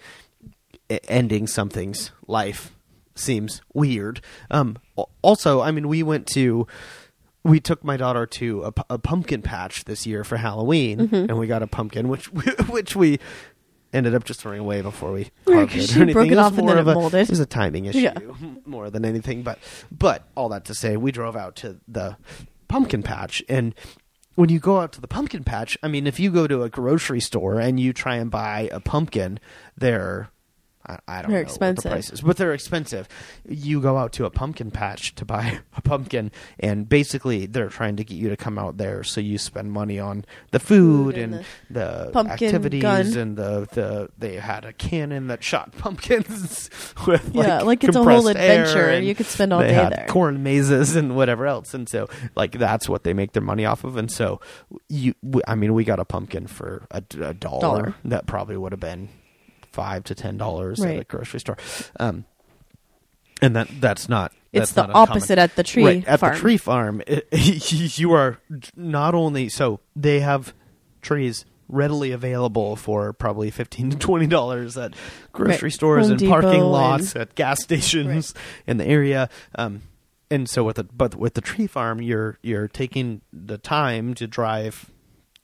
ending 1.08 1.48
something's 1.48 2.12
life 2.28 2.74
seems 3.16 3.62
weird 3.74 4.22
um 4.52 4.78
also 5.22 5.62
i 5.62 5.72
mean 5.72 5.88
we 5.88 6.04
went 6.04 6.28
to 6.28 6.68
we 7.44 7.60
took 7.60 7.84
my 7.84 7.98
daughter 7.98 8.26
to 8.26 8.64
a, 8.64 8.74
a 8.92 9.00
pumpkin 9.00 9.42
patch 9.42 9.86
this 9.86 10.06
year 10.06 10.24
for 10.24 10.38
halloween 10.38 11.00
Mm-hmm. 11.00 11.16
and 11.16 11.38
we 11.38 11.48
got 11.48 11.64
a 11.64 11.68
pumpkin 11.68 12.08
which 12.10 12.26
which 12.70 12.96
we 12.96 13.20
ended 13.94 14.14
up 14.14 14.24
just 14.26 14.42
throwing 14.42 14.60
away 14.60 14.82
before 14.82 15.12
we 15.14 15.32
carved 15.46 15.74
it 15.76 15.96
or 15.96 16.02
anything. 16.04 16.14
broke 16.14 16.28
it 16.28 16.32
was 16.32 16.40
off 16.40 16.58
and 16.58 16.68
then 16.70 16.78
of 16.78 16.88
it 16.88 16.92
a- 16.92 16.96
molded. 16.96 17.22
it 17.22 17.30
was 17.30 17.40
a 17.40 17.46
timing 17.46 17.86
issue 17.86 18.00
Yeah. 18.00 18.14
more 18.66 18.90
than 18.90 19.04
anything 19.06 19.44
but 19.44 19.60
but 19.92 20.24
all 20.36 20.50
that 20.50 20.66
to 20.66 20.74
say 20.76 20.98
we 20.98 21.12
drove 21.12 21.36
out 21.36 21.56
to 21.58 21.80
the 21.88 22.18
pumpkin 22.68 23.04
patch. 23.04 23.44
And 23.48 23.74
when 24.38 24.50
you 24.50 24.60
go 24.60 24.80
out 24.80 24.92
to 24.92 25.02
the 25.02 25.08
pumpkin 25.08 25.44
patch 25.44 25.78
i 25.82 25.88
mean 25.88 26.06
if 26.06 26.20
you 26.20 26.32
go 26.32 26.48
to 26.48 26.62
a 26.62 26.70
grocery 26.70 27.20
store 27.20 27.60
and 27.60 27.80
you 27.80 27.92
try 27.92 28.16
and 28.16 28.30
buy 28.30 28.70
a 28.72 28.80
pumpkin 28.80 29.40
they're 29.76 30.30
I, 30.88 31.00
I 31.08 31.22
don't 31.22 31.32
They're 31.32 31.40
know 31.40 31.44
expensive. 31.44 31.86
what 31.86 31.90
the 31.92 31.96
price 31.96 32.10
is, 32.12 32.22
but 32.22 32.38
they're 32.38 32.54
expensive. 32.54 33.08
You 33.48 33.82
go 33.82 33.98
out 33.98 34.14
to 34.14 34.26
a 34.26 34.30
pumpkin 34.30 34.72
patch 34.72 35.14
to 35.16 35.26
buy 35.26 35.60
a 35.78 35.82
pumpkin, 35.82 36.32
and 36.60 36.88
basically 36.88 37.46
they're 37.46 37.70
trying 37.70 37.98
to 37.98 38.04
get 38.04 38.16
you 38.16 38.30
to 38.30 38.38
come 38.38 38.58
out 38.58 38.78
there, 38.78 39.04
so 39.04 39.20
you 39.22 39.38
spend 39.38 39.72
money 39.72 40.00
on 40.00 40.26
the 40.52 40.60
food, 40.60 41.16
Food 41.16 41.18
and 41.18 41.34
and, 41.36 41.46
the, 41.70 42.10
pumpkin 42.14 42.48
activities 42.48 42.82
gun. 42.82 43.18
and 43.18 43.38
the, 43.38 43.68
the 43.74 44.10
they 44.18 44.36
had 44.36 44.64
a 44.66 44.74
cannon 44.74 45.28
that 45.28 45.44
shot 45.44 45.72
pumpkins 45.78 46.70
with 47.08 47.32
Yeah, 47.36 47.58
like, 47.58 47.66
like 47.66 47.84
it's 47.84 47.96
a 47.96 48.04
whole 48.04 48.28
adventure. 48.28 48.90
and 48.90 49.06
You 49.06 49.16
could 49.16 49.26
spend 49.26 49.54
all 49.54 49.60
day 49.62 49.74
there. 49.74 50.06
corn 50.10 50.44
mazes 50.44 50.96
and 50.96 51.16
whatever 51.16 51.46
else, 51.48 51.74
and 51.74 51.88
so 51.90 52.08
like 52.36 52.54
that's 52.58 52.88
what 52.88 53.04
they 53.04 53.14
make 53.14 53.34
their 53.34 53.44
money 53.44 53.66
off 53.66 53.84
of. 53.84 53.98
And 53.98 54.12
so 54.12 54.40
you, 54.90 55.14
I 55.48 55.56
mean, 55.56 55.74
we 55.74 55.84
got 55.84 56.00
a 56.00 56.06
pumpkin 56.06 56.48
for 56.48 56.86
a, 56.92 56.98
a 57.22 57.34
dollar. 57.34 57.62
Dollar. 57.62 57.96
That 58.06 58.26
probably 58.28 58.56
would 58.58 58.72
have 58.72 58.80
been 58.80 59.10
five 59.78 60.04
to 60.06 60.16
ten 60.16 60.38
dollars 60.38 60.82
at 60.84 60.98
a 61.00 61.04
grocery 61.04 61.40
store. 61.40 61.58
Um, 62.00 62.26
and 63.44 63.56
that 63.56 63.68
that's 63.80 64.10
not. 64.10 64.32
It's 64.52 64.72
that's 64.72 64.72
the 64.72 64.88
not 64.88 64.96
opposite 65.10 65.38
at 65.38 65.56
the 65.56 65.62
tree 65.62 65.86
right, 65.86 66.08
at 66.08 66.20
farm. 66.20 66.34
the 66.34 66.40
tree 66.40 66.58
farm. 66.58 67.02
it- 67.06 67.28
you 68.00 68.12
are 68.14 68.40
not 68.76 69.14
only 69.14 69.50
so 69.50 69.80
they 69.96 70.22
have 70.22 70.54
trees 71.04 71.46
readily 71.70 72.12
available 72.12 72.76
for 72.76 73.14
probably 73.14 73.52
fifteen 73.52 73.92
to 73.92 73.98
twenty 73.98 74.26
dollars 74.26 74.76
at 74.78 74.96
grocery 75.34 75.68
Right. 75.68 75.74
stores 75.74 76.08
Home 76.08 76.18
and 76.18 76.28
parking 76.28 76.62
lots 76.64 77.12
and- 77.14 77.22
at 77.22 77.36
gas 77.36 77.62
stations 77.68 78.34
in 78.66 78.78
the 78.78 78.86
area. 78.88 79.30
Um, 79.54 79.84
and 80.32 80.50
so 80.50 80.64
with 80.64 80.78
the 80.78 80.86
but 80.86 81.14
with 81.16 81.36
the 81.36 81.42
tree 81.42 81.68
farm, 81.68 82.02
you're 82.02 82.40
you're 82.42 82.68
taking 82.68 83.22
the 83.32 83.60
time 83.60 84.16
to 84.16 84.26
drive 84.26 84.90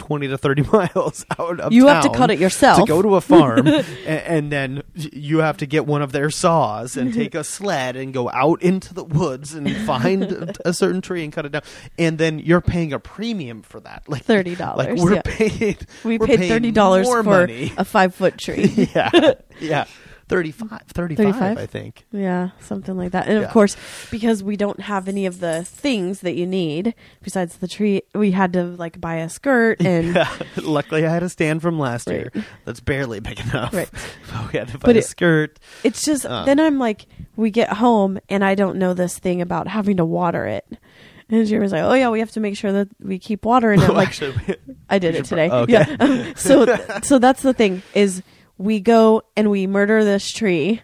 twenty 0.05 0.27
to 0.27 0.37
thirty 0.37 0.61
miles 0.73 1.25
out 1.39 1.59
of 1.59 1.71
You 1.73 1.87
have 1.87 2.03
to 2.03 2.09
cut 2.09 2.29
it 2.31 2.39
yourself. 2.39 2.79
to 2.79 2.85
go 2.85 3.01
to 3.01 3.15
a 3.15 3.21
farm, 3.21 3.65
and, 3.67 3.85
and 4.05 4.51
then 4.51 4.83
you 4.95 5.39
have 5.39 5.57
to 5.57 5.65
get 5.65 5.85
one 5.85 6.01
of 6.01 6.11
their 6.11 6.29
saws 6.29 6.97
and 6.97 7.13
take 7.13 7.35
a 7.35 7.43
sled 7.43 7.95
and 7.95 8.13
go 8.13 8.29
out 8.31 8.61
into 8.61 8.93
the 8.93 9.03
woods 9.03 9.53
and 9.53 9.73
find 9.85 10.23
a- 10.65 10.73
certain 10.73 11.01
tree 11.01 11.23
and 11.23 11.31
cut 11.31 11.45
it 11.45 11.51
down, 11.53 11.61
and 11.97 12.17
then 12.17 12.39
you're 12.39 12.61
paying 12.61 12.91
a 12.93 12.99
premium 12.99 13.61
for 13.61 13.79
that, 13.79 14.03
like 14.09 14.25
$30, 14.25 14.75
Like 14.77 14.97
we're 14.97 15.13
yeah. 15.15 15.21
paid, 15.23 15.87
we 16.03 16.17
we're 16.17 16.27
paid 16.27 16.47
thirty 16.49 16.71
dollars 16.71 17.07
for 17.07 17.23
money. 17.23 17.71
a 17.77 17.85
five 17.85 18.13
foot 18.13 18.37
tree. 18.37 18.89
yeah, 18.93 19.33
yeah, 19.59 19.85
35, 20.29 20.81
35, 20.87 21.17
35? 21.35 21.57
I 21.57 21.65
think. 21.65 22.05
Yeah, 22.11 22.49
something 22.59 22.95
like 22.97 23.11
that. 23.11 23.27
And 23.27 23.39
Yeah. 23.39 23.45
of 23.45 23.51
course, 23.51 23.75
because 24.09 24.41
we 24.43 24.55
don't 24.57 24.79
have 24.81 25.07
any 25.07 25.25
of 25.25 25.39
the 25.39 25.63
things 25.63 26.21
that 26.21 26.33
you 26.35 26.47
need 26.47 26.95
besides 27.21 27.57
the 27.57 27.67
tree, 27.67 28.03
we 28.15 28.31
had 28.31 28.53
to 28.53 28.63
like 28.63 28.99
buy 29.01 29.15
a 29.15 29.29
skirt 29.29 29.81
and 29.85 30.15
Yeah. 30.15 30.29
Luckily, 30.61 31.05
I 31.05 31.09
had 31.11 31.23
a 31.23 31.29
stand 31.29 31.61
from 31.61 31.77
last 31.79 32.07
Right. 32.07 32.15
year 32.33 32.45
that's 32.65 32.79
barely 32.79 33.19
big 33.19 33.39
enough. 33.41 33.73
Right. 33.73 33.89
But 34.31 34.53
we 34.53 34.59
had 34.59 34.69
to 34.69 34.77
buy 34.77 34.87
But 34.87 34.95
a 34.95 34.99
it- 34.99 35.05
skirt. 35.05 35.59
it's 35.83 36.03
just 36.05 36.25
Uh. 36.25 36.45
then 36.45 36.59
I'm 36.59 36.79
like, 36.79 37.05
we 37.35 37.51
get 37.51 37.69
home 37.73 38.19
and 38.29 38.43
I 38.43 38.55
don't 38.55 38.77
know 38.77 38.93
this 38.93 39.19
thing 39.19 39.41
about 39.41 39.67
having 39.67 39.97
to 39.97 40.05
water 40.05 40.45
it. 40.45 40.65
And 41.29 41.47
Jeremy's 41.47 41.71
like, 41.71 41.81
"Oh 41.83 41.93
yeah, 41.93 42.09
we 42.09 42.19
have 42.19 42.31
to 42.31 42.39
make 42.39 42.55
sure 42.57 42.71
that 42.73 42.89
we 43.01 43.17
keep 43.17 43.45
watering 43.45 43.81
it." 43.81 43.89
Like 43.89 44.09
actually, 44.09 44.35
I 44.89 44.99
did 44.99 45.15
it 45.15 45.25
today. 45.25 45.49
pro- 45.49 45.59
okay. 45.59 45.71
Yeah. 45.99 46.33
so 46.35 46.65
so 47.01 47.17
that's 47.17 47.41
the 47.41 47.53
thing 47.53 47.81
is 47.95 48.21
we 48.57 48.79
go 48.79 49.23
and 49.35 49.49
we 49.49 49.67
murder 49.67 50.03
this 50.03 50.29
tree, 50.31 50.81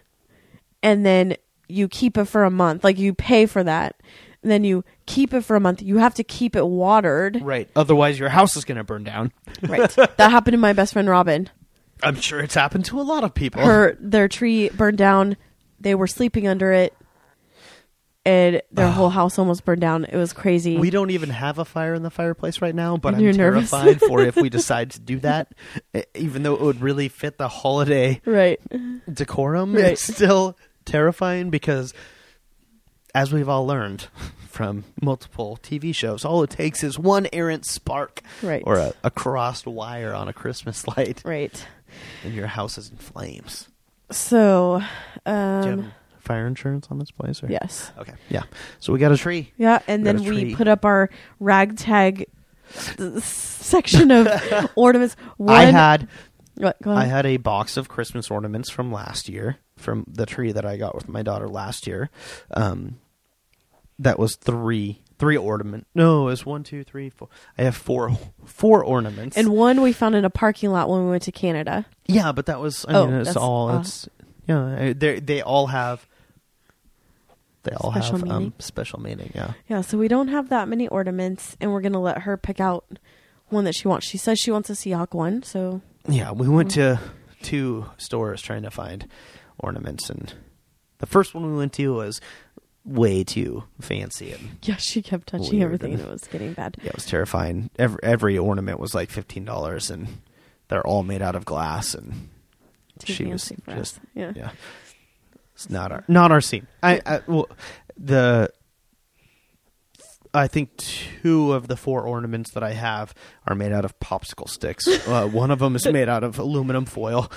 and 0.82 1.04
then 1.04 1.36
you 1.68 1.88
keep 1.88 2.18
it 2.18 2.24
for 2.26 2.44
a 2.44 2.50
month. 2.50 2.84
Like 2.84 2.98
you 2.98 3.14
pay 3.14 3.46
for 3.46 3.62
that, 3.64 4.00
and 4.42 4.50
then 4.50 4.64
you 4.64 4.84
keep 5.06 5.32
it 5.34 5.42
for 5.42 5.56
a 5.56 5.60
month. 5.60 5.82
You 5.82 5.98
have 5.98 6.14
to 6.14 6.24
keep 6.24 6.56
it 6.56 6.66
watered. 6.66 7.40
right. 7.42 7.68
Otherwise, 7.76 8.18
your 8.18 8.28
house 8.28 8.56
is 8.56 8.64
going 8.64 8.78
to 8.78 8.84
burn 8.84 9.04
down. 9.04 9.32
Right. 9.62 9.88
that 9.96 10.30
happened 10.30 10.54
to 10.54 10.58
my 10.58 10.72
best 10.72 10.92
friend 10.92 11.08
Robin. 11.08 11.48
I'm 12.02 12.16
sure 12.16 12.40
it's 12.40 12.54
happened 12.54 12.86
to 12.86 13.00
a 13.00 13.02
lot 13.02 13.24
of 13.24 13.34
people. 13.34 13.62
Her 13.62 13.96
their 14.00 14.28
tree 14.28 14.70
burned 14.70 14.98
down. 14.98 15.36
They 15.78 15.94
were 15.94 16.06
sleeping 16.06 16.46
under 16.46 16.72
it, 16.72 16.94
and 18.24 18.60
their 18.70 18.90
whole 18.90 19.08
house 19.10 19.38
almost 19.38 19.64
burned 19.64 19.80
down. 19.80 20.04
It 20.04 20.16
was 20.16 20.32
crazy. 20.32 20.76
we 20.76 20.90
don't 20.90 21.10
even 21.10 21.30
have 21.30 21.58
a 21.58 21.64
fire 21.64 21.94
in 21.94 22.02
the 22.02 22.10
fireplace 22.10 22.60
right 22.60 22.74
now, 22.74 22.96
but 22.96 23.14
I'm 23.14 23.22
nervous. 23.36 23.70
terrified 23.70 24.00
for 24.00 24.20
if 24.22 24.36
we 24.36 24.48
decide 24.50 24.90
to 24.92 25.00
do 25.00 25.18
that. 25.20 25.52
Even 26.14 26.42
though 26.42 26.54
it 26.54 26.60
would 26.60 26.80
really 26.82 27.08
fit 27.08 27.38
the 27.38 27.48
holiday 27.48 28.20
right. 28.26 28.60
decorum, 29.12 29.74
Right. 29.74 29.92
it's 29.92 30.02
still 30.02 30.56
terrifying 30.84 31.50
because, 31.50 31.94
as 33.14 33.32
we've 33.32 33.48
all 33.48 33.66
learned 33.66 34.08
from 34.48 34.84
multiple 35.00 35.58
TV 35.62 35.94
shows, 35.94 36.24
all 36.24 36.42
it 36.42 36.50
takes 36.50 36.84
is 36.84 36.98
one 36.98 37.26
errant 37.32 37.64
spark 37.64 38.20
Right. 38.42 38.62
or 38.66 38.76
a, 38.76 38.92
a 39.02 39.10
crossed 39.10 39.66
wire 39.66 40.12
on 40.12 40.28
a 40.28 40.32
Christmas 40.32 40.86
light, 40.88 41.22
Right. 41.24 41.66
and 42.24 42.34
your 42.34 42.48
house 42.48 42.76
is 42.76 42.90
in 42.90 42.96
flames. 42.98 43.68
So, 44.10 44.80
Do 45.24 45.30
you 45.30 45.32
have 45.32 45.68
um, 45.78 45.92
fire 46.20 46.46
insurance 46.46 46.88
on 46.90 46.98
this 46.98 47.10
place? 47.10 47.42
Or? 47.42 47.48
yes. 47.48 47.92
Okay. 47.98 48.14
Yeah. 48.28 48.42
So 48.78 48.92
we 48.92 48.98
got 48.98 49.12
a 49.12 49.16
tree. 49.16 49.52
Yeah, 49.56 49.80
and 49.88 50.02
We 50.02 50.04
got 50.12 50.16
then 50.18 50.26
a 50.26 50.30
we 50.30 50.40
tree. 50.44 50.54
put 50.54 50.68
up 50.68 50.84
our 50.84 51.10
ragtag 51.40 52.26
s- 52.74 53.24
section 53.24 54.10
of 54.10 54.28
ornaments. 54.76 55.16
One, 55.36 55.56
I 55.56 55.64
had 55.64 56.08
What, 56.54 56.80
go 56.82 56.90
I 56.92 57.04
had 57.04 57.26
a 57.26 57.36
box 57.38 57.76
of 57.76 57.88
Christmas 57.88 58.30
ornaments 58.30 58.70
from 58.70 58.92
last 58.92 59.28
year, 59.28 59.56
from 59.76 60.04
the 60.08 60.26
tree 60.26 60.52
that 60.52 60.64
I 60.64 60.76
got 60.76 60.94
with 60.94 61.08
my 61.08 61.22
daughter 61.22 61.48
last 61.48 61.86
year. 61.86 62.10
Um, 62.52 62.98
that 63.98 64.18
was 64.18 64.36
three 64.36 65.02
three 65.18 65.36
ornament. 65.36 65.86
No, 65.94 66.22
it 66.22 66.30
was 66.30 66.46
one, 66.46 66.62
two, 66.62 66.82
three, 66.82 67.10
four. 67.10 67.28
I 67.58 67.64
have 67.64 67.76
four 67.76 68.16
four 68.46 68.82
ornaments. 68.82 69.36
and 69.36 69.50
one 69.50 69.82
we 69.82 69.92
found 69.92 70.14
in 70.14 70.24
a 70.24 70.30
parking 70.30 70.70
lot 70.70 70.88
when 70.88 71.04
we 71.04 71.10
went 71.10 71.24
to 71.24 71.32
Canada. 71.32 71.84
yeah, 72.06 72.32
but 72.32 72.46
that 72.46 72.60
was 72.60 72.86
I 72.88 72.94
Oh, 72.94 73.06
mean 73.06 73.16
it's 73.16 73.28
that's- 73.30 73.36
all 73.42 73.68
uh, 73.70 73.80
it's 73.80 74.08
yeah 74.48 74.92
they 74.96 75.20
they 75.20 75.42
all 75.42 75.66
have 75.68 76.06
they 77.62 77.72
all 77.72 77.90
Special 77.92 78.18
have 78.18 78.22
um, 78.22 78.28
meaning? 78.38 78.52
special 78.58 79.00
meaning. 79.00 79.32
Yeah. 79.34 79.52
Yeah, 79.68 79.80
so 79.82 79.98
we 79.98 80.08
don't 80.08 80.28
have 80.28 80.48
that 80.48 80.68
many 80.68 80.88
ornaments, 80.88 81.56
and 81.60 81.72
we're 81.72 81.80
gonna 81.82 82.00
let 82.00 82.22
her 82.22 82.36
pick 82.36 82.60
out 82.60 82.84
one 83.48 83.64
that 83.64 83.74
she 83.74 83.88
wants. 83.88 84.06
She 84.06 84.16
says 84.18 84.38
she 84.38 84.50
wants 84.50 84.70
a 84.70 84.74
Seahawk 84.74 85.12
one, 85.14 85.42
so 85.42 85.80
Yeah, 86.08 86.32
we 86.32 86.48
went 86.48 86.70
to 86.72 86.98
two 87.42 87.86
stores 87.98 88.40
trying 88.42 88.62
to 88.62 88.70
find 88.70 89.06
ornaments, 89.58 90.08
and 90.08 90.32
the 90.98 91.06
first 91.06 91.34
one 91.34 91.50
we 91.50 91.56
went 91.56 91.72
to 91.74 91.94
was 91.94 92.20
way 92.84 93.22
too 93.24 93.64
fancy, 93.80 94.32
and 94.32 94.56
yeah, 94.62 94.76
she 94.76 95.02
kept 95.02 95.26
touching 95.28 95.50
Weird. 95.58 95.62
everything, 95.64 95.92
and 95.94 96.02
it 96.02 96.08
was 96.10 96.24
getting 96.24 96.54
bad. 96.54 96.76
yeah, 96.82 96.88
it 96.88 96.94
was 96.94 97.04
terrifying. 97.06 97.68
Every 97.78 97.98
every 98.02 98.38
ornament 98.38 98.80
was 98.80 98.94
like 98.94 99.10
fifteen 99.10 99.44
dollars, 99.44 99.90
and 99.90 100.08
they're 100.68 100.86
all 100.86 101.02
made 101.02 101.20
out 101.20 101.34
of 101.36 101.44
glass, 101.44 101.92
and 101.94 102.28
Too 103.00 103.12
she 103.12 103.24
was 103.26 103.48
just 103.48 103.68
us. 103.68 104.00
Yeah. 104.14 104.32
yeah, 104.34 104.50
it's 105.60 105.70
not 105.70 105.92
our 105.92 106.04
not 106.08 106.32
our 106.32 106.40
scene. 106.40 106.66
I, 106.82 107.00
I 107.04 107.20
well 107.26 107.48
the. 107.96 108.50
I 110.32 110.46
think 110.46 110.76
two 110.76 111.52
of 111.52 111.66
the 111.66 111.76
four 111.76 112.02
ornaments 112.02 112.52
that 112.54 112.62
I 112.62 112.72
have 112.72 113.12
are 113.48 113.56
made 113.56 113.72
out 113.72 113.84
of 113.84 113.98
popsicle 113.98 114.48
sticks. 114.48 114.86
uh, 115.08 115.26
one 115.26 115.50
of 115.50 115.58
them 115.58 115.74
is 115.74 115.84
made 115.86 116.08
out 116.08 116.22
of 116.22 116.38
aluminum 116.38 116.84
foil, 116.86 117.30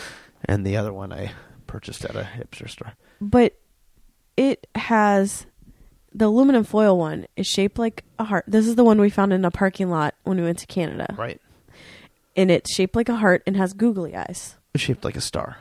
and 0.45 0.63
the 0.65 0.78
other 0.78 0.93
one 0.93 1.11
I 1.11 1.32
purchased 1.65 2.05
at 2.05 2.15
a 2.15 2.21
hipster 2.21 2.69
store. 2.69 2.93
But 3.19 3.57
it 4.38 4.67
has 4.76 5.47
the 6.13 6.26
aluminum 6.28 6.63
foil 6.63 6.97
one 6.97 7.26
is 7.36 7.47
shaped 7.47 7.78
like 7.80 8.03
a 8.19 8.24
heart. 8.26 8.45
This 8.47 8.67
is 8.67 8.76
the 8.76 8.84
one 8.84 9.01
we 9.01 9.09
found 9.09 9.34
in 9.34 9.43
a 9.43 9.51
parking 9.51 9.89
lot 9.89 10.13
when 10.24 10.38
we 10.38 10.43
went 10.43 10.59
to 10.59 10.67
Canada, 10.67 11.15
Right, 11.17 11.41
and 12.38 12.51
it's 12.51 12.71
shaped 12.74 12.95
like 12.95 13.09
a 13.09 13.15
heart 13.15 13.41
and 13.47 13.57
has 13.57 13.74
googly 13.74 14.15
eyes. 14.15 14.55
it's 14.74 14.84
shaped 14.84 15.03
like 15.03 15.15
a 15.17 15.21
star. 15.21 15.57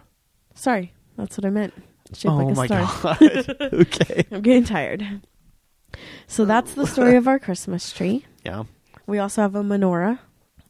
Sorry, 0.55 0.93
that's 1.17 1.39
what 1.39 1.47
I 1.47 1.51
meant. 1.51 1.73
Shaped 2.15 2.33
oh 2.33 2.37
like 2.37 2.53
a 2.53 2.57
my 2.57 2.67
star. 2.67 3.17
god! 3.21 3.57
okay, 3.75 4.25
I'm 4.31 4.43
getting 4.43 4.65
tired. 4.65 5.05
So 6.27 6.45
that's 6.45 6.75
the 6.75 6.87
story 6.87 7.17
of 7.17 7.29
our 7.29 7.39
Christmas 7.39 7.93
tree. 7.93 8.25
yeah. 8.45 8.65
We 9.07 9.19
also 9.19 9.43
have 9.43 9.55
a 9.57 9.63
menorah. 9.63 10.19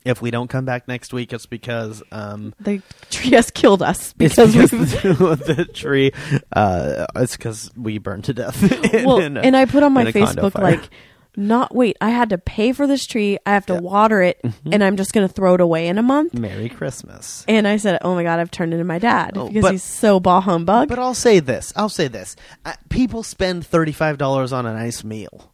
If 0.04 0.20
we 0.20 0.30
don't 0.32 0.48
come 0.48 0.64
back 0.64 0.88
next 0.88 1.12
week, 1.12 1.32
it's 1.32 1.46
because 1.46 2.02
um, 2.10 2.54
The 2.58 2.82
tree 3.10 3.30
has 3.32 3.50
killed 3.52 3.82
us 3.82 4.12
because 4.14 4.52
because 4.52 4.70
the, 5.00 5.68
tree. 5.72 6.10
Uh, 6.50 7.06
it's 7.16 7.36
because 7.36 7.70
we 7.76 7.98
burned 7.98 8.24
to 8.24 8.34
death. 8.34 8.60
in- 8.94 9.04
well, 9.04 9.18
in 9.18 9.36
a- 9.36 9.40
and 9.42 9.56
I 9.56 9.64
put 9.66 9.82
on 9.84 9.92
my 9.92 10.06
Facebook 10.06 10.58
like, 10.60 10.90
not 11.36 11.74
wait. 11.74 11.96
I 12.00 12.10
had 12.10 12.30
to 12.30 12.38
pay 12.38 12.72
for 12.72 12.86
this 12.86 13.06
tree. 13.06 13.38
I 13.46 13.52
have 13.54 13.66
to. 13.66 13.74
Mm-hmm. 13.74 13.82
water 13.84 14.22
it, 14.22 14.40
and 14.70 14.82
I'm 14.84 14.96
just 14.96 15.12
going 15.12 15.26
to 15.26 15.32
throw 15.32 15.54
it 15.54 15.60
away 15.60 15.88
in 15.88 15.98
a 15.98 16.02
month. 16.02 16.34
Merry 16.34 16.68
Christmas. 16.68 17.44
And 17.48 17.66
I 17.66 17.76
said, 17.78 17.98
"Oh 18.02 18.14
my 18.14 18.22
god, 18.22 18.38
I've 18.38 18.50
turned 18.50 18.72
into 18.72 18.84
my 18.84 18.98
dad 18.98 19.36
Oh, 19.36 19.48
because 19.48 19.62
but- 19.62 19.72
he's 19.72 19.82
so 19.82 20.20
bah 20.20 20.40
humbug." 20.40 20.88
But 20.88 20.98
I'll 20.98 21.14
say 21.14 21.40
this. 21.40 21.72
I'll 21.76 21.88
say 21.88 22.08
this. 22.08 22.36
Uh, 22.64 22.74
people 22.90 23.22
spend 23.22 23.66
thirty 23.66 23.92
five 23.92 24.18
dollars 24.18 24.52
on 24.52 24.66
a 24.66 24.72
nice 24.74 25.02
meal. 25.04 25.51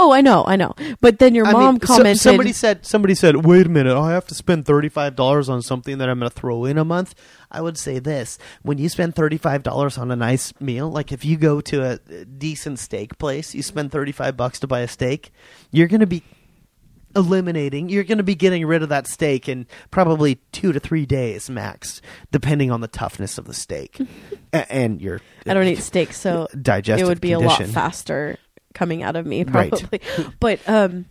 Oh, 0.00 0.12
I 0.12 0.20
know, 0.20 0.44
I 0.46 0.56
know. 0.56 0.74
But 1.00 1.18
then 1.18 1.34
your 1.34 1.46
I 1.46 1.52
mom 1.52 1.74
mean, 1.74 1.80
so- 1.82 1.86
commented, 1.86 2.18
somebody 2.20 2.52
said. 2.52 2.84
Somebody 2.86 3.14
said, 3.14 3.44
"Wait 3.44 3.66
a 3.66 3.68
minute! 3.68 3.96
I 3.96 4.12
have 4.12 4.26
to 4.28 4.34
spend 4.34 4.64
thirty 4.66 4.88
five 4.88 5.14
dollars 5.14 5.48
on 5.48 5.62
something 5.62 5.98
that 5.98 6.08
I'm 6.08 6.18
going 6.18 6.30
to 6.30 6.34
throw 6.36 6.64
in 6.64 6.78
a 6.78 6.84
month." 6.84 7.14
I 7.50 7.60
would 7.60 7.76
say 7.78 7.98
this: 7.98 8.38
when 8.62 8.78
you 8.78 8.88
spend 8.88 9.14
thirty 9.14 9.36
five 9.36 9.62
dollars 9.62 9.98
on 9.98 10.10
a 10.10 10.16
nice 10.16 10.52
meal, 10.60 10.90
like 10.90 11.12
if 11.12 11.24
you 11.24 11.36
go 11.36 11.60
to 11.60 11.98
a 12.10 12.24
decent 12.24 12.78
steak 12.78 13.18
place, 13.18 13.54
you 13.54 13.62
spend 13.62 13.92
thirty 13.92 14.12
five 14.12 14.36
bucks 14.36 14.58
to 14.60 14.66
buy 14.66 14.80
a 14.80 14.88
steak, 14.88 15.30
you're 15.70 15.88
going 15.88 16.00
to 16.00 16.06
be 16.06 16.22
eliminating. 17.16 17.88
You're 17.88 18.04
going 18.04 18.18
to 18.18 18.24
be 18.24 18.34
getting 18.34 18.64
rid 18.66 18.82
of 18.82 18.88
that 18.90 19.06
steak 19.06 19.48
in 19.48 19.66
probably 19.90 20.36
two 20.52 20.72
to 20.72 20.80
three 20.80 21.06
days 21.06 21.50
max, 21.50 22.00
depending 22.30 22.70
on 22.70 22.80
the 22.80 22.88
toughness 22.88 23.36
of 23.38 23.46
the 23.46 23.54
steak 23.54 23.98
A- 24.52 24.72
and 24.72 25.00
your. 25.00 25.20
"I 25.46 25.54
don't 25.54 25.66
eat 25.66 25.78
steak, 25.82 26.12
so 26.12 26.46
digestive 26.60 27.06
it 27.06 27.08
would 27.08 27.20
be 27.20 27.32
a 27.32 27.38
lot 27.38 27.56
condition. 27.58 27.74
faster 27.74 28.38
coming 28.74 29.02
out 29.02 29.16
of 29.16 29.26
me 29.26 29.44
Right. 29.48 29.70
probably." 29.70 30.00
but 30.38 30.60
um, 30.68 31.06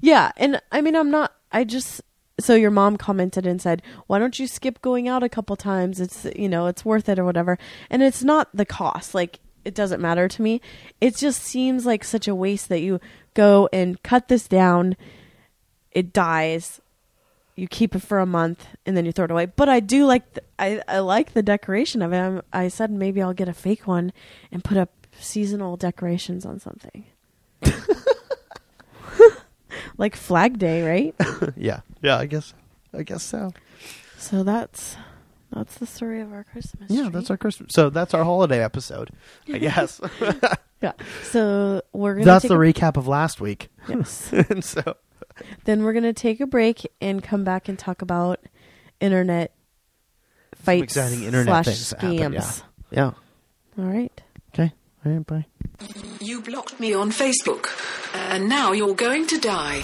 yeah, 0.00 0.32
and 0.36 0.60
I 0.72 0.80
mean, 0.80 0.96
I'm 0.96 1.10
not. 1.10 1.32
I 1.52 1.64
just 1.64 2.02
so 2.38 2.54
your 2.54 2.70
mom 2.70 2.96
commented 2.96 3.46
and 3.46 3.60
said, 3.62 3.82
"Why 4.06 4.18
don't 4.18 4.38
you 4.38 4.46
skip 4.46 4.82
going 4.82 5.08
out 5.08 5.22
a 5.22 5.28
couple 5.28 5.56
times? 5.56 6.00
It's 6.00 6.26
you 6.36 6.48
know 6.48 6.66
it's 6.66 6.84
worth 6.84 7.08
it 7.08 7.18
or 7.18 7.24
whatever." 7.24 7.58
And 7.90 8.02
it's 8.02 8.22
not 8.22 8.48
the 8.54 8.66
cost. 8.66 9.14
Like 9.14 9.40
it 9.64 9.74
doesn't 9.74 10.00
matter 10.00 10.28
to 10.28 10.42
me. 10.42 10.60
It 11.00 11.16
just 11.16 11.42
seems 11.42 11.86
like 11.86 12.04
such 12.04 12.28
a 12.28 12.34
waste 12.34 12.68
that 12.68 12.80
you 12.80 13.00
go 13.34 13.68
and 13.72 14.02
cut 14.02 14.28
this 14.28 14.46
down. 14.46 14.96
It 15.92 16.12
dies. 16.12 16.80
You 17.56 17.66
keep 17.66 17.94
it 17.94 18.02
for 18.02 18.18
a 18.18 18.26
month 18.26 18.66
and 18.84 18.94
then 18.96 19.06
you 19.06 19.12
throw 19.12 19.24
it 19.24 19.30
away. 19.30 19.46
But 19.46 19.70
I 19.70 19.80
do 19.80 20.04
like 20.04 20.30
the, 20.34 20.42
I 20.58 20.82
I 20.86 20.98
like 20.98 21.32
the 21.32 21.42
decoration 21.42 22.02
of 22.02 22.12
it. 22.12 22.18
I'm, 22.18 22.42
I 22.52 22.68
said 22.68 22.90
maybe 22.90 23.22
I'll 23.22 23.32
get 23.32 23.48
a 23.48 23.54
fake 23.54 23.86
one 23.86 24.12
and 24.52 24.62
put 24.62 24.76
up 24.76 25.05
seasonal 25.20 25.76
decorations 25.76 26.44
on 26.46 26.58
something. 26.60 27.04
like 29.98 30.16
Flag 30.16 30.58
Day, 30.58 30.82
right? 30.86 31.14
yeah, 31.56 31.80
yeah. 32.02 32.18
I 32.18 32.26
guess. 32.26 32.54
I 32.92 33.02
guess 33.02 33.22
so. 33.22 33.52
So 34.18 34.42
that's 34.42 34.96
that's 35.52 35.76
the 35.76 35.86
story 35.86 36.20
of 36.20 36.32
our 36.32 36.44
Christmas. 36.44 36.90
Yeah, 36.90 37.02
tree. 37.02 37.10
that's 37.10 37.30
our 37.30 37.36
Christmas. 37.36 37.72
So 37.72 37.90
that's 37.90 38.14
our 38.14 38.24
holiday 38.24 38.62
episode, 38.62 39.10
I 39.52 39.58
guess. 39.58 40.00
yeah. 40.82 40.92
So 41.24 41.82
we're 41.92 42.14
gonna. 42.14 42.24
that's 42.24 42.42
take 42.42 42.50
the 42.50 42.56
recap 42.56 42.96
of 42.96 43.06
last 43.08 43.40
week. 43.40 43.68
Yes. 43.88 44.32
and 44.32 44.64
so 44.64 44.96
Then 45.64 45.82
we're 45.84 45.92
gonna 45.92 46.12
take 46.12 46.40
a 46.40 46.46
break 46.46 46.86
and 47.00 47.22
come 47.22 47.44
back 47.44 47.68
and 47.68 47.78
talk 47.78 48.02
about 48.02 48.40
internet 49.00 49.52
fights 50.54 50.96
exciting 50.96 51.22
internet 51.24 51.64
slash 51.64 51.66
things 51.66 51.92
scams. 51.92 52.18
happen, 52.18 52.32
yeah. 52.32 52.52
Yeah. 52.90 53.12
All 53.78 53.90
right. 53.90 54.22
Okay. 55.06 55.10
All 55.10 55.16
right. 55.16 55.26
Bye. 55.26 55.46
You 56.20 56.40
blocked 56.42 56.80
me 56.80 56.94
on 56.94 57.10
Facebook, 57.10 57.66
and 58.30 58.48
now 58.48 58.72
you're 58.72 58.94
going 58.94 59.26
to 59.28 59.38
die. 59.38 59.82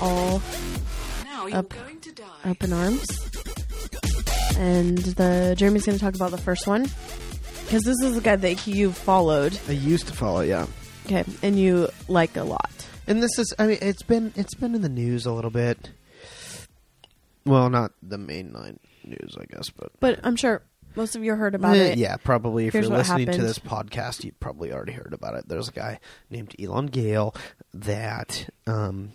All 0.00 0.40
Now 1.24 1.46
you're 1.46 1.58
Up. 1.58 1.68
going 1.68 2.00
to 2.00 2.12
die. 2.12 2.24
up 2.50 2.64
in 2.64 2.72
arms. 2.72 3.06
And 4.56 4.98
the 4.98 5.54
Jeremy's 5.56 5.84
going 5.86 5.98
to 5.98 6.04
talk 6.04 6.14
about 6.14 6.30
the 6.30 6.38
first 6.38 6.66
one 6.66 6.82
because 7.64 7.82
this 7.84 8.00
is 8.02 8.14
the 8.14 8.20
guy 8.20 8.36
that 8.36 8.66
you 8.66 8.92
followed, 8.92 9.58
I 9.68 9.72
used 9.72 10.06
to 10.08 10.12
follow. 10.14 10.40
Yeah. 10.40 10.66
Okay, 11.10 11.24
and 11.42 11.58
you 11.58 11.88
like 12.08 12.36
a 12.36 12.44
lot. 12.44 12.70
And 13.06 13.22
this 13.22 13.38
is, 13.38 13.52
I 13.58 13.66
mean, 13.66 13.78
it's 13.82 14.02
been 14.02 14.32
it's 14.36 14.54
been 14.54 14.74
in 14.74 14.82
the 14.82 14.88
news 14.88 15.26
a 15.26 15.32
little 15.32 15.50
bit. 15.50 15.90
Well, 17.44 17.70
not 17.70 17.92
the 18.02 18.18
main 18.18 18.52
line 18.52 18.78
news, 19.04 19.36
I 19.40 19.44
guess, 19.46 19.70
but 19.70 19.90
But 19.98 20.20
I'm 20.22 20.36
sure 20.36 20.62
most 20.94 21.16
of 21.16 21.24
you 21.24 21.34
heard 21.34 21.54
about 21.54 21.76
Eh, 21.76 21.92
it. 21.92 21.98
Yeah, 21.98 22.16
probably. 22.16 22.66
If 22.66 22.72
Here's 22.74 22.84
you're 22.84 22.90
what 22.92 22.98
listening 22.98 23.26
to 23.26 23.32
happened. 23.32 23.48
this 23.48 23.58
podcast, 23.58 24.24
you've 24.24 24.38
probably 24.40 24.72
already 24.72 24.92
heard 24.92 25.12
about 25.12 25.34
it. 25.36 25.48
There's 25.48 25.68
a 25.68 25.72
guy 25.72 25.98
named 26.30 26.54
Elon 26.60 26.86
Gale 26.86 27.34
that 27.72 28.48
um, 28.66 29.12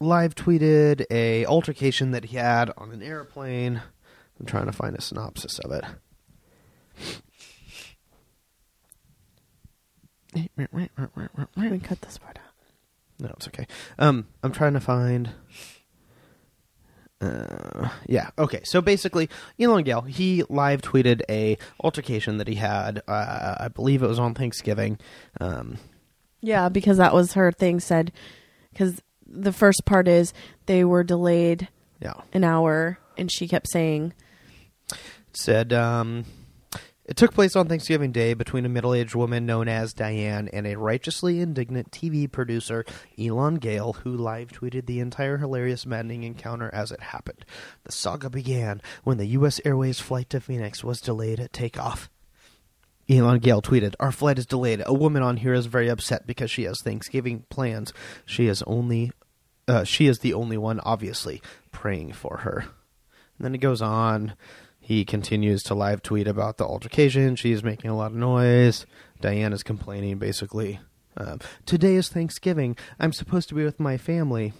live 0.00 0.34
tweeted 0.34 1.04
a 1.10 1.44
altercation 1.46 2.10
that 2.12 2.24
he 2.26 2.36
had 2.36 2.70
on 2.76 2.90
an 2.92 3.02
airplane. 3.02 3.82
I'm 4.40 4.46
trying 4.46 4.66
to 4.66 4.72
find 4.72 4.96
a 4.96 5.00
synopsis 5.00 5.58
of 5.60 5.70
it. 5.72 5.84
Let 10.34 11.70
me 11.70 11.78
cut 11.78 12.00
this 12.02 12.18
part 12.18 12.38
out. 12.38 12.54
No, 13.20 13.28
it's 13.36 13.46
okay. 13.48 13.66
Um, 13.98 14.26
I'm 14.42 14.52
trying 14.52 14.74
to 14.74 14.80
find. 14.80 15.30
Uh, 17.20 17.88
yeah. 18.06 18.30
Okay. 18.38 18.62
So 18.64 18.80
basically, 18.80 19.30
Elon 19.58 19.84
Gale 19.84 20.02
he 20.02 20.42
live 20.48 20.82
tweeted 20.82 21.22
a 21.28 21.56
altercation 21.80 22.38
that 22.38 22.48
he 22.48 22.56
had. 22.56 23.02
Uh, 23.06 23.56
I 23.60 23.68
believe 23.68 24.02
it 24.02 24.08
was 24.08 24.18
on 24.18 24.34
Thanksgiving. 24.34 24.98
Um, 25.40 25.78
Yeah, 26.40 26.68
because 26.68 26.98
that 26.98 27.14
was 27.14 27.34
her 27.34 27.52
thing 27.52 27.80
said. 27.80 28.12
Because 28.72 29.00
the 29.26 29.52
first 29.52 29.84
part 29.84 30.08
is 30.08 30.34
they 30.66 30.84
were 30.84 31.04
delayed 31.04 31.68
yeah. 32.00 32.14
an 32.32 32.44
hour, 32.44 32.98
and 33.16 33.30
she 33.32 33.48
kept 33.48 33.68
saying, 33.68 34.12
Said 35.32 35.72
um, 35.72 36.24
it 37.04 37.16
took 37.16 37.34
place 37.34 37.54
on 37.54 37.68
Thanksgiving 37.68 38.12
Day 38.12 38.34
between 38.34 38.64
a 38.64 38.68
middle-aged 38.68 39.14
woman 39.14 39.46
known 39.46 39.68
as 39.68 39.92
Diane 39.92 40.48
and 40.52 40.66
a 40.66 40.76
righteously 40.76 41.40
indignant 41.40 41.90
TV 41.90 42.30
producer, 42.30 42.84
Elon 43.18 43.56
Gale, 43.56 43.94
who 44.04 44.16
live 44.16 44.52
tweeted 44.52 44.86
the 44.86 45.00
entire 45.00 45.38
hilarious, 45.38 45.84
maddening 45.84 46.22
encounter 46.22 46.70
as 46.72 46.90
it 46.90 47.00
happened. 47.00 47.44
The 47.84 47.92
saga 47.92 48.30
began 48.30 48.80
when 49.02 49.18
the 49.18 49.26
U.S. 49.26 49.60
Airways 49.64 50.00
flight 50.00 50.30
to 50.30 50.40
Phoenix 50.40 50.82
was 50.82 51.00
delayed 51.00 51.40
at 51.40 51.52
takeoff. 51.52 52.08
Elon 53.08 53.38
Gale 53.40 53.60
tweeted, 53.60 53.94
Our 54.00 54.12
flight 54.12 54.38
is 54.38 54.46
delayed. 54.46 54.82
A 54.86 54.94
woman 54.94 55.22
on 55.22 55.36
here 55.36 55.52
is 55.52 55.66
very 55.66 55.88
upset 55.88 56.26
because 56.26 56.50
she 56.50 56.64
has 56.64 56.80
Thanksgiving 56.80 57.44
plans. 57.50 57.92
She 58.24 58.46
is 58.46 58.62
only 58.62 59.12
uh, 59.66 59.84
she 59.84 60.06
is 60.06 60.18
the 60.18 60.34
only 60.34 60.56
one, 60.56 60.80
obviously, 60.80 61.40
praying 61.72 62.12
for 62.12 62.38
her. 62.38 62.66
And 63.38 63.44
then 63.44 63.54
it 63.54 63.58
goes 63.58 63.82
on. 63.82 64.34
He 64.84 65.06
continues 65.06 65.62
to 65.62 65.74
live 65.74 66.02
tweet 66.02 66.28
about 66.28 66.58
the 66.58 66.66
altercation. 66.66 67.36
She's 67.36 67.64
making 67.64 67.90
a 67.90 67.96
lot 67.96 68.10
of 68.10 68.18
noise. 68.18 68.84
Diane 69.18 69.54
is 69.54 69.62
complaining, 69.62 70.18
basically. 70.18 70.78
Um, 71.16 71.40
Today 71.64 71.94
is 71.94 72.10
Thanksgiving. 72.10 72.76
I'm 73.00 73.14
supposed 73.14 73.48
to 73.48 73.54
be 73.54 73.64
with 73.64 73.80
my 73.80 73.96
family. 73.96 74.52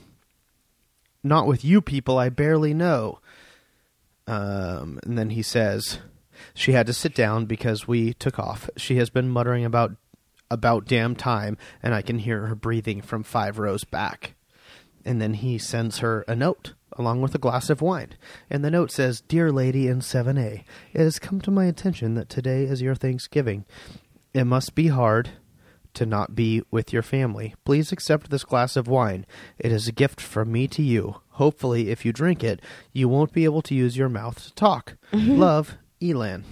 Not 1.22 1.46
with 1.46 1.62
you 1.62 1.82
people 1.82 2.16
I 2.16 2.30
barely 2.30 2.72
know. 2.72 3.18
Um, 4.26 4.98
and 5.04 5.18
then 5.18 5.28
he 5.28 5.42
says 5.42 5.98
she 6.54 6.72
had 6.72 6.86
to 6.86 6.94
sit 6.94 7.14
down 7.14 7.44
because 7.44 7.86
we 7.86 8.14
took 8.14 8.38
off. 8.38 8.70
She 8.78 8.96
has 8.96 9.10
been 9.10 9.28
muttering 9.28 9.66
about 9.66 9.92
about 10.50 10.86
damn 10.86 11.14
time, 11.14 11.58
and 11.82 11.92
I 11.92 12.00
can 12.00 12.18
hear 12.18 12.46
her 12.46 12.54
breathing 12.54 13.02
from 13.02 13.24
five 13.24 13.58
rows 13.58 13.84
back. 13.84 14.36
And 15.04 15.20
then 15.20 15.34
he 15.34 15.58
sends 15.58 15.98
her 15.98 16.24
a 16.26 16.34
note 16.34 16.72
along 16.96 17.20
with 17.22 17.34
a 17.34 17.38
glass 17.38 17.70
of 17.70 17.80
wine. 17.82 18.10
And 18.50 18.64
the 18.64 18.70
note 18.70 18.90
says, 18.90 19.20
Dear 19.22 19.50
lady 19.52 19.88
in 19.88 20.00
7A, 20.00 20.64
it 20.92 21.00
has 21.00 21.18
come 21.18 21.40
to 21.42 21.50
my 21.50 21.64
attention 21.66 22.14
that 22.14 22.28
today 22.28 22.64
is 22.64 22.82
your 22.82 22.94
Thanksgiving. 22.94 23.64
It 24.32 24.44
must 24.44 24.74
be 24.74 24.88
hard 24.88 25.30
to 25.94 26.04
not 26.06 26.34
be 26.34 26.62
with 26.70 26.92
your 26.92 27.02
family. 27.02 27.54
Please 27.64 27.92
accept 27.92 28.30
this 28.30 28.44
glass 28.44 28.76
of 28.76 28.88
wine. 28.88 29.24
It 29.58 29.70
is 29.70 29.86
a 29.86 29.92
gift 29.92 30.20
from 30.20 30.50
me 30.50 30.66
to 30.68 30.82
you. 30.82 31.20
Hopefully, 31.30 31.90
if 31.90 32.04
you 32.04 32.12
drink 32.12 32.42
it, 32.42 32.60
you 32.92 33.08
won't 33.08 33.32
be 33.32 33.44
able 33.44 33.62
to 33.62 33.74
use 33.74 33.96
your 33.96 34.08
mouth 34.08 34.42
to 34.44 34.54
talk. 34.54 34.96
Love, 35.12 35.76
Elan. 36.02 36.44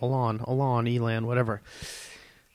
Elan, 0.00 0.40
Elan, 0.46 0.86
Elan, 0.86 1.26
whatever. 1.26 1.62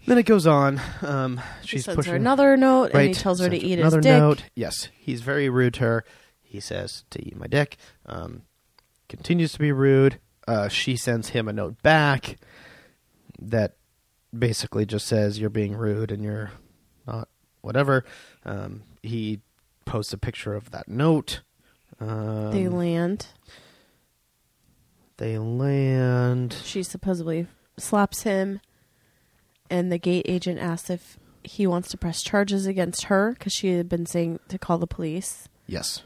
Then 0.07 0.17
it 0.17 0.25
goes 0.25 0.47
on. 0.47 0.81
Um, 1.01 1.39
She 1.61 1.77
she's 1.77 1.85
sends 1.85 1.95
pushing 1.97 2.11
her 2.13 2.17
another 2.17 2.55
note, 2.57 2.91
and 2.93 3.07
he 3.09 3.13
tells 3.13 3.39
her 3.39 3.49
to 3.49 3.57
eat 3.57 3.77
his 3.79 3.93
dick. 3.93 4.03
note. 4.03 4.43
Yes, 4.55 4.87
he's 4.97 5.21
very 5.21 5.49
rude 5.49 5.73
to 5.75 5.81
her. 5.81 6.05
He 6.51 6.59
says 6.59 7.05
to 7.11 7.25
eat 7.25 7.37
my 7.37 7.47
dick. 7.47 7.77
Um, 8.05 8.41
continues 9.07 9.53
to 9.53 9.59
be 9.59 9.71
rude. 9.71 10.19
Uh, 10.45 10.67
she 10.67 10.97
sends 10.97 11.29
him 11.29 11.47
a 11.47 11.53
note 11.53 11.81
back 11.81 12.35
that 13.41 13.75
basically 14.37 14.85
just 14.85 15.07
says 15.07 15.39
you're 15.39 15.49
being 15.49 15.75
rude 15.75 16.11
and 16.11 16.23
you're 16.25 16.51
not 17.07 17.29
whatever. 17.61 18.03
Um, 18.45 18.83
he 19.01 19.39
posts 19.85 20.11
a 20.11 20.17
picture 20.17 20.53
of 20.53 20.71
that 20.71 20.89
note. 20.89 21.39
Um, 22.01 22.51
They 22.51 22.67
land. 22.67 23.27
they 25.17 25.37
land. 25.37 26.53
She 26.65 26.83
supposedly 26.83 27.47
slaps 27.77 28.23
him, 28.23 28.59
and 29.69 29.89
the 29.91 29.97
gate 29.99 30.25
agent 30.27 30.59
asks 30.59 30.89
if 30.89 31.17
he 31.43 31.65
wants 31.65 31.89
to 31.89 31.97
press 31.97 32.21
charges 32.21 32.65
against 32.65 33.05
her 33.05 33.31
because 33.33 33.53
she 33.53 33.69
had 33.73 33.87
been 33.87 34.05
saying 34.05 34.39
to 34.49 34.57
call 34.59 34.77
the 34.77 34.87
police, 34.87 35.47
Yes, 35.67 36.03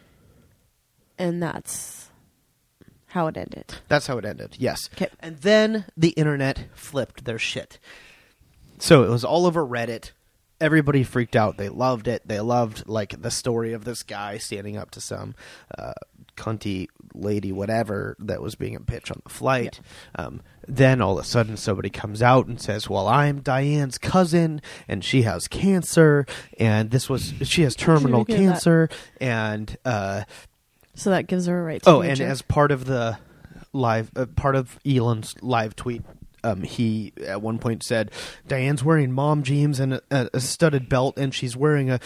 and 1.18 1.42
that's 1.42 2.10
how 3.08 3.28
it 3.28 3.38
ended. 3.38 3.76
That's 3.88 4.08
how 4.08 4.18
it 4.18 4.26
ended. 4.26 4.56
Yes. 4.60 4.90
'Kay. 4.96 5.08
And 5.22 5.38
then 5.38 5.86
the 5.96 6.10
internet 6.10 6.66
flipped 6.74 7.26
their 7.26 7.40
shit. 7.40 7.80
So 8.78 9.04
it 9.04 9.10
was 9.10 9.24
all 9.24 9.46
over 9.46 9.66
Reddit. 9.66 10.12
Everybody 10.60 11.04
freaked 11.04 11.36
out. 11.36 11.58
They 11.58 11.70
loved 11.70 12.08
it. 12.08 12.28
They 12.28 12.40
loved 12.40 12.88
like 12.88 13.22
the 13.22 13.32
story 13.32 13.74
of 13.74 13.86
this 13.86 14.04
guy 14.04 14.38
standing 14.38 14.78
up 14.78 14.92
to 14.92 15.02
some 15.02 15.36
uh, 15.78 15.94
cunty 16.38 16.88
lady, 17.14 17.52
whatever, 17.52 18.16
that 18.20 18.42
was 18.42 18.56
being 18.56 18.76
a 18.76 18.80
bitch 18.80 19.12
on 19.12 19.22
the 19.24 19.30
flight. 19.30 19.80
Um, 20.16 20.42
then 20.68 21.02
all 21.02 21.18
of 21.18 21.26
a 21.26 21.28
sudden, 21.28 21.56
somebody 21.58 21.90
comes 21.90 22.22
out 22.22 22.48
and 22.48 22.60
says, 22.60 22.90
"Well, 22.90 23.08
I'm 23.08 23.42
Diane's 23.42 23.98
cousin, 23.98 24.62
and 24.88 25.04
she 25.04 25.22
has 25.22 25.48
cancer, 25.48 26.26
and 26.58 26.92
this 26.92 27.10
was 27.10 27.34
she 27.44 27.62
has 27.64 27.76
terminal 27.76 28.26
hear 28.26 28.38
that? 28.38 28.44
cancer, 28.44 28.90
and." 29.22 29.78
Uh, 29.86 30.24
So 30.96 31.10
that 31.12 31.28
gives 31.28 31.46
her 31.46 31.60
a 31.60 31.64
right 31.64 31.82
to 31.84 31.90
Oh, 31.90 32.02
and 32.02 32.20
as 32.20 32.42
part 32.42 32.72
of 32.72 32.86
the 32.86 33.18
live, 33.74 34.12
uh, 34.16 34.26
part 34.26 34.56
of 34.56 34.80
Elon's 34.86 35.36
live 35.42 35.76
tweet, 35.76 36.02
um, 36.44 36.64
he 36.64 37.12
at 37.26 37.42
one 37.42 37.60
point 37.60 37.84
said, 37.84 38.12
"Diane's 38.48 38.84
wearing 38.84 39.12
mom 39.12 39.44
jeans 39.44 39.80
and 39.80 39.96
a, 39.96 40.30
a 40.34 40.40
studded 40.40 40.88
belt, 40.88 41.18
and 41.18 41.34
she's 41.34 41.58
wearing 41.58 41.90
a 41.90 42.00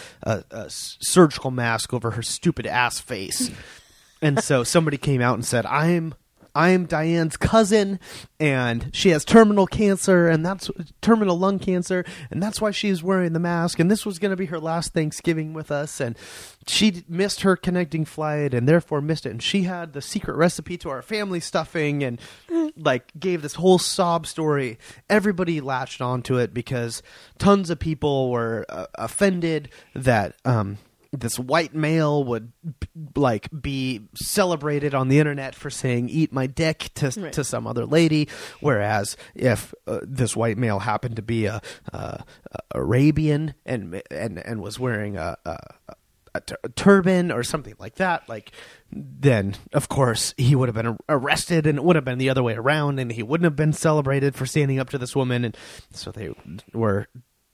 surgical 0.68 1.50
mask 1.50 1.94
over 1.94 2.12
her 2.12 2.22
stupid 2.22 2.66
ass 2.66 2.98
face." 3.00 3.50
and 4.22 4.42
so 4.42 4.64
somebody 4.64 4.96
came 4.96 5.20
out 5.20 5.34
and 5.34 5.44
said, 5.44 5.66
"I'm." 5.66 6.14
I'm 6.54 6.86
Diane's 6.86 7.36
cousin, 7.36 8.00
and 8.38 8.90
she 8.92 9.10
has 9.10 9.24
terminal 9.24 9.66
cancer, 9.66 10.28
and 10.28 10.44
that's 10.44 10.70
terminal 11.00 11.38
lung 11.38 11.58
cancer, 11.58 12.04
and 12.30 12.42
that's 12.42 12.60
why 12.60 12.70
she's 12.70 13.02
wearing 13.02 13.32
the 13.32 13.38
mask. 13.38 13.78
And 13.78 13.90
this 13.90 14.04
was 14.04 14.18
going 14.18 14.30
to 14.30 14.36
be 14.36 14.46
her 14.46 14.58
last 14.58 14.92
Thanksgiving 14.92 15.52
with 15.52 15.70
us, 15.70 16.00
and 16.00 16.16
she 16.66 17.04
missed 17.08 17.42
her 17.42 17.56
connecting 17.56 18.04
flight, 18.04 18.54
and 18.54 18.68
therefore 18.68 19.00
missed 19.00 19.26
it. 19.26 19.30
And 19.30 19.42
she 19.42 19.62
had 19.62 19.92
the 19.92 20.02
secret 20.02 20.36
recipe 20.36 20.76
to 20.78 20.90
our 20.90 21.02
family 21.02 21.40
stuffing, 21.40 22.02
and 22.02 22.20
like 22.76 23.12
gave 23.18 23.42
this 23.42 23.54
whole 23.54 23.78
sob 23.78 24.26
story. 24.26 24.78
Everybody 25.08 25.60
latched 25.60 26.00
onto 26.00 26.36
it 26.36 26.52
because 26.54 27.02
tons 27.38 27.70
of 27.70 27.78
people 27.78 28.30
were 28.30 28.66
uh, 28.68 28.86
offended 28.94 29.70
that 29.94 30.36
um, 30.44 30.78
this 31.12 31.38
white 31.38 31.74
male 31.74 32.22
would 32.24 32.52
like 33.16 33.48
be 33.60 34.02
celebrated 34.14 34.94
on 34.94 35.08
the 35.08 35.18
internet 35.18 35.54
for 35.54 35.68
saying 35.70 36.08
"eat 36.08 36.32
my 36.32 36.46
dick" 36.46 36.90
to 36.94 37.10
Right. 37.16 37.32
to 37.32 37.42
some 37.44 37.66
other 37.66 37.84
lady, 37.84 38.28
whereas 38.60 39.16
if 39.34 39.74
uh, 39.86 40.00
this 40.02 40.36
white 40.36 40.56
male 40.58 40.78
happened 40.80 41.16
to 41.16 41.22
be 41.22 41.46
a, 41.46 41.60
uh, 41.92 42.18
Arabian 42.74 43.54
and 43.66 44.02
and 44.10 44.38
and 44.38 44.62
was 44.62 44.78
wearing 44.78 45.16
a, 45.16 45.36
a 45.44 45.58
a, 46.32 46.40
tur- 46.42 46.58
a 46.62 46.68
turban 46.68 47.32
or 47.32 47.42
something 47.42 47.74
like 47.80 47.96
that, 47.96 48.28
like 48.28 48.52
then 48.92 49.56
of 49.72 49.88
course 49.88 50.32
he 50.36 50.54
would 50.54 50.68
have 50.68 50.76
been 50.76 50.96
arrested, 51.08 51.66
and 51.66 51.78
it 51.78 51.84
would 51.84 51.96
have 51.96 52.04
been 52.04 52.18
the 52.18 52.30
other 52.30 52.42
way 52.44 52.54
around, 52.54 53.00
and 53.00 53.10
he 53.10 53.22
wouldn't 53.24 53.44
have 53.46 53.56
been 53.56 53.72
celebrated 53.72 54.36
for 54.36 54.46
standing 54.46 54.78
up 54.78 54.90
to 54.90 54.98
this 54.98 55.16
woman, 55.16 55.44
and 55.44 55.56
so 55.92 56.12
they 56.12 56.30
were 56.72 57.08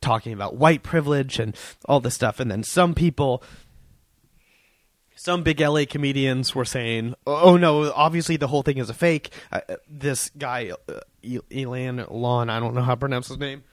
talking 0.06 0.32
about 0.32 0.54
white 0.54 0.82
privilege 0.84 1.38
and 1.40 1.56
all 1.86 2.00
this 2.00 2.14
stuff, 2.14 2.38
and 2.38 2.50
then 2.50 2.62
some 2.62 2.94
people 2.94 3.42
some 5.16 5.42
big 5.42 5.60
LA 5.60 5.84
comedians 5.88 6.54
were 6.54 6.64
saying, 6.64 7.14
"Oh 7.26 7.56
no, 7.56 7.90
obviously 7.92 8.36
the 8.36 8.46
whole 8.46 8.62
thing 8.62 8.78
is 8.78 8.88
a 8.88 8.94
fake." 8.94 9.30
Uh, 9.50 9.60
uh, 9.68 9.76
this 9.88 10.30
guy, 10.38 10.72
uh, 10.88 11.00
Elan 11.50 12.06
Lon, 12.08 12.50
I 12.50 12.60
don't 12.60 12.74
know 12.74 12.82
how 12.82 12.92
to 12.92 13.00
pronounce 13.00 13.28
his 13.28 13.38
name. 13.38 13.64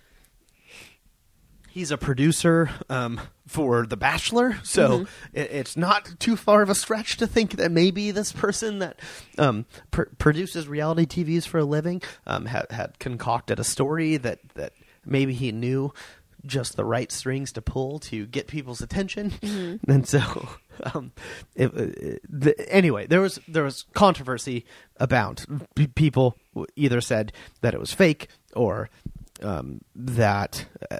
He's 1.69 1.91
a 1.91 1.97
producer 1.97 2.69
um, 2.89 3.19
for 3.47 3.85
The 3.85 3.97
Bachelor, 3.97 4.57
so 4.63 5.07
it, 5.33 5.51
it's 5.51 5.75
not 5.75 6.19
too 6.19 6.35
far 6.37 6.61
of 6.61 6.69
a 6.69 6.75
stretch 6.75 7.17
to 7.17 7.27
think 7.27 7.57
that 7.57 7.71
maybe 7.71 8.11
this 8.11 8.31
person 8.31 8.79
that 8.79 8.99
um, 9.37 9.65
pr- 9.91 10.03
produces 10.19 10.67
reality 10.67 11.05
TVs 11.05 11.47
for 11.47 11.57
a 11.57 11.65
living 11.65 12.01
um, 12.25 12.45
had, 12.45 12.71
had 12.71 12.99
concocted 12.99 13.59
a 13.59 13.63
story 13.63 14.17
that 14.17 14.39
that 14.53 14.73
maybe 15.05 15.33
he 15.33 15.51
knew 15.51 15.93
just 16.45 16.75
the 16.75 16.85
right 16.85 17.11
strings 17.11 17.51
to 17.53 17.61
pull 17.61 17.99
to 17.99 18.25
get 18.25 18.47
people's 18.47 18.81
attention, 18.81 19.79
and 19.87 20.07
so 20.07 20.49
um, 20.93 21.11
it, 21.55 21.73
it, 21.73 22.21
the, 22.27 22.73
anyway, 22.73 23.07
there 23.07 23.21
was 23.21 23.39
there 23.47 23.63
was 23.63 23.85
controversy 23.93 24.65
about 24.97 25.45
P- 25.75 25.87
people 25.87 26.37
either 26.75 27.01
said 27.01 27.31
that 27.61 27.73
it 27.73 27.79
was 27.79 27.93
fake 27.93 28.27
or 28.55 28.89
um, 29.41 29.81
that. 29.95 30.65
Uh, 30.89 30.97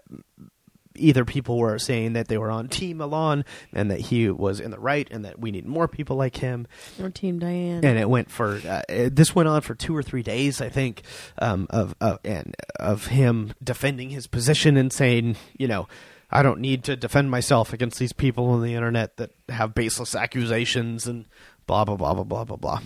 either 1.04 1.26
people 1.26 1.58
were 1.58 1.78
saying 1.78 2.14
that 2.14 2.28
they 2.28 2.38
were 2.38 2.49
on 2.49 2.68
Team 2.70 2.97
Milan 2.97 3.45
and 3.74 3.91
that 3.91 3.99
he 3.99 4.30
was 4.30 4.60
in 4.60 4.72
the 4.72 4.80
right 4.80 5.08
and 5.12 5.24
that 5.26 5.39
we 5.39 5.51
need 5.51 5.66
more 5.66 5.88
people 5.88 6.16
like 6.16 6.38
him. 6.38 6.66
Or 7.01 7.10
Team 7.10 7.39
Diane. 7.39 7.84
And 7.86 7.99
it 7.99 8.10
went 8.10 8.32
for 8.32 8.60
uh, 8.68 8.82
it- 8.89 9.16
this 9.16 9.36
went 9.36 9.49
on 9.49 9.62
for 9.62 9.76
two 9.76 9.95
or 9.95 10.01
three 10.01 10.24
days, 10.24 10.62
I 10.62 10.70
think, 10.70 11.04
um, 11.39 11.68
of 11.70 11.93
and 12.24 12.56
of 12.80 13.08
him 13.08 13.54
defending 13.64 14.10
his 14.10 14.28
position 14.28 14.78
and 14.78 14.91
saying, 14.91 15.36
you 15.58 15.68
know, 15.68 15.88
I 16.32 16.41
don't 16.41 16.60
need 16.62 16.84
to 16.86 16.95
defend 16.95 17.30
myself 17.30 17.74
against 17.74 17.99
these 17.99 18.14
people 18.14 18.49
on 18.49 18.62
the 18.64 18.74
internet 18.74 19.18
that 19.18 19.32
have 19.49 19.76
baseless 19.76 20.16
accusations 20.16 21.06
and 21.06 21.26
blah 21.68 21.86
blah 21.86 21.95
blah 21.95 22.14
blah 22.16 22.24
blah 22.24 22.43
blah 22.45 22.56
blah. 22.58 22.80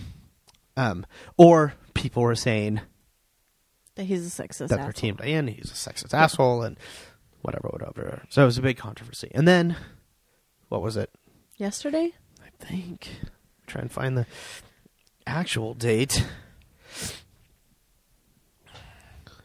Um, 0.76 1.06
or 1.36 1.74
people 1.94 2.22
were 2.22 2.34
saying 2.34 2.80
that 3.96 4.04
he's 4.04 4.26
a 4.26 4.42
sexist. 4.42 4.68
that 4.68 4.76
for 4.76 4.80
asshole. 4.80 4.92
Team 4.92 5.16
Diane, 5.16 5.46
he's 5.48 5.70
a 5.70 5.74
sexist 5.90 6.14
asshole 6.14 6.62
and 6.62 6.76
whatever, 7.42 7.68
whatever. 7.68 8.22
So 8.28 8.42
it 8.42 8.46
was 8.46 8.58
a 8.58 8.62
big 8.62 8.76
controversy. 8.76 9.30
And 9.34 9.46
then, 9.46 9.76
what 10.68 10.82
was 10.82 10.96
it? 10.96 11.10
Yesterday? 11.56 12.12
I 12.42 12.64
think. 12.64 13.10
Try 13.66 13.82
and 13.82 13.92
find 13.92 14.16
the 14.16 14.26
actual 15.26 15.74
date. 15.74 16.24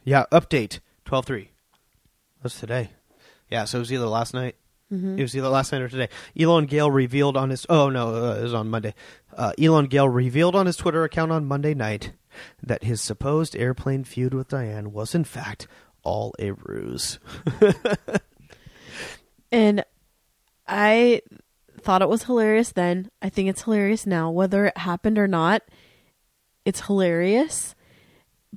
Yeah, 0.04 0.26
update 0.32 0.80
twelve 1.06 1.26
three. 1.26 1.52
That's 2.42 2.60
today. 2.60 2.92
Yeah, 3.50 3.66
so 3.66 3.78
it 3.78 3.80
was 3.80 3.94
either 3.94 4.08
last 4.08 4.34
night. 4.34 4.56
It 5.18 5.22
was 5.22 5.36
either 5.36 5.50
last 5.50 5.72
night 5.72 5.82
or 5.82 5.90
today. 5.90 6.10
Elon 6.40 6.66
Gale 6.66 6.92
revealed 6.92 7.36
on 7.36 7.50
his. 7.50 7.66
Oh 7.68 7.90
no, 7.90 8.14
uh, 8.14 8.36
it 8.36 8.44
was 8.44 8.54
on 8.54 8.70
Monday. 8.70 8.94
Uh, 9.36 9.52
Elon 9.60 9.88
Gale 9.88 10.08
revealed 10.08 10.56
on 10.56 10.68
his 10.68 10.78
Twitter 10.78 11.04
account 11.04 11.32
on 11.32 11.46
Monday 11.46 11.74
night 11.74 12.12
that 12.62 12.84
his 12.84 13.02
supposed 13.02 13.56
airplane 13.56 14.04
feud 14.04 14.34
with 14.34 14.50
Diane 14.50 14.92
was 14.92 15.16
in 15.16 15.24
fact 15.24 15.68
all 16.04 16.34
a 16.40 16.52
ruse. 16.52 17.20
And 19.52 19.86
I 20.68 21.22
thought 21.82 22.02
it 22.02 22.10
was 22.10 22.24
hilarious 22.24 22.72
then. 22.72 23.12
I 23.22 23.30
think 23.30 23.50
it's 23.50 23.62
hilarious 23.62 24.08
now. 24.08 24.32
Whether 24.32 24.66
it 24.66 24.78
happened 24.80 25.20
or 25.20 25.28
not, 25.28 25.62
it's 26.66 26.88
hilarious 26.88 27.76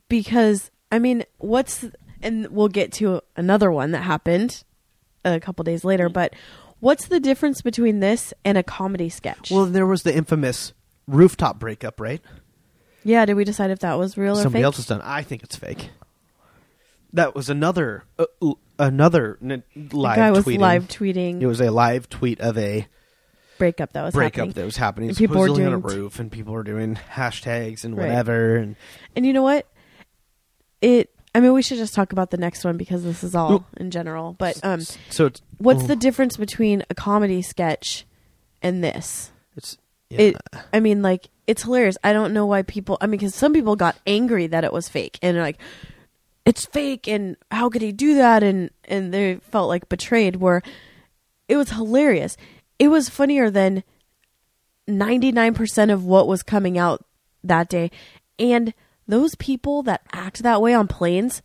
because 0.08 0.70
I 0.90 0.98
mean, 0.98 1.24
what's 1.36 1.84
and 2.22 2.48
we'll 2.48 2.68
get 2.68 2.92
to 2.94 3.20
another 3.36 3.70
one 3.70 3.90
that 3.90 4.04
happened 4.04 4.64
a 5.22 5.38
couple 5.38 5.64
days 5.64 5.84
later, 5.84 6.08
but 6.08 6.32
what's 6.80 7.08
the 7.08 7.20
difference 7.20 7.60
between 7.60 8.00
this 8.00 8.32
and 8.42 8.56
a 8.56 8.62
comedy 8.62 9.10
sketch? 9.10 9.50
well, 9.50 9.66
there 9.66 9.86
was 9.86 10.02
the 10.02 10.16
infamous 10.16 10.72
rooftop 11.06 11.58
breakup, 11.58 12.00
right? 12.00 12.22
yeah, 13.04 13.26
did 13.26 13.34
we 13.34 13.44
decide 13.44 13.70
if 13.70 13.80
that 13.80 13.98
was 13.98 14.16
real 14.16 14.32
or 14.32 14.42
somebody 14.42 14.60
fake? 14.60 14.64
else 14.64 14.76
has 14.76 14.86
done. 14.86 15.02
I 15.02 15.22
think 15.22 15.42
it's 15.42 15.56
fake. 15.56 15.90
That 17.16 17.34
was 17.34 17.50
another 17.50 18.04
uh, 18.18 18.26
another 18.78 19.38
n- 19.42 19.62
live 19.92 20.16
guy 20.16 20.30
was 20.30 20.44
tweeting. 20.44 20.58
live 20.60 20.88
tweeting 20.88 21.40
It 21.40 21.46
was 21.46 21.60
a 21.60 21.70
live 21.70 22.08
tweet 22.08 22.40
of 22.40 22.56
a 22.58 22.86
breakup 23.58 23.92
that 23.94 24.02
was 24.02 24.12
breakup 24.14 24.36
happening. 24.36 24.52
that 24.52 24.64
was 24.64 24.76
happening. 24.76 25.08
And 25.08 25.18
people 25.18 25.36
were 25.40 25.46
supposedly 25.46 25.64
on 25.66 25.72
a 25.72 25.80
doing 25.80 25.96
roof, 25.96 26.18
and 26.18 26.30
people 26.30 26.52
were 26.52 26.62
doing 26.62 26.98
hashtags 27.12 27.84
and 27.84 27.96
Right. 27.96 28.08
whatever. 28.08 28.56
And 28.56 28.76
And 29.16 29.24
you 29.26 29.32
know 29.32 29.42
what? 29.42 29.66
It. 30.80 31.10
I 31.34 31.40
mean, 31.40 31.52
we 31.52 31.62
should 31.62 31.76
just 31.78 31.94
talk 31.94 32.12
about 32.12 32.30
the 32.30 32.38
next 32.38 32.64
one 32.64 32.76
because 32.78 33.02
this 33.04 33.22
is 33.22 33.34
all 33.34 33.48
Well, 33.48 33.66
in 33.76 33.90
general. 33.90 34.34
But 34.38 34.58
um, 34.64 34.80
so 35.10 35.26
it's 35.26 35.42
what's 35.58 35.84
oh, 35.84 35.86
the 35.86 35.96
difference 35.96 36.36
between 36.36 36.82
a 36.88 36.94
comedy 36.94 37.42
sketch 37.42 38.06
and 38.62 38.82
this? 38.84 39.30
It's 39.56 39.76
yeah. 40.10 40.18
It. 40.20 40.36
I 40.72 40.80
mean, 40.80 41.02
like 41.02 41.28
it's 41.46 41.62
hilarious. 41.62 41.96
I 42.04 42.12
don't 42.12 42.32
know 42.32 42.46
why 42.46 42.62
people. 42.62 42.96
I 43.00 43.06
mean, 43.06 43.18
because 43.18 43.34
some 43.34 43.52
people 43.52 43.76
got 43.76 43.96
angry 44.06 44.46
that 44.48 44.64
it 44.64 44.72
was 44.72 44.88
fake 44.88 45.18
and 45.22 45.34
they're 45.36 45.42
like, 45.42 45.58
it's 46.46 46.64
fake, 46.64 47.08
and 47.08 47.36
how 47.50 47.68
could 47.68 47.82
he 47.82 47.92
do 47.92 48.14
that? 48.14 48.42
And 48.42 48.70
and 48.84 49.12
they 49.12 49.36
felt 49.50 49.68
like 49.68 49.88
betrayed. 49.88 50.36
Where 50.36 50.62
it 51.48 51.56
was 51.56 51.70
hilarious. 51.70 52.36
It 52.78 52.88
was 52.88 53.08
funnier 53.08 53.50
than 53.50 53.82
ninety 54.86 55.32
nine 55.32 55.52
percent 55.54 55.90
of 55.90 56.04
what 56.04 56.28
was 56.28 56.42
coming 56.42 56.78
out 56.78 57.04
that 57.42 57.68
day, 57.68 57.90
and 58.38 58.72
those 59.08 59.34
people 59.34 59.82
that 59.82 60.02
act 60.12 60.42
that 60.42 60.62
way 60.62 60.72
on 60.72 60.88
planes 60.88 61.42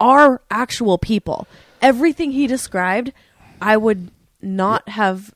are 0.00 0.40
actual 0.50 0.98
people. 0.98 1.46
Everything 1.80 2.32
he 2.32 2.46
described, 2.46 3.12
I 3.60 3.76
would 3.76 4.10
not 4.40 4.88
have. 4.88 5.34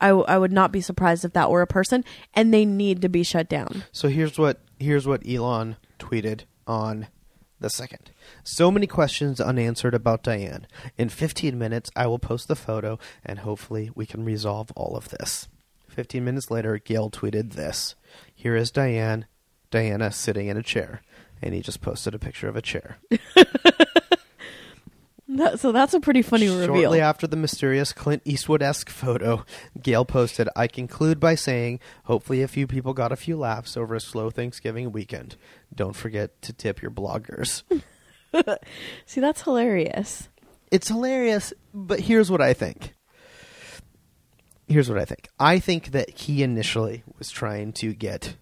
I, 0.00 0.08
w- 0.08 0.26
I 0.26 0.36
would 0.36 0.52
not 0.52 0.72
be 0.72 0.80
surprised 0.80 1.24
if 1.24 1.32
that 1.32 1.50
were 1.50 1.62
a 1.62 1.66
person, 1.66 2.04
and 2.34 2.52
they 2.52 2.64
need 2.64 3.00
to 3.02 3.08
be 3.08 3.22
shut 3.22 3.48
down. 3.48 3.84
So 3.92 4.08
here's 4.08 4.38
what 4.38 4.60
here's 4.78 5.06
what 5.06 5.26
Elon 5.26 5.76
tweeted 5.98 6.42
on 6.66 7.06
the 7.64 7.70
second. 7.70 8.10
So 8.44 8.70
many 8.70 8.86
questions 8.86 9.40
unanswered 9.40 9.94
about 9.94 10.22
Diane. 10.22 10.66
In 10.98 11.08
15 11.08 11.58
minutes, 11.58 11.90
I 11.96 12.06
will 12.06 12.18
post 12.18 12.46
the 12.46 12.54
photo, 12.54 12.98
and 13.24 13.38
hopefully, 13.38 13.90
we 13.94 14.04
can 14.04 14.22
resolve 14.22 14.70
all 14.76 14.96
of 14.96 15.08
this. 15.08 15.48
15 15.88 16.22
minutes 16.22 16.50
later, 16.50 16.78
Gale 16.78 17.10
tweeted 17.10 17.52
this: 17.52 17.94
"Here 18.34 18.54
is 18.54 18.70
Diane, 18.70 19.24
Diana 19.70 20.12
sitting 20.12 20.48
in 20.48 20.58
a 20.58 20.62
chair." 20.62 21.00
And 21.40 21.54
he 21.54 21.62
just 21.62 21.80
posted 21.80 22.14
a 22.14 22.18
picture 22.18 22.48
of 22.48 22.56
a 22.56 22.62
chair. 22.62 22.98
That, 25.34 25.58
so 25.58 25.72
that's 25.72 25.94
a 25.94 26.00
pretty 26.00 26.22
funny 26.22 26.48
reveal. 26.48 26.66
Shortly 26.66 27.00
after 27.00 27.26
the 27.26 27.36
mysterious 27.36 27.92
Clint 27.92 28.22
Eastwood 28.24 28.62
esque 28.62 28.88
photo, 28.88 29.44
Gale 29.80 30.04
posted, 30.04 30.48
I 30.54 30.68
conclude 30.68 31.18
by 31.18 31.34
saying, 31.34 31.80
hopefully 32.04 32.42
a 32.42 32.48
few 32.48 32.66
people 32.66 32.92
got 32.94 33.10
a 33.10 33.16
few 33.16 33.36
laughs 33.36 33.76
over 33.76 33.94
a 33.94 34.00
slow 34.00 34.30
Thanksgiving 34.30 34.92
weekend. 34.92 35.36
Don't 35.74 35.96
forget 35.96 36.40
to 36.42 36.52
tip 36.52 36.80
your 36.80 36.92
bloggers. 36.92 37.62
See, 39.06 39.20
that's 39.20 39.42
hilarious. 39.42 40.28
it's 40.70 40.88
hilarious, 40.88 41.52
but 41.72 42.00
here's 42.00 42.30
what 42.30 42.40
I 42.40 42.52
think. 42.52 42.94
Here's 44.68 44.88
what 44.88 44.98
I 44.98 45.04
think. 45.04 45.28
I 45.38 45.58
think 45.58 45.90
that 45.92 46.10
he 46.10 46.42
initially 46.42 47.02
was 47.18 47.30
trying 47.30 47.72
to 47.74 47.92
get 47.92 48.36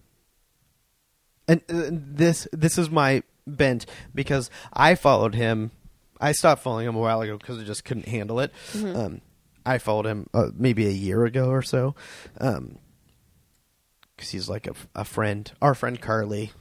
and 1.47 1.61
uh, 1.69 1.89
this 1.91 2.47
this 2.51 2.77
is 2.77 2.89
my 2.89 3.23
bent 3.45 3.85
because 4.13 4.49
I 4.71 4.95
followed 4.95 5.35
him. 5.35 5.71
I 6.19 6.31
stopped 6.31 6.63
following 6.63 6.87
him 6.87 6.95
a 6.95 6.99
while 6.99 7.21
ago 7.21 7.37
because 7.37 7.59
I 7.59 7.63
just 7.63 7.83
couldn't 7.85 8.07
handle 8.07 8.39
it. 8.39 8.51
Um, 8.75 9.21
I 9.65 9.77
followed 9.77 10.05
him 10.05 10.27
uh, 10.33 10.49
maybe 10.55 10.87
a 10.87 10.91
year 10.91 11.25
ago 11.25 11.49
or 11.49 11.61
so, 11.61 11.95
because 12.33 12.69
he's 14.29 14.49
like 14.49 14.67
a, 14.67 14.73
a 14.95 15.05
friend. 15.05 15.51
Our 15.61 15.73
friend 15.75 15.99
Carly 15.99 16.51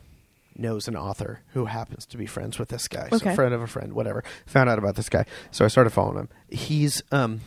knows 0.56 0.86
an 0.88 0.96
author 0.96 1.40
who 1.48 1.64
happens 1.64 2.06
to 2.06 2.16
be 2.16 2.26
friends 2.26 2.58
with 2.58 2.68
this 2.68 2.88
guy. 2.88 3.08
Okay. 3.12 3.32
a 3.32 3.34
friend 3.34 3.54
of 3.54 3.62
a 3.62 3.66
friend, 3.66 3.92
whatever. 3.92 4.22
Found 4.46 4.68
out 4.68 4.78
about 4.78 4.96
this 4.96 5.08
guy, 5.08 5.24
so 5.50 5.64
I 5.64 5.68
started 5.68 5.90
following 5.90 6.18
him. 6.18 6.28
He's 6.48 7.02
um 7.10 7.40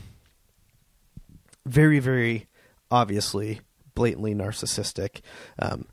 very, 1.65 1.99
very 1.99 2.47
obviously 2.91 3.61
blatantly 3.95 4.35
narcissistic. 4.35 5.21
Um, 5.59 5.85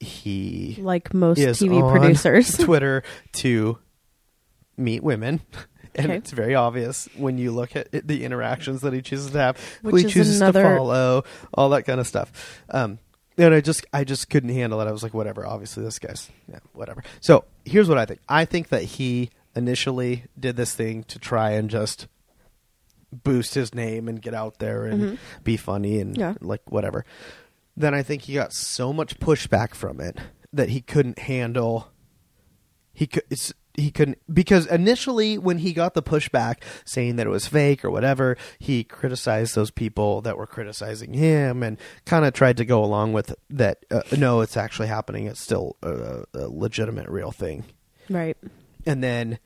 he 0.00 0.78
Like 0.80 1.14
most 1.14 1.38
TV 1.38 1.90
producers. 1.90 2.56
Twitter 2.58 3.02
to 3.34 3.78
meet 4.76 5.02
women. 5.02 5.40
And 5.94 6.06
Okay. 6.06 6.16
it's 6.16 6.30
very 6.30 6.54
obvious 6.54 7.06
when 7.18 7.36
you 7.36 7.50
look 7.52 7.76
at 7.76 7.86
it, 7.92 8.08
the 8.08 8.24
interactions 8.24 8.80
that 8.80 8.94
he 8.94 9.02
chooses 9.02 9.30
to 9.32 9.38
have, 9.38 9.58
who 9.82 9.94
he 9.94 10.04
chooses 10.04 10.40
another- 10.40 10.62
to 10.62 10.76
follow, 10.78 11.24
all 11.52 11.68
that 11.68 11.82
kind 11.82 12.00
of 12.00 12.06
stuff. 12.06 12.62
Um, 12.70 12.98
and 13.36 13.52
I 13.52 13.60
just, 13.60 13.84
I 13.92 14.02
just 14.04 14.30
couldn't 14.30 14.48
handle 14.54 14.80
it. 14.80 14.86
I 14.86 14.90
was 14.90 15.02
like, 15.02 15.12
whatever. 15.12 15.44
Obviously, 15.46 15.84
this 15.84 15.98
guy's, 15.98 16.30
yeah, 16.50 16.60
whatever. 16.72 17.02
So 17.20 17.44
here's 17.66 17.90
what 17.90 17.98
I 17.98 18.06
think. 18.06 18.20
I 18.26 18.46
think 18.46 18.70
that 18.70 18.84
he 18.84 19.28
initially 19.54 20.24
did 20.40 20.56
this 20.56 20.74
thing 20.74 21.04
to 21.08 21.18
try 21.18 21.50
and 21.50 21.68
just 21.68 22.06
boost 23.12 23.52
his 23.52 23.74
name 23.74 24.08
and 24.08 24.22
get 24.22 24.32
out 24.32 24.60
there 24.60 24.86
and 24.86 25.18
be 25.44 25.58
funny 25.58 26.00
and 26.00 26.12
Mm-hmm. 26.12 26.20
Yeah. 26.22 26.34
like 26.40 26.62
whatever. 26.72 27.04
Then 27.76 27.92
I 27.92 28.02
think 28.02 28.22
he 28.22 28.32
got 28.32 28.54
so 28.54 28.94
much 28.94 29.20
pushback 29.20 29.74
from 29.74 30.00
it 30.00 30.16
that 30.54 30.70
he 30.70 30.80
couldn't 30.80 31.18
handle. 31.18 31.88
He 32.94 33.06
could. 33.06 33.24
It's, 33.28 33.52
he 33.74 33.90
couldn't 33.90 34.18
because 34.32 34.66
initially 34.66 35.38
when 35.38 35.58
he 35.58 35.72
got 35.72 35.94
the 35.94 36.02
pushback 36.02 36.62
saying 36.84 37.16
that 37.16 37.26
it 37.26 37.30
was 37.30 37.46
fake 37.46 37.84
or 37.84 37.90
whatever, 37.90 38.36
he 38.58 38.84
criticized 38.84 39.54
those 39.54 39.70
people 39.70 40.20
that 40.22 40.36
were 40.36 40.46
criticizing 40.46 41.14
him 41.14 41.62
and 41.62 41.78
kind 42.04 42.24
of 42.24 42.32
tried 42.34 42.56
to 42.58 42.64
go 42.64 42.84
along 42.84 43.12
with 43.12 43.34
that. 43.50 43.84
Uh, 43.90 44.02
no, 44.16 44.40
it's 44.40 44.56
actually 44.56 44.88
happening. 44.88 45.26
It's 45.26 45.40
still 45.40 45.76
a, 45.82 46.24
a 46.34 46.48
legitimate, 46.48 47.08
real 47.08 47.32
thing. 47.32 47.64
Right. 48.08 48.36
And 48.84 49.02
then 49.02 49.38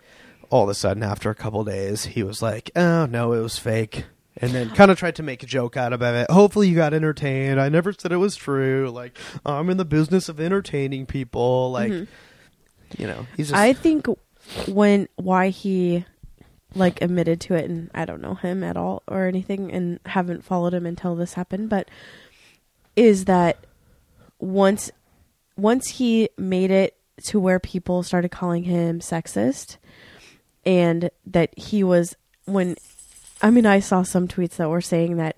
all 0.51 0.65
of 0.65 0.69
a 0.69 0.75
sudden, 0.75 1.03
after 1.03 1.31
a 1.31 1.35
couple 1.35 1.65
days, 1.65 2.07
he 2.07 2.23
was 2.23 2.43
like, 2.43 2.71
"Oh 2.77 3.07
no, 3.07 3.33
it 3.33 3.41
was 3.41 3.59
fake." 3.59 4.05
And 4.39 4.53
then 4.53 4.69
kind 4.71 4.91
of 4.91 4.99
tried 4.99 5.17
to 5.17 5.23
make 5.23 5.43
a 5.43 5.47
joke 5.47 5.79
out 5.79 5.95
of 5.95 6.03
it. 6.03 6.31
Hopefully, 6.31 6.69
you 6.69 6.77
got 6.77 6.93
entertained. 6.93 7.61
I 7.61 7.69
never 7.71 7.93
said 7.93 8.13
it 8.13 8.17
was 8.17 8.37
true. 8.37 8.91
Like 8.91 9.17
I'm 9.45 9.71
in 9.71 9.77
the 9.77 9.85
business 9.85 10.29
of 10.29 10.41
entertaining 10.41 11.07
people. 11.07 11.71
Like 11.71 11.91
you 12.97 13.07
know, 13.07 13.27
he's 13.37 13.49
just 13.49 13.59
I 13.59 13.73
think 13.73 14.07
when 14.69 15.09
why 15.17 15.49
he 15.49 16.05
like 16.75 17.01
admitted 17.03 17.41
to 17.41 17.55
it 17.55 17.69
and 17.69 17.91
I 17.95 18.05
don't 18.05 18.21
know 18.21 18.35
him 18.35 18.63
at 18.63 18.77
all 18.77 19.03
or 19.09 19.27
anything 19.27 19.73
and 19.73 19.99
haven't 20.07 20.45
followed 20.45 20.75
him 20.75 20.87
until 20.87 21.17
this 21.17 21.35
happened, 21.35 21.69
but 21.69 21.89
is 22.95 23.25
that 23.27 23.59
once 24.39 24.91
once 25.57 25.89
he 25.89 26.29
made 26.37 26.71
it 26.71 26.97
to 27.25 27.41
where 27.41 27.59
people 27.59 28.03
started 28.03 28.31
calling 28.31 28.65
him 28.65 29.01
sexist 29.01 29.79
and 30.65 31.11
that 31.25 31.59
he 31.59 31.83
was 31.83 32.15
when 32.45 32.77
I 33.41 33.51
mean 33.51 33.67
I 33.67 33.81
saw 33.81 34.03
some 34.03 34.29
tweets 34.29 34.57
that 34.57 34.69
were 34.69 34.81
saying 34.81 35.17
that 35.17 35.37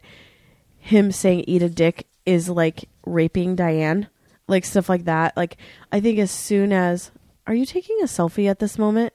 him 0.78 1.12
saying 1.12 1.44
eat 1.46 1.62
a 1.62 1.68
dick 1.68 2.06
is 2.26 2.48
like 2.48 2.88
raping 3.06 3.56
Diane, 3.56 4.08
like 4.46 4.64
stuff 4.64 4.88
like 4.88 5.04
that. 5.04 5.36
Like 5.36 5.56
I 5.92 6.00
think 6.00 6.18
as 6.18 6.30
soon 6.30 6.72
as 6.72 7.10
are 7.48 7.54
you 7.54 7.64
taking 7.64 7.96
a 8.02 8.04
selfie 8.04 8.48
at 8.48 8.58
this 8.58 8.78
moment? 8.78 9.14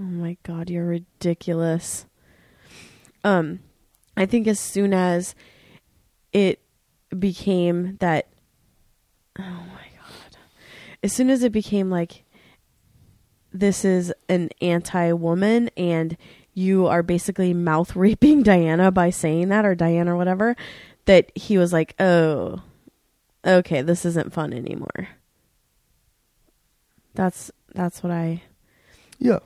Oh 0.00 0.02
my 0.02 0.38
god, 0.44 0.70
you're 0.70 0.86
ridiculous. 0.86 2.06
Um 3.22 3.60
I 4.16 4.24
think 4.24 4.46
as 4.48 4.58
soon 4.58 4.94
as 4.94 5.34
it 6.32 6.60
became 7.16 7.98
that 8.00 8.28
oh 9.38 9.42
my 9.42 9.86
god. 9.94 10.38
As 11.02 11.12
soon 11.12 11.28
as 11.28 11.42
it 11.42 11.52
became 11.52 11.90
like 11.90 12.24
this 13.52 13.84
is 13.84 14.10
an 14.30 14.48
anti-woman 14.62 15.68
and 15.76 16.16
you 16.54 16.86
are 16.86 17.02
basically 17.02 17.52
mouth 17.52 17.94
raping 17.96 18.42
Diana 18.42 18.90
by 18.90 19.10
saying 19.10 19.50
that 19.50 19.66
or 19.66 19.74
Diana 19.74 20.14
or 20.14 20.16
whatever 20.16 20.56
that 21.04 21.30
he 21.36 21.58
was 21.58 21.74
like, 21.74 21.94
"Oh, 22.00 22.62
okay, 23.44 23.82
this 23.82 24.06
isn't 24.06 24.32
fun 24.32 24.54
anymore." 24.54 25.08
That's 27.14 27.50
that's 27.74 28.02
what 28.02 28.12
I 28.12 28.42
yeah. 29.18 29.38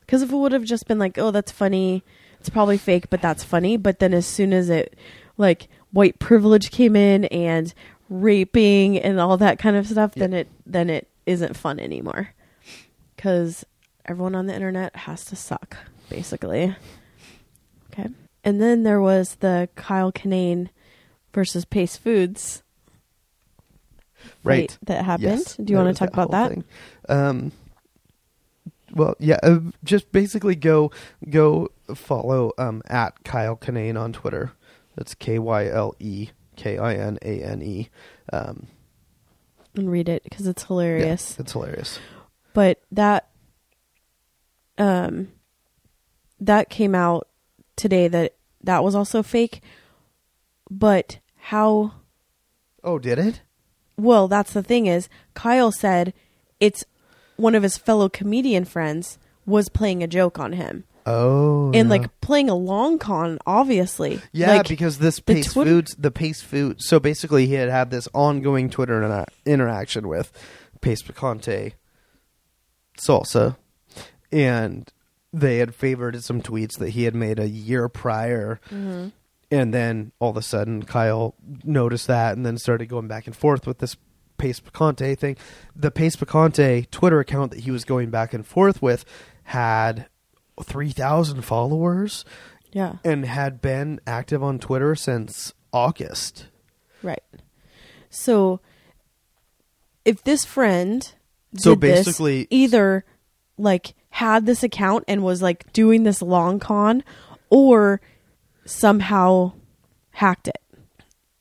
because 0.00 0.22
if 0.22 0.32
it 0.32 0.36
would 0.36 0.52
have 0.52 0.64
just 0.64 0.86
been 0.86 0.98
like, 0.98 1.18
"Oh, 1.18 1.30
that's 1.30 1.52
funny," 1.52 2.02
it's 2.40 2.48
probably 2.48 2.78
fake, 2.78 3.10
but 3.10 3.22
that's 3.22 3.44
funny. 3.44 3.76
But 3.76 3.98
then 3.98 4.12
as 4.12 4.26
soon 4.26 4.52
as 4.52 4.68
it 4.68 4.96
like 5.36 5.68
white 5.92 6.18
privilege 6.18 6.70
came 6.70 6.96
in 6.96 7.24
and 7.26 7.72
raping 8.08 8.98
and 8.98 9.20
all 9.20 9.36
that 9.36 9.58
kind 9.58 9.76
of 9.76 9.86
stuff, 9.86 10.14
then 10.14 10.32
it 10.32 10.48
then 10.66 10.90
it 10.90 11.08
isn't 11.26 11.56
fun 11.56 11.78
anymore 11.78 12.34
because 13.14 13.64
everyone 14.04 14.34
on 14.34 14.46
the 14.46 14.54
internet 14.54 14.94
has 14.96 15.24
to 15.26 15.36
suck, 15.36 15.76
basically. 16.08 16.74
Okay, 17.92 18.08
and 18.44 18.60
then 18.60 18.82
there 18.82 19.00
was 19.00 19.36
the 19.36 19.68
Kyle 19.76 20.12
Kinane 20.12 20.70
versus 21.32 21.64
Pace 21.64 21.96
Foods 21.96 22.62
Right. 24.44 24.78
that 24.86 25.04
happened. 25.04 25.28
Yes, 25.28 25.56
Do 25.56 25.70
you 25.72 25.76
want 25.78 25.94
to 25.94 25.98
talk 25.98 26.12
about 26.12 26.30
that? 26.30 26.50
thing. 26.50 26.64
Um, 27.08 27.52
well, 28.92 29.14
yeah, 29.18 29.38
uh, 29.42 29.58
just 29.84 30.10
basically 30.12 30.54
go 30.54 30.90
go 31.28 31.68
follow 31.94 32.52
um, 32.58 32.82
at 32.86 33.22
Kyle 33.24 33.56
Kinane 33.56 34.00
on 34.00 34.12
Twitter. 34.12 34.52
That's 34.96 35.14
K 35.14 35.38
Y 35.38 35.66
L 35.68 35.94
E 35.98 36.30
K 36.56 36.78
I 36.78 36.94
N 36.94 37.18
A 37.22 37.42
N 37.42 37.62
E. 37.62 37.88
Um, 38.32 38.66
And 39.76 39.90
read 39.90 40.08
it 40.08 40.22
because 40.24 40.46
it's 40.46 40.62
yeah, 40.62 40.68
hilarious. 40.68 41.38
it's 41.38 41.52
hilarious. 41.52 41.98
but 42.54 42.80
that 42.90 43.28
um 44.78 45.28
that 46.40 46.70
came 46.70 46.94
out 46.94 47.28
today 47.76 48.08
that 48.08 48.34
that 48.62 48.82
was 48.84 48.94
also 48.94 49.22
fake 49.22 49.60
but 50.70 51.18
how 51.36 51.92
Oh, 52.84 52.98
did 52.98 53.18
it? 53.18 53.42
Well 53.98 54.28
that's 54.28 54.52
the 54.54 54.62
thing 54.62 54.86
is 54.86 55.08
Kyle 55.34 55.70
said 55.72 56.14
it's 56.60 56.84
one 57.36 57.54
of 57.54 57.62
his 57.62 57.76
fellow 57.76 58.08
comedian 58.08 58.64
friends 58.64 59.18
was 59.44 59.68
playing 59.68 60.02
a 60.02 60.06
joke 60.06 60.38
on 60.38 60.52
him 60.54 60.84
Oh, 61.06 61.66
and 61.72 61.88
yeah. 61.88 61.96
like 61.96 62.20
playing 62.20 62.50
a 62.50 62.54
long 62.54 62.98
con 62.98 63.38
obviously 63.46 64.20
Yeah, 64.32 64.56
Like, 64.58 64.68
because 64.68 64.98
this 64.98 65.20
Pace 65.20 65.52
Twitter- 65.54 65.70
Foods, 65.70 65.94
the 65.98 66.10
Pace 66.10 66.42
Food. 66.42 66.82
So 66.82 67.00
basically, 67.00 67.46
he 67.46 67.54
had 67.54 67.70
had 67.70 67.90
this 67.90 68.08
ongoing 68.12 68.68
Twitter 68.68 69.00
intera- 69.00 69.24
interaction 69.46 70.06
with 70.06 70.30
Pace 70.82 71.00
Picante 71.02 71.72
Salsa, 72.98 73.56
and 74.30 74.92
they 75.32 75.58
had 75.58 75.70
favorited 75.76 76.22
some 76.22 76.42
tweets 76.42 76.78
that 76.78 76.90
he 76.90 77.04
had 77.04 77.14
made 77.14 77.38
a 77.38 77.48
year 77.48 77.88
prior. 77.88 78.60
Mm-hmm. 78.70 79.08
And 79.50 79.72
then 79.72 80.12
all 80.18 80.30
of 80.30 80.36
a 80.36 80.42
sudden, 80.42 80.82
Kyle 80.82 81.34
noticed 81.64 82.06
that 82.06 82.36
and 82.36 82.44
then 82.44 82.58
started 82.58 82.86
going 82.88 83.08
back 83.08 83.26
and 83.26 83.34
forth 83.34 83.66
with 83.66 83.78
this 83.78 83.96
Pace 84.36 84.60
Picante 84.60 85.18
thing. 85.18 85.36
The 85.74 85.90
Pace 85.90 86.16
Picante 86.16 86.88
Twitter 86.90 87.18
account 87.20 87.52
that 87.52 87.60
he 87.60 87.70
was 87.70 87.84
going 87.84 88.10
back 88.10 88.34
and 88.34 88.46
forth 88.46 88.82
with 88.82 89.04
had 89.44 90.06
3,000 90.62 91.42
followers 91.42 92.24
yeah 92.72 92.96
and 93.04 93.24
had 93.24 93.60
been 93.62 94.00
active 94.06 94.42
on 94.42 94.58
Twitter 94.58 94.94
since 94.94 95.54
August. 95.72 96.48
right 97.02 97.22
so 98.10 98.60
if 100.04 100.22
this 100.24 100.44
friend 100.44 101.14
So 101.56 101.74
did 101.74 101.80
this, 101.80 102.04
basically- 102.06 102.46
either 102.50 103.04
like 103.56 103.94
had 104.10 104.46
this 104.46 104.62
account 104.62 105.04
and 105.08 105.22
was 105.22 105.40
like 105.40 105.72
doing 105.72 106.02
this 106.02 106.20
long 106.20 106.58
con 106.58 107.02
or 107.50 108.00
somehow 108.68 109.52
hacked 110.10 110.48
it 110.48 110.58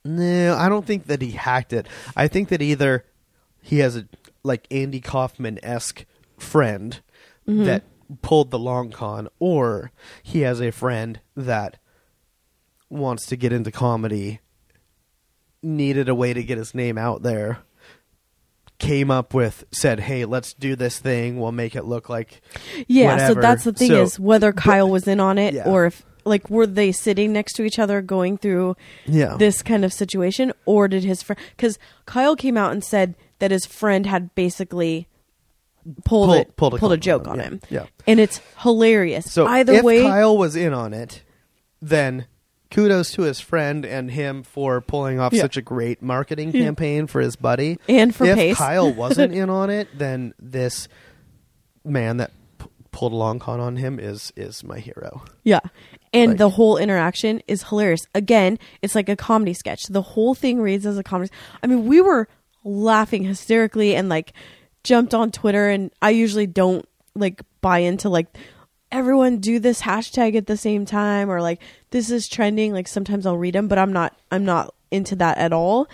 No, 0.06 0.56
I 0.56 0.70
don't 0.70 0.86
think 0.86 1.08
that 1.08 1.22
he 1.22 1.32
hacked 1.32 1.74
it. 1.74 1.88
I 2.16 2.28
think 2.28 2.50
that 2.50 2.62
either 2.62 3.06
he 3.62 3.80
has 3.80 3.96
a 3.98 4.08
like 4.44 4.66
Andy 4.72 5.02
Kaufman 5.02 5.60
esque 5.64 6.06
friend 6.38 7.00
Mm-hmm. 7.48 7.64
that 7.64 7.84
pulled 8.22 8.52
the 8.52 8.60
long 8.60 8.92
con, 8.92 9.30
or 9.40 9.92
he 10.22 10.42
has 10.42 10.60
a 10.62 10.70
friend 10.72 11.22
that 11.36 11.78
wants 12.90 13.26
to 13.28 13.38
get 13.38 13.54
into 13.54 13.72
comedy, 13.72 14.42
needed 15.64 16.10
a 16.10 16.16
way 16.16 16.34
to 16.34 16.44
get 16.44 16.58
his 16.58 16.76
name 16.76 16.98
out 16.98 17.24
there, 17.24 17.60
came 18.80 19.10
up 19.10 19.34
with 19.34 19.64
said, 19.72 20.02
"Hey, 20.02 20.26
let's 20.26 20.54
do 20.54 20.76
this 20.76 21.00
thing. 21.00 21.40
We'll 21.40 21.52
make 21.54 21.76
it 21.76 21.86
look 21.86 22.10
like 22.10 22.42
yeah 22.88 23.12
whatever." 23.14 23.34
so 23.36 23.42
that's 23.42 23.64
the 23.64 23.72
thing 23.74 23.88
So- 23.90 24.04
is 24.04 24.20
whether 24.20 24.52
kyle 24.52 24.90
was 24.90 25.08
in 25.08 25.20
on 25.22 25.38
it 25.38 25.54
Yeah. 25.54 25.64
or 25.70 25.86
if 25.86 26.06
like 26.28 26.50
were 26.50 26.68
they 26.68 26.92
sitting 26.92 27.32
next 27.34 27.54
to 27.54 27.64
each 27.64 27.80
other 27.80 28.02
going 28.02 28.38
through 28.38 28.76
yeah 29.06 29.36
this 29.38 29.62
kind 29.64 29.84
of 29.86 29.92
situation 29.94 30.52
or 30.66 30.88
did 30.88 31.04
his 31.04 31.22
friend 31.24 31.40
because 31.56 31.80
kyle 32.06 32.36
came 32.36 32.58
out 32.58 32.72
and 32.72 32.84
said 32.84 33.16
that 33.40 33.52
his 33.52 33.66
friend 33.66 34.06
had 34.06 34.34
basically 34.36 35.08
pulled 36.04 36.28
Pull- 36.30 36.34
it 36.34 36.56
pulled 36.58 36.74
a 36.74 36.78
pulled 36.78 36.92
a 36.94 36.98
joke 36.98 37.28
on 37.28 37.34
on 37.34 37.40
him, 37.40 37.52
him 37.54 37.62
yeah. 37.70 37.86
and 38.06 38.20
it's 38.20 38.42
hilarious 38.60 39.32
So 39.32 39.48
either 39.48 39.74
if 39.74 39.84
way 39.84 40.04
Kyle 40.04 40.38
was 40.38 40.56
in 40.56 40.74
on 40.74 40.94
it, 40.94 41.24
then 41.82 42.26
kudos 42.70 43.12
to 43.14 43.22
his 43.22 43.40
friend 43.40 43.86
and 43.86 44.12
him 44.12 44.44
for 44.44 44.82
pulling 44.82 45.20
off 45.20 45.32
Yeah. 45.32 45.44
such 45.44 45.56
a 45.56 45.62
great 45.62 46.02
marketing 46.02 46.52
campaign 46.52 47.08
for 47.08 47.22
his 47.22 47.38
buddy. 47.38 47.78
And 47.88 48.14
for 48.14 48.26
if 48.26 48.36
Pace. 48.36 48.58
Kyle 48.58 48.92
wasn't 48.92 49.34
in 49.42 49.50
on 49.50 49.70
it, 49.70 49.88
then 49.98 50.34
this 50.38 50.90
man 51.86 52.18
that 52.18 52.32
p- 52.60 52.66
pulled 52.92 53.14
a 53.14 53.16
long 53.16 53.40
con 53.40 53.62
on 53.62 53.78
him 53.78 53.98
is 54.00 54.34
is 54.36 54.66
my 54.66 54.80
hero. 54.80 55.24
Yeah. 55.46 55.62
And 56.14 56.32
Like- 56.32 56.38
the 56.38 56.50
whole 56.52 56.78
interaction 56.78 57.42
is 57.48 57.64
hilarious. 57.64 58.08
Again, 58.16 58.60
it's 58.82 58.96
like 58.96 59.10
a 59.10 59.16
comedy 59.16 59.54
sketch. 59.54 59.84
The 59.88 60.02
whole 60.02 60.34
thing 60.36 60.62
reads 60.62 60.86
as 60.86 60.98
a 60.98 61.04
comedy. 61.04 61.32
I 61.62 61.68
mean, 61.68 61.86
we 61.86 62.02
were 62.02 62.28
laughing 62.64 63.24
hysterically 63.24 63.96
and 63.96 64.10
like 64.10 64.34
jumped 64.84 65.14
on 65.14 65.32
Twitter 65.32 65.70
and 65.70 65.92
I 66.02 66.12
usually 66.12 66.48
don't 66.48 66.88
like 67.16 67.42
buy 67.62 67.80
into 67.80 68.10
like 68.10 68.28
everyone 68.92 69.38
do 69.38 69.60
this 69.60 69.82
hashtag 69.82 70.36
at 70.36 70.48
the 70.48 70.56
same 70.56 70.86
time 70.86 71.30
or 71.30 71.42
like 71.42 71.62
this 71.92 72.10
is 72.10 72.28
trending 72.28 72.74
like 72.74 72.88
sometimes 72.88 73.26
I'll 73.26 73.38
read 73.38 73.56
them 73.56 73.68
but 73.68 73.78
I'm 73.78 73.92
not 73.92 74.16
I'm 74.32 74.46
not 74.46 74.74
into 74.92 75.16
that 75.18 75.38
at 75.38 75.52
all. 75.54 75.88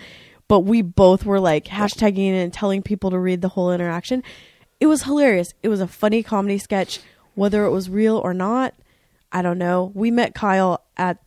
But 0.46 0.60
we 0.60 0.82
both 0.82 1.24
were 1.24 1.40
like 1.40 1.64
hashtagging 1.64 2.32
and 2.34 2.52
telling 2.52 2.82
people 2.82 3.10
to 3.10 3.18
read 3.18 3.40
the 3.40 3.48
whole 3.48 3.72
interaction. 3.72 4.22
It 4.78 4.86
was 4.86 5.04
hilarious. 5.04 5.54
It 5.62 5.68
was 5.68 5.80
a 5.80 5.88
funny 5.88 6.22
comedy 6.22 6.58
sketch 6.58 7.00
whether 7.34 7.64
it 7.64 7.70
was 7.70 7.90
real 7.90 8.18
or 8.18 8.32
not. 8.32 8.74
I 9.34 9.42
don't 9.42 9.58
know. 9.58 9.90
We 9.94 10.10
met 10.10 10.34
Kyle 10.34 10.82
at 10.96 11.18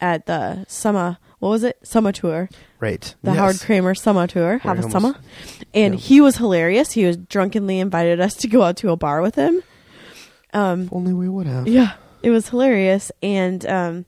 at 0.00 0.26
the 0.26 0.64
summer. 0.68 1.16
What 1.38 1.48
was 1.50 1.62
it? 1.64 1.78
Summer 1.82 2.12
tour. 2.12 2.48
Right. 2.80 3.14
The 3.22 3.30
Yes. 3.30 3.38
Howard 3.38 3.60
Kramer 3.60 3.94
summer 3.94 4.26
tour. 4.26 4.58
Have 4.58 4.78
a 4.80 4.90
summer. 4.90 5.14
And 5.72 5.94
Yeah. 5.94 6.00
he 6.00 6.20
was 6.20 6.36
hilarious. 6.36 6.92
He 6.92 7.04
was 7.06 7.16
drunkenly 7.16 7.78
invited 7.80 8.20
us 8.20 8.34
to 8.36 8.48
go 8.48 8.62
out 8.62 8.76
to 8.78 8.90
a 8.90 8.96
bar 8.96 9.22
with 9.22 9.36
him. 9.36 9.62
Um, 10.52 10.82
If 10.82 10.92
only 10.92 11.12
we 11.14 11.28
would 11.28 11.46
have. 11.46 11.66
yeah, 11.68 11.92
it 12.22 12.30
was 12.30 12.48
hilarious, 12.50 13.10
and 13.22 13.64
um, 13.66 14.04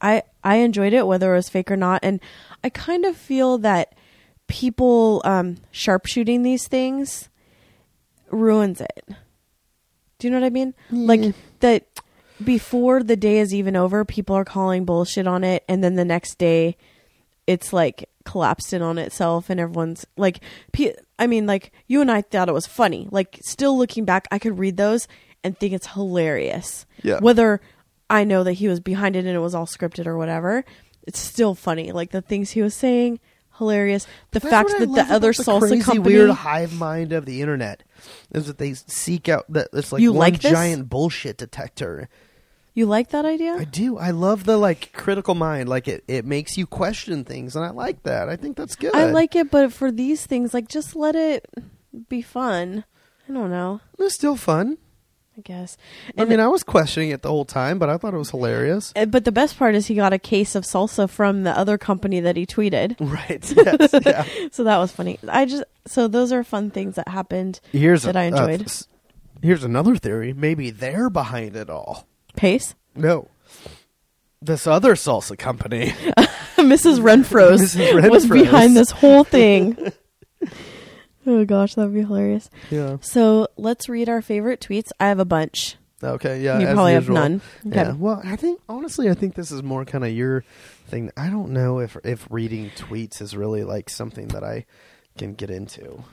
I 0.00 0.22
I 0.44 0.56
enjoyed 0.56 0.92
it 0.92 1.06
whether 1.06 1.32
it 1.32 1.36
was 1.36 1.48
fake 1.48 1.70
or 1.70 1.76
not. 1.76 2.00
And 2.02 2.20
I 2.62 2.68
kind 2.68 3.04
of 3.06 3.16
feel 3.16 3.56
that 3.58 3.94
people 4.46 5.22
um, 5.24 5.56
sharpshooting 5.72 6.42
these 6.42 6.68
things 6.68 7.28
ruins 8.30 8.80
it. 8.80 9.04
Do 10.18 10.26
you 10.26 10.30
know 10.30 10.40
what 10.40 10.46
I 10.46 10.50
mean? 10.50 10.74
Like 10.90 11.34
that 11.60 11.86
before 12.42 13.02
the 13.02 13.16
day 13.16 13.38
is 13.38 13.54
even 13.54 13.76
over, 13.76 14.04
people 14.04 14.36
are 14.36 14.44
calling 14.44 14.84
bullshit 14.84 15.26
on 15.26 15.44
it, 15.44 15.64
and 15.68 15.82
then 15.82 15.94
the 15.94 16.04
next 16.04 16.38
day, 16.38 16.76
it's 17.46 17.72
like 17.72 18.08
collapsed 18.24 18.72
in 18.72 18.82
on 18.82 18.98
itself, 18.98 19.50
and 19.50 19.60
everyone's 19.60 20.04
like, 20.16 20.40
I 21.18 21.26
mean, 21.26 21.46
like 21.46 21.72
you 21.86 22.00
and 22.00 22.10
I 22.10 22.22
thought 22.22 22.48
it 22.48 22.52
was 22.52 22.66
funny. 22.66 23.08
Like 23.10 23.38
still 23.42 23.76
looking 23.78 24.04
back, 24.04 24.26
I 24.30 24.38
could 24.38 24.58
read 24.58 24.76
those 24.76 25.08
and 25.42 25.56
think 25.58 25.72
it's 25.72 25.86
hilarious. 25.86 26.86
Yeah. 27.02 27.20
Whether 27.20 27.60
I 28.10 28.24
know 28.24 28.44
that 28.44 28.54
he 28.54 28.68
was 28.68 28.80
behind 28.80 29.16
it 29.16 29.20
and 29.26 29.36
it 29.36 29.40
was 29.40 29.54
all 29.54 29.66
scripted 29.66 30.06
or 30.06 30.16
whatever, 30.18 30.64
it's 31.06 31.20
still 31.20 31.54
funny. 31.54 31.92
Like 31.92 32.10
the 32.10 32.20
things 32.20 32.50
he 32.50 32.62
was 32.62 32.74
saying, 32.74 33.20
hilarious. 33.58 34.06
The 34.32 34.40
That's 34.40 34.50
fact 34.50 34.70
that 34.78 34.92
the 34.92 35.14
other 35.14 35.30
about 35.30 35.46
salsa 35.46 35.68
crazy, 35.68 35.80
company. 35.82 36.14
weird 36.14 36.30
hive 36.30 36.74
mind 36.74 37.12
of 37.12 37.26
the 37.26 37.40
internet 37.40 37.82
is 38.32 38.46
that 38.46 38.58
they 38.58 38.74
seek 38.74 39.28
out 39.28 39.44
that 39.50 39.68
it's 39.72 39.92
like 39.92 40.02
You 40.02 40.12
one 40.12 40.18
like 40.18 40.40
giant 40.40 40.88
bullshit 40.88 41.38
detector. 41.38 42.08
You 42.76 42.86
like 42.86 43.08
that 43.10 43.24
idea? 43.24 43.54
I 43.54 43.64
do. 43.64 43.98
I 43.98 44.10
love 44.12 44.44
the 44.44 44.56
like 44.56 44.92
critical 44.92 45.34
mind. 45.34 45.68
Like 45.68 45.88
it, 45.88 46.04
it 46.06 46.24
makes 46.24 46.56
you 46.56 46.66
question 46.66 47.24
things, 47.24 47.56
and 47.56 47.64
I 47.64 47.70
like 47.70 48.02
that. 48.04 48.28
I 48.28 48.36
think 48.36 48.56
that's 48.56 48.76
good. 48.76 48.94
I 48.94 49.06
like 49.06 49.34
it, 49.34 49.50
but 49.50 49.72
for 49.72 49.90
these 49.90 50.24
things, 50.26 50.54
like 50.54 50.68
just 50.68 50.94
let 50.94 51.16
it 51.16 51.46
be 52.08 52.22
fun. 52.22 52.84
I 53.28 53.32
don't 53.32 53.50
know. 53.50 53.80
It's 53.98 54.14
still 54.14 54.36
fun. 54.36 54.78
I 55.38 55.42
guess. 55.42 55.76
I 56.16 56.22
And 56.22 56.30
mean, 56.30 56.40
I 56.40 56.48
was 56.48 56.62
questioning 56.62 57.10
it 57.10 57.20
the 57.20 57.28
whole 57.28 57.44
time, 57.44 57.78
but 57.78 57.90
I 57.90 57.98
thought 57.98 58.14
it 58.14 58.18
was 58.18 58.30
hilarious. 58.30 58.94
Uh, 58.96 59.04
But 59.04 59.26
the 59.26 59.32
best 59.32 59.58
part 59.58 59.74
is 59.74 59.86
he 59.86 59.94
got 59.94 60.14
a 60.14 60.18
case 60.18 60.54
of 60.54 60.64
salsa 60.64 61.10
from 61.10 61.42
the 61.42 61.50
other 61.50 61.76
company 61.76 62.20
that 62.20 62.36
he 62.36 62.46
tweeted. 62.46 62.96
Right. 63.00 63.44
Yes. 63.56 63.90
yeah. 64.06 64.24
So 64.52 64.64
that 64.64 64.78
was 64.78 64.92
funny. 64.92 65.18
I 65.28 65.44
just 65.44 65.64
so 65.86 66.08
those 66.08 66.32
are 66.32 66.42
fun 66.44 66.70
things 66.70 66.94
that 66.94 67.08
happened 67.08 67.60
Here's 67.72 68.04
that 68.04 68.16
a- 68.16 68.20
I 68.20 68.22
enjoyed. 68.24 68.62
uh, 68.62 68.70
here's 69.42 69.62
another 69.64 69.96
theory. 69.96 70.32
Maybe 70.32 70.70
they're 70.70 71.10
behind 71.10 71.54
it 71.56 71.68
all. 71.68 72.06
Pace. 72.36 72.74
No. 72.94 73.28
This 74.40 74.66
other 74.66 74.94
salsa 74.94 75.38
company. 75.38 75.88
Mrs. 76.56 77.00
Renfro's 77.00 77.74
Mrs. 77.74 78.10
was 78.10 78.26
behind 78.26 78.76
this 78.76 78.90
whole 78.90 79.24
thing. 79.24 79.92
oh 81.26 81.44
gosh, 81.44 81.74
that'd 81.74 81.92
be 81.92 82.00
hilarious. 82.00 82.48
yeah. 82.70 82.98
So 83.00 83.48
let's 83.56 83.88
read 83.88 84.08
our 84.08 84.22
favorite 84.22 84.60
tweets. 84.60 84.90
I 85.00 85.08
have 85.08 85.18
a 85.18 85.24
bunch. 85.24 85.76
Okay. 86.02 86.42
Yeah. 86.42 86.58
you 86.58 86.66
as 86.66 86.74
probably 86.74 86.92
have 86.92 87.08
none. 87.08 87.40
Okay. 87.66 87.76
Yeah. 87.76 87.92
Well, 87.92 88.20
I 88.24 88.36
think 88.36 88.60
honestly, 88.68 89.08
I 89.10 89.14
think 89.14 89.34
this 89.34 89.50
is 89.50 89.62
more 89.62 89.84
kind 89.84 90.04
of 90.04 90.12
your 90.12 90.44
thing. 90.86 91.10
I 91.16 91.28
don't 91.30 91.50
know 91.50 91.78
if 91.78 91.96
if 92.04 92.26
reading 92.30 92.70
tweets 92.76 93.20
is 93.22 93.36
really 93.36 93.64
like 93.64 93.88
something 93.88 94.28
that 94.28 94.44
I 94.44 94.66
can 95.16 95.34
get 95.34 95.50
into. 95.50 96.04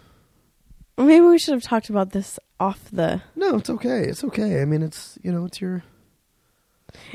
Maybe 0.98 1.22
we 1.26 1.40
should 1.40 1.54
have 1.56 1.64
talked 1.64 1.90
about 1.90 2.12
this 2.12 2.40
off 2.60 2.90
the. 2.92 3.22
No, 3.36 3.58
it's 3.58 3.70
okay. 3.70 4.04
It's 4.04 4.24
okay. 4.24 4.62
I 4.62 4.66
mean, 4.66 4.82
it's 4.84 5.18
you 5.22 5.32
know, 5.32 5.46
it's 5.46 5.60
your. 5.60 5.84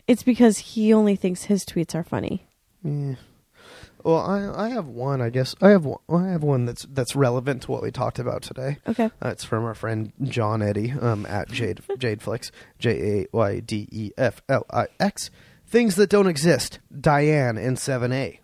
It's 0.07 0.22
because 0.22 0.59
he 0.59 0.93
only 0.93 1.16
thinks 1.16 1.45
his 1.45 1.64
tweets 1.64 1.95
are 1.95 2.05
funny. 2.05 2.47
Yeah. 2.83 3.14
Well, 4.05 4.18
I 4.18 4.66
I 4.66 4.68
have 4.70 4.87
one. 4.87 5.20
I 5.20 5.31
guess 5.31 5.55
I 5.61 5.70
have 5.70 5.85
one. 5.85 5.99
I 6.09 6.29
have 6.29 6.43
one 6.43 6.64
that's 6.64 6.87
that's 6.89 7.16
relevant 7.16 7.62
to 7.62 7.72
what 7.72 7.83
we 7.83 7.91
talked 7.91 8.18
about 8.18 8.43
today. 8.43 8.79
Okay. 8.87 9.11
Uh, 9.22 9.29
it's 9.29 9.45
from 9.45 9.64
our 9.64 9.74
friend 9.74 10.12
John 10.22 10.62
Eddie 10.62 10.93
um, 10.93 11.26
at 11.26 11.49
Jade 11.49 11.79
Jaydeflix 11.89 12.51
J 12.79 13.20
A 13.20 13.26
Y 13.33 13.61
D 13.61 13.89
E 13.91 14.11
F 14.16 14.41
L 14.49 14.64
I 14.70 14.87
X. 15.01 15.31
Things 15.66 15.97
that 15.97 16.11
don't 16.11 16.29
exist. 16.29 16.79
Diane 16.99 17.59
in 17.59 17.76
Seven 17.76 18.12
A. 18.12 18.41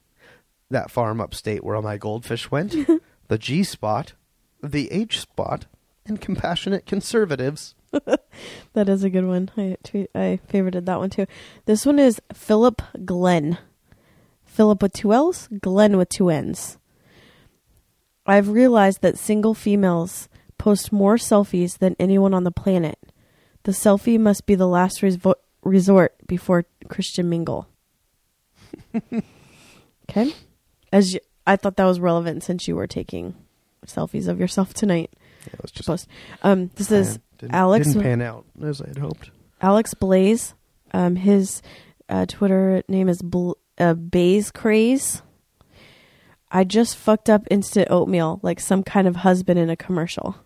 That 0.70 0.90
farm 0.90 1.20
upstate 1.20 1.62
where 1.64 1.76
all 1.76 1.82
my 1.82 1.96
goldfish 1.96 2.50
went. 2.50 2.74
the 3.28 3.38
G 3.38 3.62
spot, 3.62 4.14
the 4.62 4.90
H 4.90 5.20
spot, 5.20 5.66
and 6.04 6.20
compassionate 6.20 6.84
conservatives. 6.84 7.74
That 8.74 8.88
is 8.88 9.04
a 9.04 9.10
good 9.10 9.24
one. 9.24 9.50
I 9.56 9.76
tweet, 9.84 10.10
I 10.14 10.40
favorited 10.52 10.84
that 10.86 10.98
one 10.98 11.10
too. 11.10 11.26
This 11.64 11.86
one 11.86 11.98
is 11.98 12.20
Philip 12.32 12.82
Glenn. 13.04 13.58
Philip 14.44 14.82
with 14.82 14.92
two 14.92 15.12
L's, 15.12 15.48
Glenn 15.60 15.96
with 15.96 16.08
two 16.08 16.28
N's. 16.28 16.78
I've 18.26 18.48
realized 18.48 19.02
that 19.02 19.18
single 19.18 19.54
females 19.54 20.28
post 20.58 20.92
more 20.92 21.16
selfies 21.16 21.78
than 21.78 21.96
anyone 21.98 22.34
on 22.34 22.44
the 22.44 22.50
planet. 22.50 22.98
The 23.64 23.72
selfie 23.72 24.18
must 24.18 24.46
be 24.46 24.54
the 24.54 24.68
last 24.68 25.00
resvo- 25.00 25.34
resort 25.62 26.14
before 26.26 26.64
Christian 26.88 27.28
mingle. 27.28 27.68
okay, 30.10 30.34
as 30.92 31.14
you, 31.14 31.20
I 31.46 31.56
thought 31.56 31.76
that 31.76 31.84
was 31.84 32.00
relevant 32.00 32.42
since 32.42 32.66
you 32.66 32.76
were 32.76 32.86
taking 32.86 33.34
selfies 33.86 34.28
of 34.28 34.40
yourself 34.40 34.74
tonight. 34.74 35.10
Yeah, 35.46 35.54
it 35.54 35.62
was 35.62 35.70
just 35.70 35.86
Post. 35.86 36.08
Um, 36.42 36.70
this 36.76 36.90
is 36.90 37.18
didn't, 37.44 37.54
Alex. 37.54 37.86
didn't 37.88 38.02
pan 38.02 38.22
out 38.22 38.44
as 38.62 38.80
I 38.82 38.88
had 38.88 38.98
hoped. 38.98 39.30
Alex 39.60 39.94
Blaze. 39.94 40.54
Um, 40.92 41.16
his 41.16 41.62
uh, 42.08 42.26
Twitter 42.26 42.82
name 42.88 43.08
is 43.08 43.20
Bl- 43.22 43.52
uh, 43.78 43.94
Baze 43.94 44.50
Craze. 44.50 45.22
I 46.50 46.62
just 46.64 46.96
fucked 46.96 47.28
up 47.28 47.46
instant 47.50 47.88
oatmeal 47.90 48.38
like 48.42 48.60
some 48.60 48.82
kind 48.84 49.08
of 49.08 49.16
husband 49.16 49.58
in 49.58 49.70
a 49.70 49.76
commercial. 49.76 50.36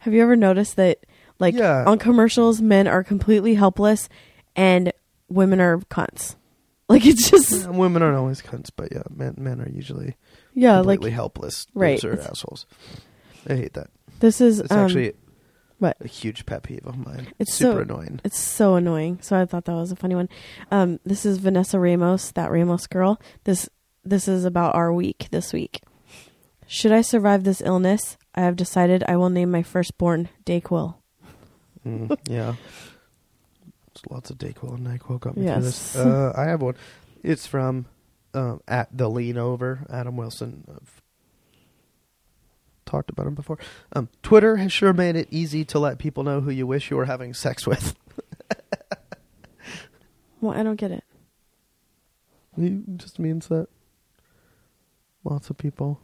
Have 0.00 0.14
you 0.14 0.22
ever 0.22 0.36
noticed 0.36 0.76
that, 0.76 1.00
like, 1.40 1.54
Yeah. 1.56 1.84
on 1.84 1.98
commercials, 1.98 2.60
men 2.62 2.86
are 2.86 3.02
completely 3.02 3.54
helpless 3.54 4.08
and 4.54 4.92
women 5.28 5.60
are 5.60 5.78
cunts? 5.78 6.36
Like, 6.88 7.04
it's 7.04 7.28
just, 7.28 7.50
Yeah, 7.50 7.70
women 7.70 8.00
aren't 8.00 8.16
always 8.16 8.40
cunts, 8.40 8.70
but 8.76 8.92
yeah, 8.92 9.02
men 9.12 9.34
men 9.38 9.60
are 9.60 9.68
usually 9.68 10.14
yeah, 10.54 10.76
like, 10.78 10.98
completely 11.00 11.10
helpless. 11.10 11.66
right. 11.74 12.02
Are 12.04 12.20
assholes. 12.20 12.64
I 13.50 13.54
hate 13.56 13.72
that. 13.72 13.88
this 14.20 14.40
is, 14.40 14.60
It's 14.60 14.70
um, 14.70 14.78
actually 14.84 15.14
what? 15.78 15.96
a 16.00 16.08
huge 16.08 16.46
pet 16.46 16.62
peeve 16.62 16.86
of 16.86 16.96
mine. 16.96 17.28
It's 17.38 17.54
super 17.54 17.78
so- 17.78 17.94
annoying. 17.94 18.20
It's 18.24 18.38
so 18.38 18.74
annoying. 18.76 19.18
So 19.22 19.38
I 19.38 19.44
thought 19.44 19.64
that 19.66 19.74
was 19.74 19.92
a 19.92 19.96
funny 19.96 20.14
one. 20.14 20.28
Um, 20.70 21.00
this 21.04 21.26
is 21.26 21.38
Vanessa 21.38 21.78
Ramos, 21.78 22.32
that 22.32 22.50
Ramos 22.50 22.86
girl. 22.86 23.20
This 23.44 23.68
this 24.04 24.28
is 24.28 24.44
about 24.44 24.74
our 24.74 24.92
week 24.92 25.28
this 25.30 25.52
week. 25.52 25.82
Should 26.68 26.92
I 26.92 27.00
survive 27.00 27.44
this 27.44 27.60
illness? 27.60 28.16
I 28.34 28.42
have 28.42 28.56
decided 28.56 29.04
I 29.06 29.16
will 29.16 29.30
name 29.30 29.50
my 29.50 29.62
firstborn 29.62 30.28
Dayquil. 30.44 30.96
Mm, 31.86 32.16
yeah. 32.28 32.54
There's 33.64 34.02
lots 34.10 34.30
of 34.30 34.38
Dayquil 34.38 34.74
and 34.74 34.86
NyQuil 34.86 35.20
got 35.20 35.36
me 35.36 35.46
through 35.46 35.62
this. 35.62 35.96
Uh, 35.96 36.32
I 36.36 36.44
have 36.44 36.60
one. 36.62 36.74
It's 37.22 37.46
from 37.46 37.86
um, 38.34 38.60
at 38.68 38.96
the 38.96 39.08
lean 39.08 39.38
over 39.38 39.86
Adam 39.90 40.16
Wilson. 40.16 40.64
I've 40.68 41.02
talked 42.86 43.10
about 43.10 43.26
him 43.26 43.34
before. 43.34 43.58
Um, 43.92 44.08
Twitter 44.22 44.56
has 44.56 44.72
sure 44.72 44.92
made 44.92 45.16
it 45.16 45.28
easy 45.30 45.64
to 45.66 45.78
let 45.78 45.98
people 45.98 46.22
know 46.22 46.40
who 46.40 46.50
you 46.50 46.66
wish 46.66 46.90
you 46.90 46.96
were 46.96 47.04
having 47.04 47.34
sex 47.34 47.66
with. 47.66 47.94
Well, 50.40 50.56
I 50.56 50.62
don't 50.62 50.76
get 50.76 50.90
it. 50.90 51.02
It 52.58 52.98
just 52.98 53.18
means 53.18 53.48
that 53.48 53.68
lots 55.24 55.50
of 55.50 55.58
people 55.58 56.00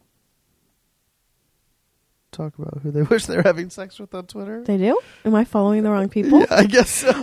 talk 2.31 2.57
about 2.57 2.81
who 2.81 2.91
they 2.91 3.01
wish 3.09 3.25
they 3.25 3.37
were 3.37 3.43
having 3.43 3.69
sex 3.69 3.99
with 3.99 4.13
on 4.13 4.25
Twitter. 4.25 4.63
They 4.63 4.77
do? 4.77 4.99
Am 5.23 5.35
I 5.35 5.45
following 5.45 5.83
the 5.83 5.91
wrong 5.91 6.09
people? 6.09 6.39
Yeah, 6.39 6.47
I 6.49 6.65
guess 6.65 6.89
so. 6.89 7.13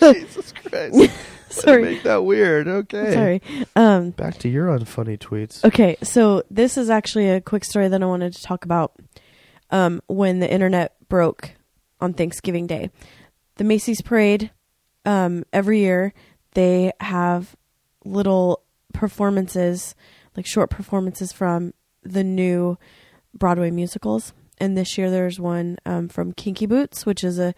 Jesus 0.00 0.52
Christ. 0.52 1.10
Way 1.50 1.54
to 1.54 1.60
Sorry. 1.60 1.82
Make 1.82 2.02
that 2.04 2.24
weird. 2.24 2.68
Okay. 2.68 3.12
Sorry. 3.12 3.42
Um, 3.76 4.10
Back 4.10 4.38
to 4.38 4.48
your 4.48 4.66
unfunny 4.68 5.18
tweets. 5.18 5.64
Okay, 5.64 5.96
so 6.02 6.42
this 6.50 6.76
is 6.78 6.90
actually 6.90 7.28
a 7.28 7.40
quick 7.40 7.64
story 7.64 7.88
that 7.88 8.02
I 8.02 8.06
wanted 8.06 8.34
to 8.34 8.42
talk 8.42 8.64
about. 8.64 8.94
Um, 9.70 10.02
when 10.08 10.40
the 10.40 10.52
internet 10.52 10.96
broke 11.08 11.52
on 12.00 12.12
Thanksgiving 12.14 12.66
Day, 12.66 12.90
the 13.56 13.64
Macy's 13.64 14.02
Parade, 14.02 14.50
um, 15.04 15.44
every 15.52 15.80
year 15.80 16.12
they 16.54 16.92
have 17.00 17.54
little 18.04 18.62
performances, 18.92 19.94
like 20.36 20.46
short 20.46 20.70
performances 20.70 21.32
from 21.32 21.72
the 22.02 22.24
new 22.24 22.78
Broadway 23.34 23.70
musicals. 23.70 24.32
And 24.58 24.76
this 24.76 24.98
year 24.98 25.10
there's 25.10 25.40
one 25.40 25.78
um, 25.86 26.08
from 26.08 26.32
Kinky 26.32 26.66
Boots, 26.66 27.06
which 27.06 27.24
is 27.24 27.38
a 27.38 27.54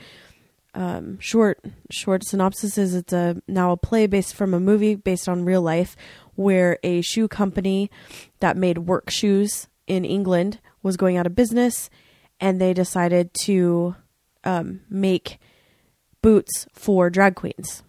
um, 0.75 1.19
short 1.21 1.65
short 1.91 2.25
synopsis 2.25 2.79
is 2.79 2.95
it's 2.95 3.13
a 3.13 3.41
now 3.47 3.73
a 3.73 3.77
play 3.77 4.07
based 4.07 4.35
from 4.35 4.55
a 4.55 4.61
movie 4.61 4.95
based 4.95 5.29
on 5.29 5.45
real 5.45 5.63
life 5.63 5.97
where 6.35 6.79
a 6.83 7.03
shoe 7.03 7.29
company 7.29 7.91
that 8.41 8.57
made 8.57 8.79
work 8.79 9.11
shoes 9.11 9.69
in 9.87 10.05
England 10.05 10.61
was 10.83 10.97
going 10.97 11.17
out 11.17 11.27
of 11.27 11.35
business 11.35 11.91
and 12.41 12.61
they 12.61 12.73
decided 12.73 13.33
to 13.35 13.95
um, 14.45 14.81
make 14.89 15.39
boots 16.23 16.67
for 16.73 17.11
drag 17.11 17.35
queens 17.35 17.83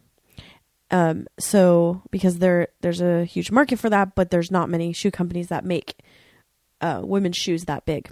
Um, 0.92 1.28
so 1.40 2.04
because 2.12 2.38
there 2.40 2.68
there's 2.82 3.02
a 3.02 3.26
huge 3.26 3.50
market 3.50 3.80
for 3.80 3.90
that, 3.90 4.14
but 4.16 4.30
there's 4.30 4.52
not 4.52 4.70
many 4.70 4.94
shoe 4.94 5.10
companies 5.12 5.48
that 5.48 5.66
make 5.66 5.96
uh, 6.82 7.02
women's 7.04 7.38
shoes 7.38 7.66
that 7.66 7.86
big. 7.86 8.12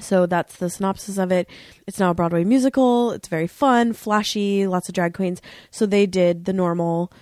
So 0.00 0.26
that's 0.26 0.56
the 0.56 0.70
synopsis 0.70 1.18
of 1.18 1.32
it. 1.32 1.48
It's 1.86 1.98
now 1.98 2.10
a 2.10 2.14
Broadway 2.14 2.44
musical. 2.44 3.12
It's 3.12 3.28
very 3.28 3.46
fun, 3.46 3.92
flashy, 3.92 4.66
lots 4.66 4.88
of 4.88 4.94
drag 4.94 5.14
queens. 5.14 5.40
So 5.70 5.86
they 5.86 6.06
did 6.06 6.44
the 6.44 6.52
normal 6.52 7.12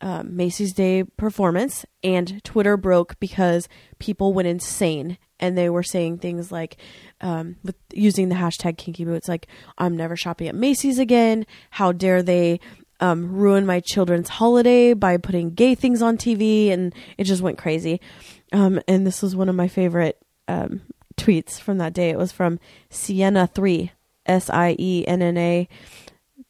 um, 0.00 0.36
Macy's 0.36 0.72
Day 0.72 1.04
performance, 1.04 1.84
and 2.04 2.42
Twitter 2.44 2.76
broke 2.76 3.18
because 3.18 3.68
people 3.98 4.32
went 4.32 4.48
insane 4.48 5.18
and 5.40 5.56
they 5.56 5.68
were 5.68 5.82
saying 5.82 6.18
things 6.18 6.50
like, 6.50 6.76
um, 7.20 7.56
with 7.64 7.76
using 7.92 8.28
the 8.28 8.34
hashtag 8.34 8.76
Kinky 8.76 9.04
Boots, 9.04 9.28
like 9.28 9.46
"I'm 9.76 9.96
never 9.96 10.16
shopping 10.16 10.48
at 10.48 10.54
Macy's 10.54 10.98
again." 10.98 11.46
How 11.70 11.92
dare 11.92 12.22
they 12.22 12.60
um, 13.00 13.32
ruin 13.32 13.66
my 13.66 13.80
children's 13.80 14.28
holiday 14.28 14.94
by 14.94 15.16
putting 15.16 15.50
gay 15.54 15.74
things 15.74 16.02
on 16.02 16.16
TV? 16.16 16.70
And 16.70 16.94
it 17.16 17.24
just 17.24 17.42
went 17.42 17.58
crazy. 17.58 18.00
Um, 18.52 18.80
and 18.88 19.06
this 19.06 19.22
was 19.22 19.36
one 19.36 19.48
of 19.48 19.54
my 19.54 19.68
favorite 19.68 20.18
um, 20.46 20.80
tweets 21.18 21.60
from 21.60 21.78
that 21.78 21.92
day. 21.92 22.10
It 22.10 22.18
was 22.18 22.32
from 22.32 22.58
Sienna 22.88 23.46
Three, 23.46 23.92
S 24.26 24.48
I 24.48 24.76
E 24.78 25.04
N 25.06 25.20
N 25.20 25.36
A 25.36 25.68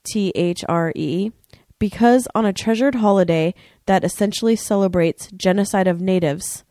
T 0.04 0.32
H 0.34 0.64
R 0.68 0.92
E. 0.94 1.32
Because 1.78 2.26
on 2.34 2.44
a 2.44 2.52
treasured 2.52 2.96
holiday 2.96 3.54
that 3.86 4.04
essentially 4.04 4.56
celebrates 4.56 5.30
genocide 5.36 5.86
of 5.86 6.00
natives, 6.00 6.64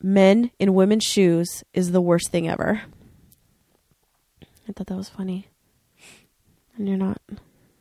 men 0.00 0.50
in 0.58 0.74
women's 0.74 1.04
shoes 1.04 1.64
is 1.74 1.90
the 1.90 2.00
worst 2.00 2.30
thing 2.30 2.48
ever. 2.48 2.82
I 4.68 4.72
thought 4.72 4.86
that 4.86 4.96
was 4.96 5.08
funny. 5.08 5.48
And 6.76 6.88
you're 6.88 6.96
not. 6.96 7.20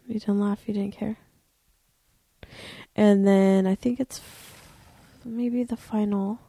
You 0.07 0.19
didn't 0.19 0.39
laugh. 0.39 0.67
You 0.67 0.73
didn't 0.73 0.93
care. 0.93 1.17
And 2.95 3.25
then 3.25 3.65
I 3.67 3.75
think 3.75 3.99
it's 3.99 4.19
f- 4.19 4.67
maybe 5.23 5.63
the 5.63 5.77
final 5.77 6.39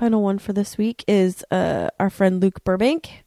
final 0.00 0.22
one 0.22 0.38
for 0.38 0.54
this 0.54 0.78
week 0.78 1.04
is 1.06 1.44
uh, 1.50 1.90
our 2.00 2.08
friend 2.08 2.40
Luke 2.40 2.64
Burbank. 2.64 3.22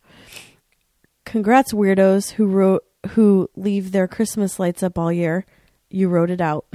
Congrats, 1.24 1.72
weirdos 1.72 2.32
who 2.32 2.48
wrote 2.48 2.84
who 3.10 3.48
leave 3.56 3.92
their 3.92 4.08
Christmas 4.08 4.58
lights 4.58 4.82
up 4.82 4.98
all 4.98 5.12
year. 5.12 5.46
You 5.92 6.10
wrote 6.10 6.32
it 6.32 6.42
out. 6.42 6.66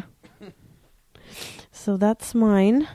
so 1.72 1.96
that's 1.96 2.32
mine. 2.32 2.86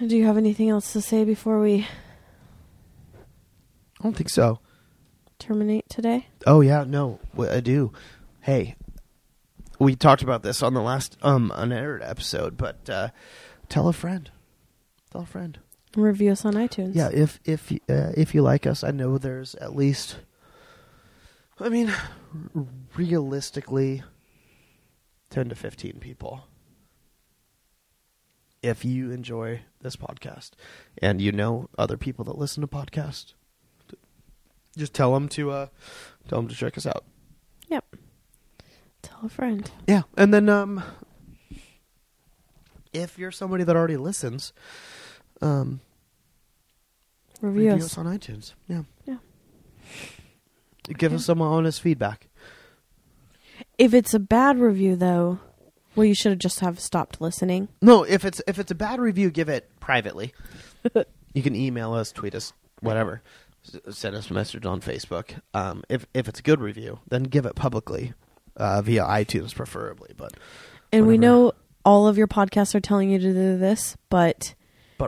Do 0.00 0.16
you 0.16 0.24
have 0.24 0.38
anything 0.38 0.70
else 0.70 0.94
to 0.94 1.02
say 1.02 1.24
before 1.24 1.60
we 1.60 1.86
I 4.00 4.02
don't 4.02 4.16
think 4.16 4.30
so. 4.30 4.60
terminate 5.38 5.90
today? 5.90 6.28
Oh 6.46 6.62
yeah, 6.62 6.84
no, 6.88 7.20
I 7.38 7.60
do. 7.60 7.92
Hey, 8.40 8.76
we 9.78 9.94
talked 9.94 10.22
about 10.22 10.42
this 10.42 10.62
on 10.62 10.72
the 10.72 10.80
last 10.80 11.18
um 11.20 11.52
unaired 11.54 12.02
episode, 12.02 12.56
but 12.56 12.88
uh, 12.88 13.08
tell 13.68 13.88
a 13.88 13.92
friend. 13.92 14.30
Tell 15.12 15.22
a 15.22 15.26
friend. 15.26 15.58
Review 15.94 16.32
us 16.32 16.46
on 16.46 16.54
iTunes. 16.54 16.94
Yeah, 16.94 17.10
if 17.12 17.38
if 17.44 17.70
uh, 17.70 18.12
if 18.16 18.34
you 18.34 18.40
like 18.40 18.66
us, 18.66 18.82
I 18.82 18.92
know 18.92 19.18
there's 19.18 19.54
at 19.56 19.76
least. 19.76 20.16
I 21.60 21.68
mean, 21.68 21.92
realistically, 22.96 24.02
ten 25.28 25.50
to 25.50 25.54
fifteen 25.54 25.98
people. 26.00 26.44
If 28.62 28.86
you 28.86 29.10
enjoy 29.10 29.62
this 29.82 29.96
podcast, 29.96 30.52
and 30.96 31.20
you 31.20 31.30
know 31.30 31.68
other 31.76 31.98
people 31.98 32.24
that 32.24 32.38
listen 32.38 32.62
to 32.62 32.66
podcasts, 32.66 33.34
just 34.78 34.94
tell 34.94 35.12
them 35.12 35.28
to 35.30 35.50
uh, 35.50 35.66
tell 36.26 36.38
them 36.38 36.48
to 36.48 36.54
check 36.54 36.78
us 36.78 36.86
out. 36.86 37.04
Yep. 37.68 37.96
Tell 39.02 39.20
a 39.24 39.28
friend. 39.28 39.70
Yeah, 39.86 40.02
and 40.16 40.32
then 40.32 40.48
um, 40.48 40.82
if 42.94 43.18
you're 43.18 43.30
somebody 43.30 43.64
that 43.64 43.76
already 43.76 43.98
listens, 43.98 44.54
um, 45.42 45.80
Review, 47.40 47.70
review 47.70 47.84
us. 47.84 47.92
us 47.92 47.98
on 47.98 48.06
iTunes. 48.06 48.52
Yeah. 48.68 48.82
Yeah. 49.04 49.16
Give 50.88 51.10
Okay. 51.12 51.16
us 51.16 51.26
some 51.26 51.42
honest 51.42 51.80
feedback. 51.80 52.28
If 53.78 53.94
it's 53.94 54.14
a 54.14 54.18
bad 54.20 54.58
review, 54.58 54.96
though, 54.96 55.38
well, 55.94 56.04
you 56.04 56.14
should 56.14 56.30
have 56.32 56.38
just 56.38 56.60
have 56.60 56.78
stopped 56.80 57.20
listening. 57.20 57.68
No, 57.80 58.02
if 58.04 58.24
it's 58.24 58.40
if 58.46 58.58
it's 58.58 58.70
a 58.70 58.74
bad 58.74 59.00
review, 59.00 59.30
give 59.30 59.48
it 59.48 59.68
privately. 59.80 60.32
you 61.34 61.42
can 61.42 61.54
email 61.54 61.92
us, 61.92 62.12
tweet 62.12 62.34
us, 62.34 62.52
whatever. 62.80 63.22
S- 63.66 63.96
send 63.96 64.16
us 64.16 64.30
a 64.30 64.34
message 64.34 64.64
on 64.66 64.80
Facebook. 64.80 65.32
Um, 65.54 65.84
if 65.88 66.06
if 66.14 66.28
it's 66.28 66.40
a 66.40 66.42
good 66.42 66.60
review, 66.60 67.00
then 67.08 67.24
give 67.24 67.46
it 67.46 67.54
publicly 67.54 68.14
uh, 68.56 68.82
via 68.82 69.02
iTunes, 69.04 69.54
preferably. 69.54 70.10
But 70.16 70.34
And 70.92 71.06
we 71.06 71.18
know 71.18 71.52
all 71.84 72.06
of 72.08 72.16
your 72.18 72.28
podcasts 72.28 72.74
are 72.74 72.80
telling 72.80 73.10
you 73.10 73.18
to 73.18 73.32
do 73.32 73.58
this, 73.58 73.96
but 74.10 74.54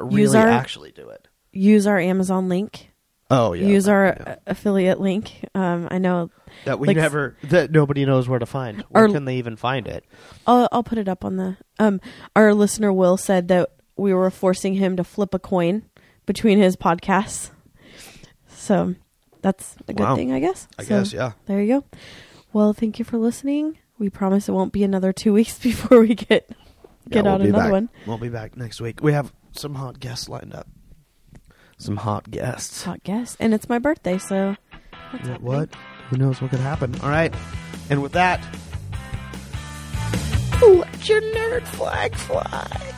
but 0.02 0.10
Use 0.12 0.32
really, 0.34 0.44
our- 0.44 0.48
actually 0.50 0.92
do 0.92 1.08
it. 1.08 1.28
use 1.52 1.86
our 1.86 1.98
Amazon 1.98 2.48
link. 2.48 2.90
Oh 3.30 3.52
yeah, 3.54 3.66
use 3.66 3.88
our 3.88 4.16
yeah. 4.20 4.36
affiliate 4.46 5.00
link. 5.00 5.32
Um, 5.54 5.88
I 5.90 5.98
know. 5.98 6.30
that 6.66 6.78
we 6.78 6.88
like- 6.88 6.96
never 6.96 7.36
that 7.44 7.70
nobody 7.70 8.04
knows 8.04 8.28
where 8.28 8.38
to 8.38 8.46
find. 8.46 8.82
Where 8.90 9.04
Our- 9.04 9.08
can 9.12 9.24
they 9.24 9.36
even 9.36 9.56
find 9.56 9.86
it? 9.88 10.04
I'll 10.46 10.68
I'll 10.72 10.82
put 10.82 10.98
it 10.98 11.08
up 11.08 11.24
on 11.24 11.36
the. 11.36 11.56
Um, 11.78 12.00
our 12.36 12.52
listener 12.54 12.92
Will 12.92 13.16
said 13.16 13.48
that 13.48 13.70
we 13.96 14.12
were 14.12 14.30
forcing 14.30 14.74
him 14.74 14.96
to 14.96 15.04
flip 15.04 15.32
a 15.34 15.38
coin 15.38 15.84
between 16.26 16.58
his 16.58 16.76
podcasts. 16.76 17.50
So 18.48 18.94
that's 19.42 19.76
a 19.88 19.92
good 19.94 20.02
Wow. 20.04 20.16
thing, 20.16 20.32
I 20.32 20.40
guess. 20.40 20.68
I 20.78 20.82
So 20.84 20.88
guess 21.00 21.12
yeah. 21.12 21.32
There 21.46 21.60
you 21.60 21.80
go. 21.80 21.84
Well, 22.52 22.72
thank 22.72 22.98
you 22.98 23.04
for 23.04 23.18
listening. 23.18 23.78
We 23.98 24.10
promise 24.10 24.48
it 24.48 24.52
won't 24.52 24.72
be 24.72 24.84
another 24.84 25.12
two 25.12 25.32
weeks 25.38 25.58
before 25.58 26.00
we 26.00 26.14
get 26.14 26.48
get 27.10 27.24
Yeah, 27.24 27.32
out 27.32 27.38
we'll 27.38 27.38
be 27.38 27.48
another 27.48 27.64
back. 27.64 27.72
one. 27.72 27.88
We'll 28.06 28.18
be 28.18 28.28
back 28.28 28.56
next 28.56 28.80
week. 28.80 29.00
We 29.02 29.12
have 29.12 29.32
some 29.56 29.74
hot 29.74 30.00
guests 30.00 30.28
lined 30.28 30.54
up. 30.54 30.68
Some 31.78 31.96
hot 31.96 32.30
guests. 32.30 32.84
hot 32.84 33.02
guests, 33.02 33.36
and 33.40 33.52
it's 33.52 33.68
my 33.68 33.78
birthday, 33.78 34.18
so 34.18 34.56
what? 35.40 35.70
Who 36.10 36.16
knows 36.16 36.40
what 36.40 36.50
could 36.50 36.60
happen? 36.60 36.94
All 37.02 37.08
right. 37.08 37.34
And 37.90 38.02
with 38.02 38.12
that, 38.12 38.40
let 40.62 41.08
your 41.08 41.20
nerd 41.20 41.66
flag 41.66 42.14
fly. 42.14 42.94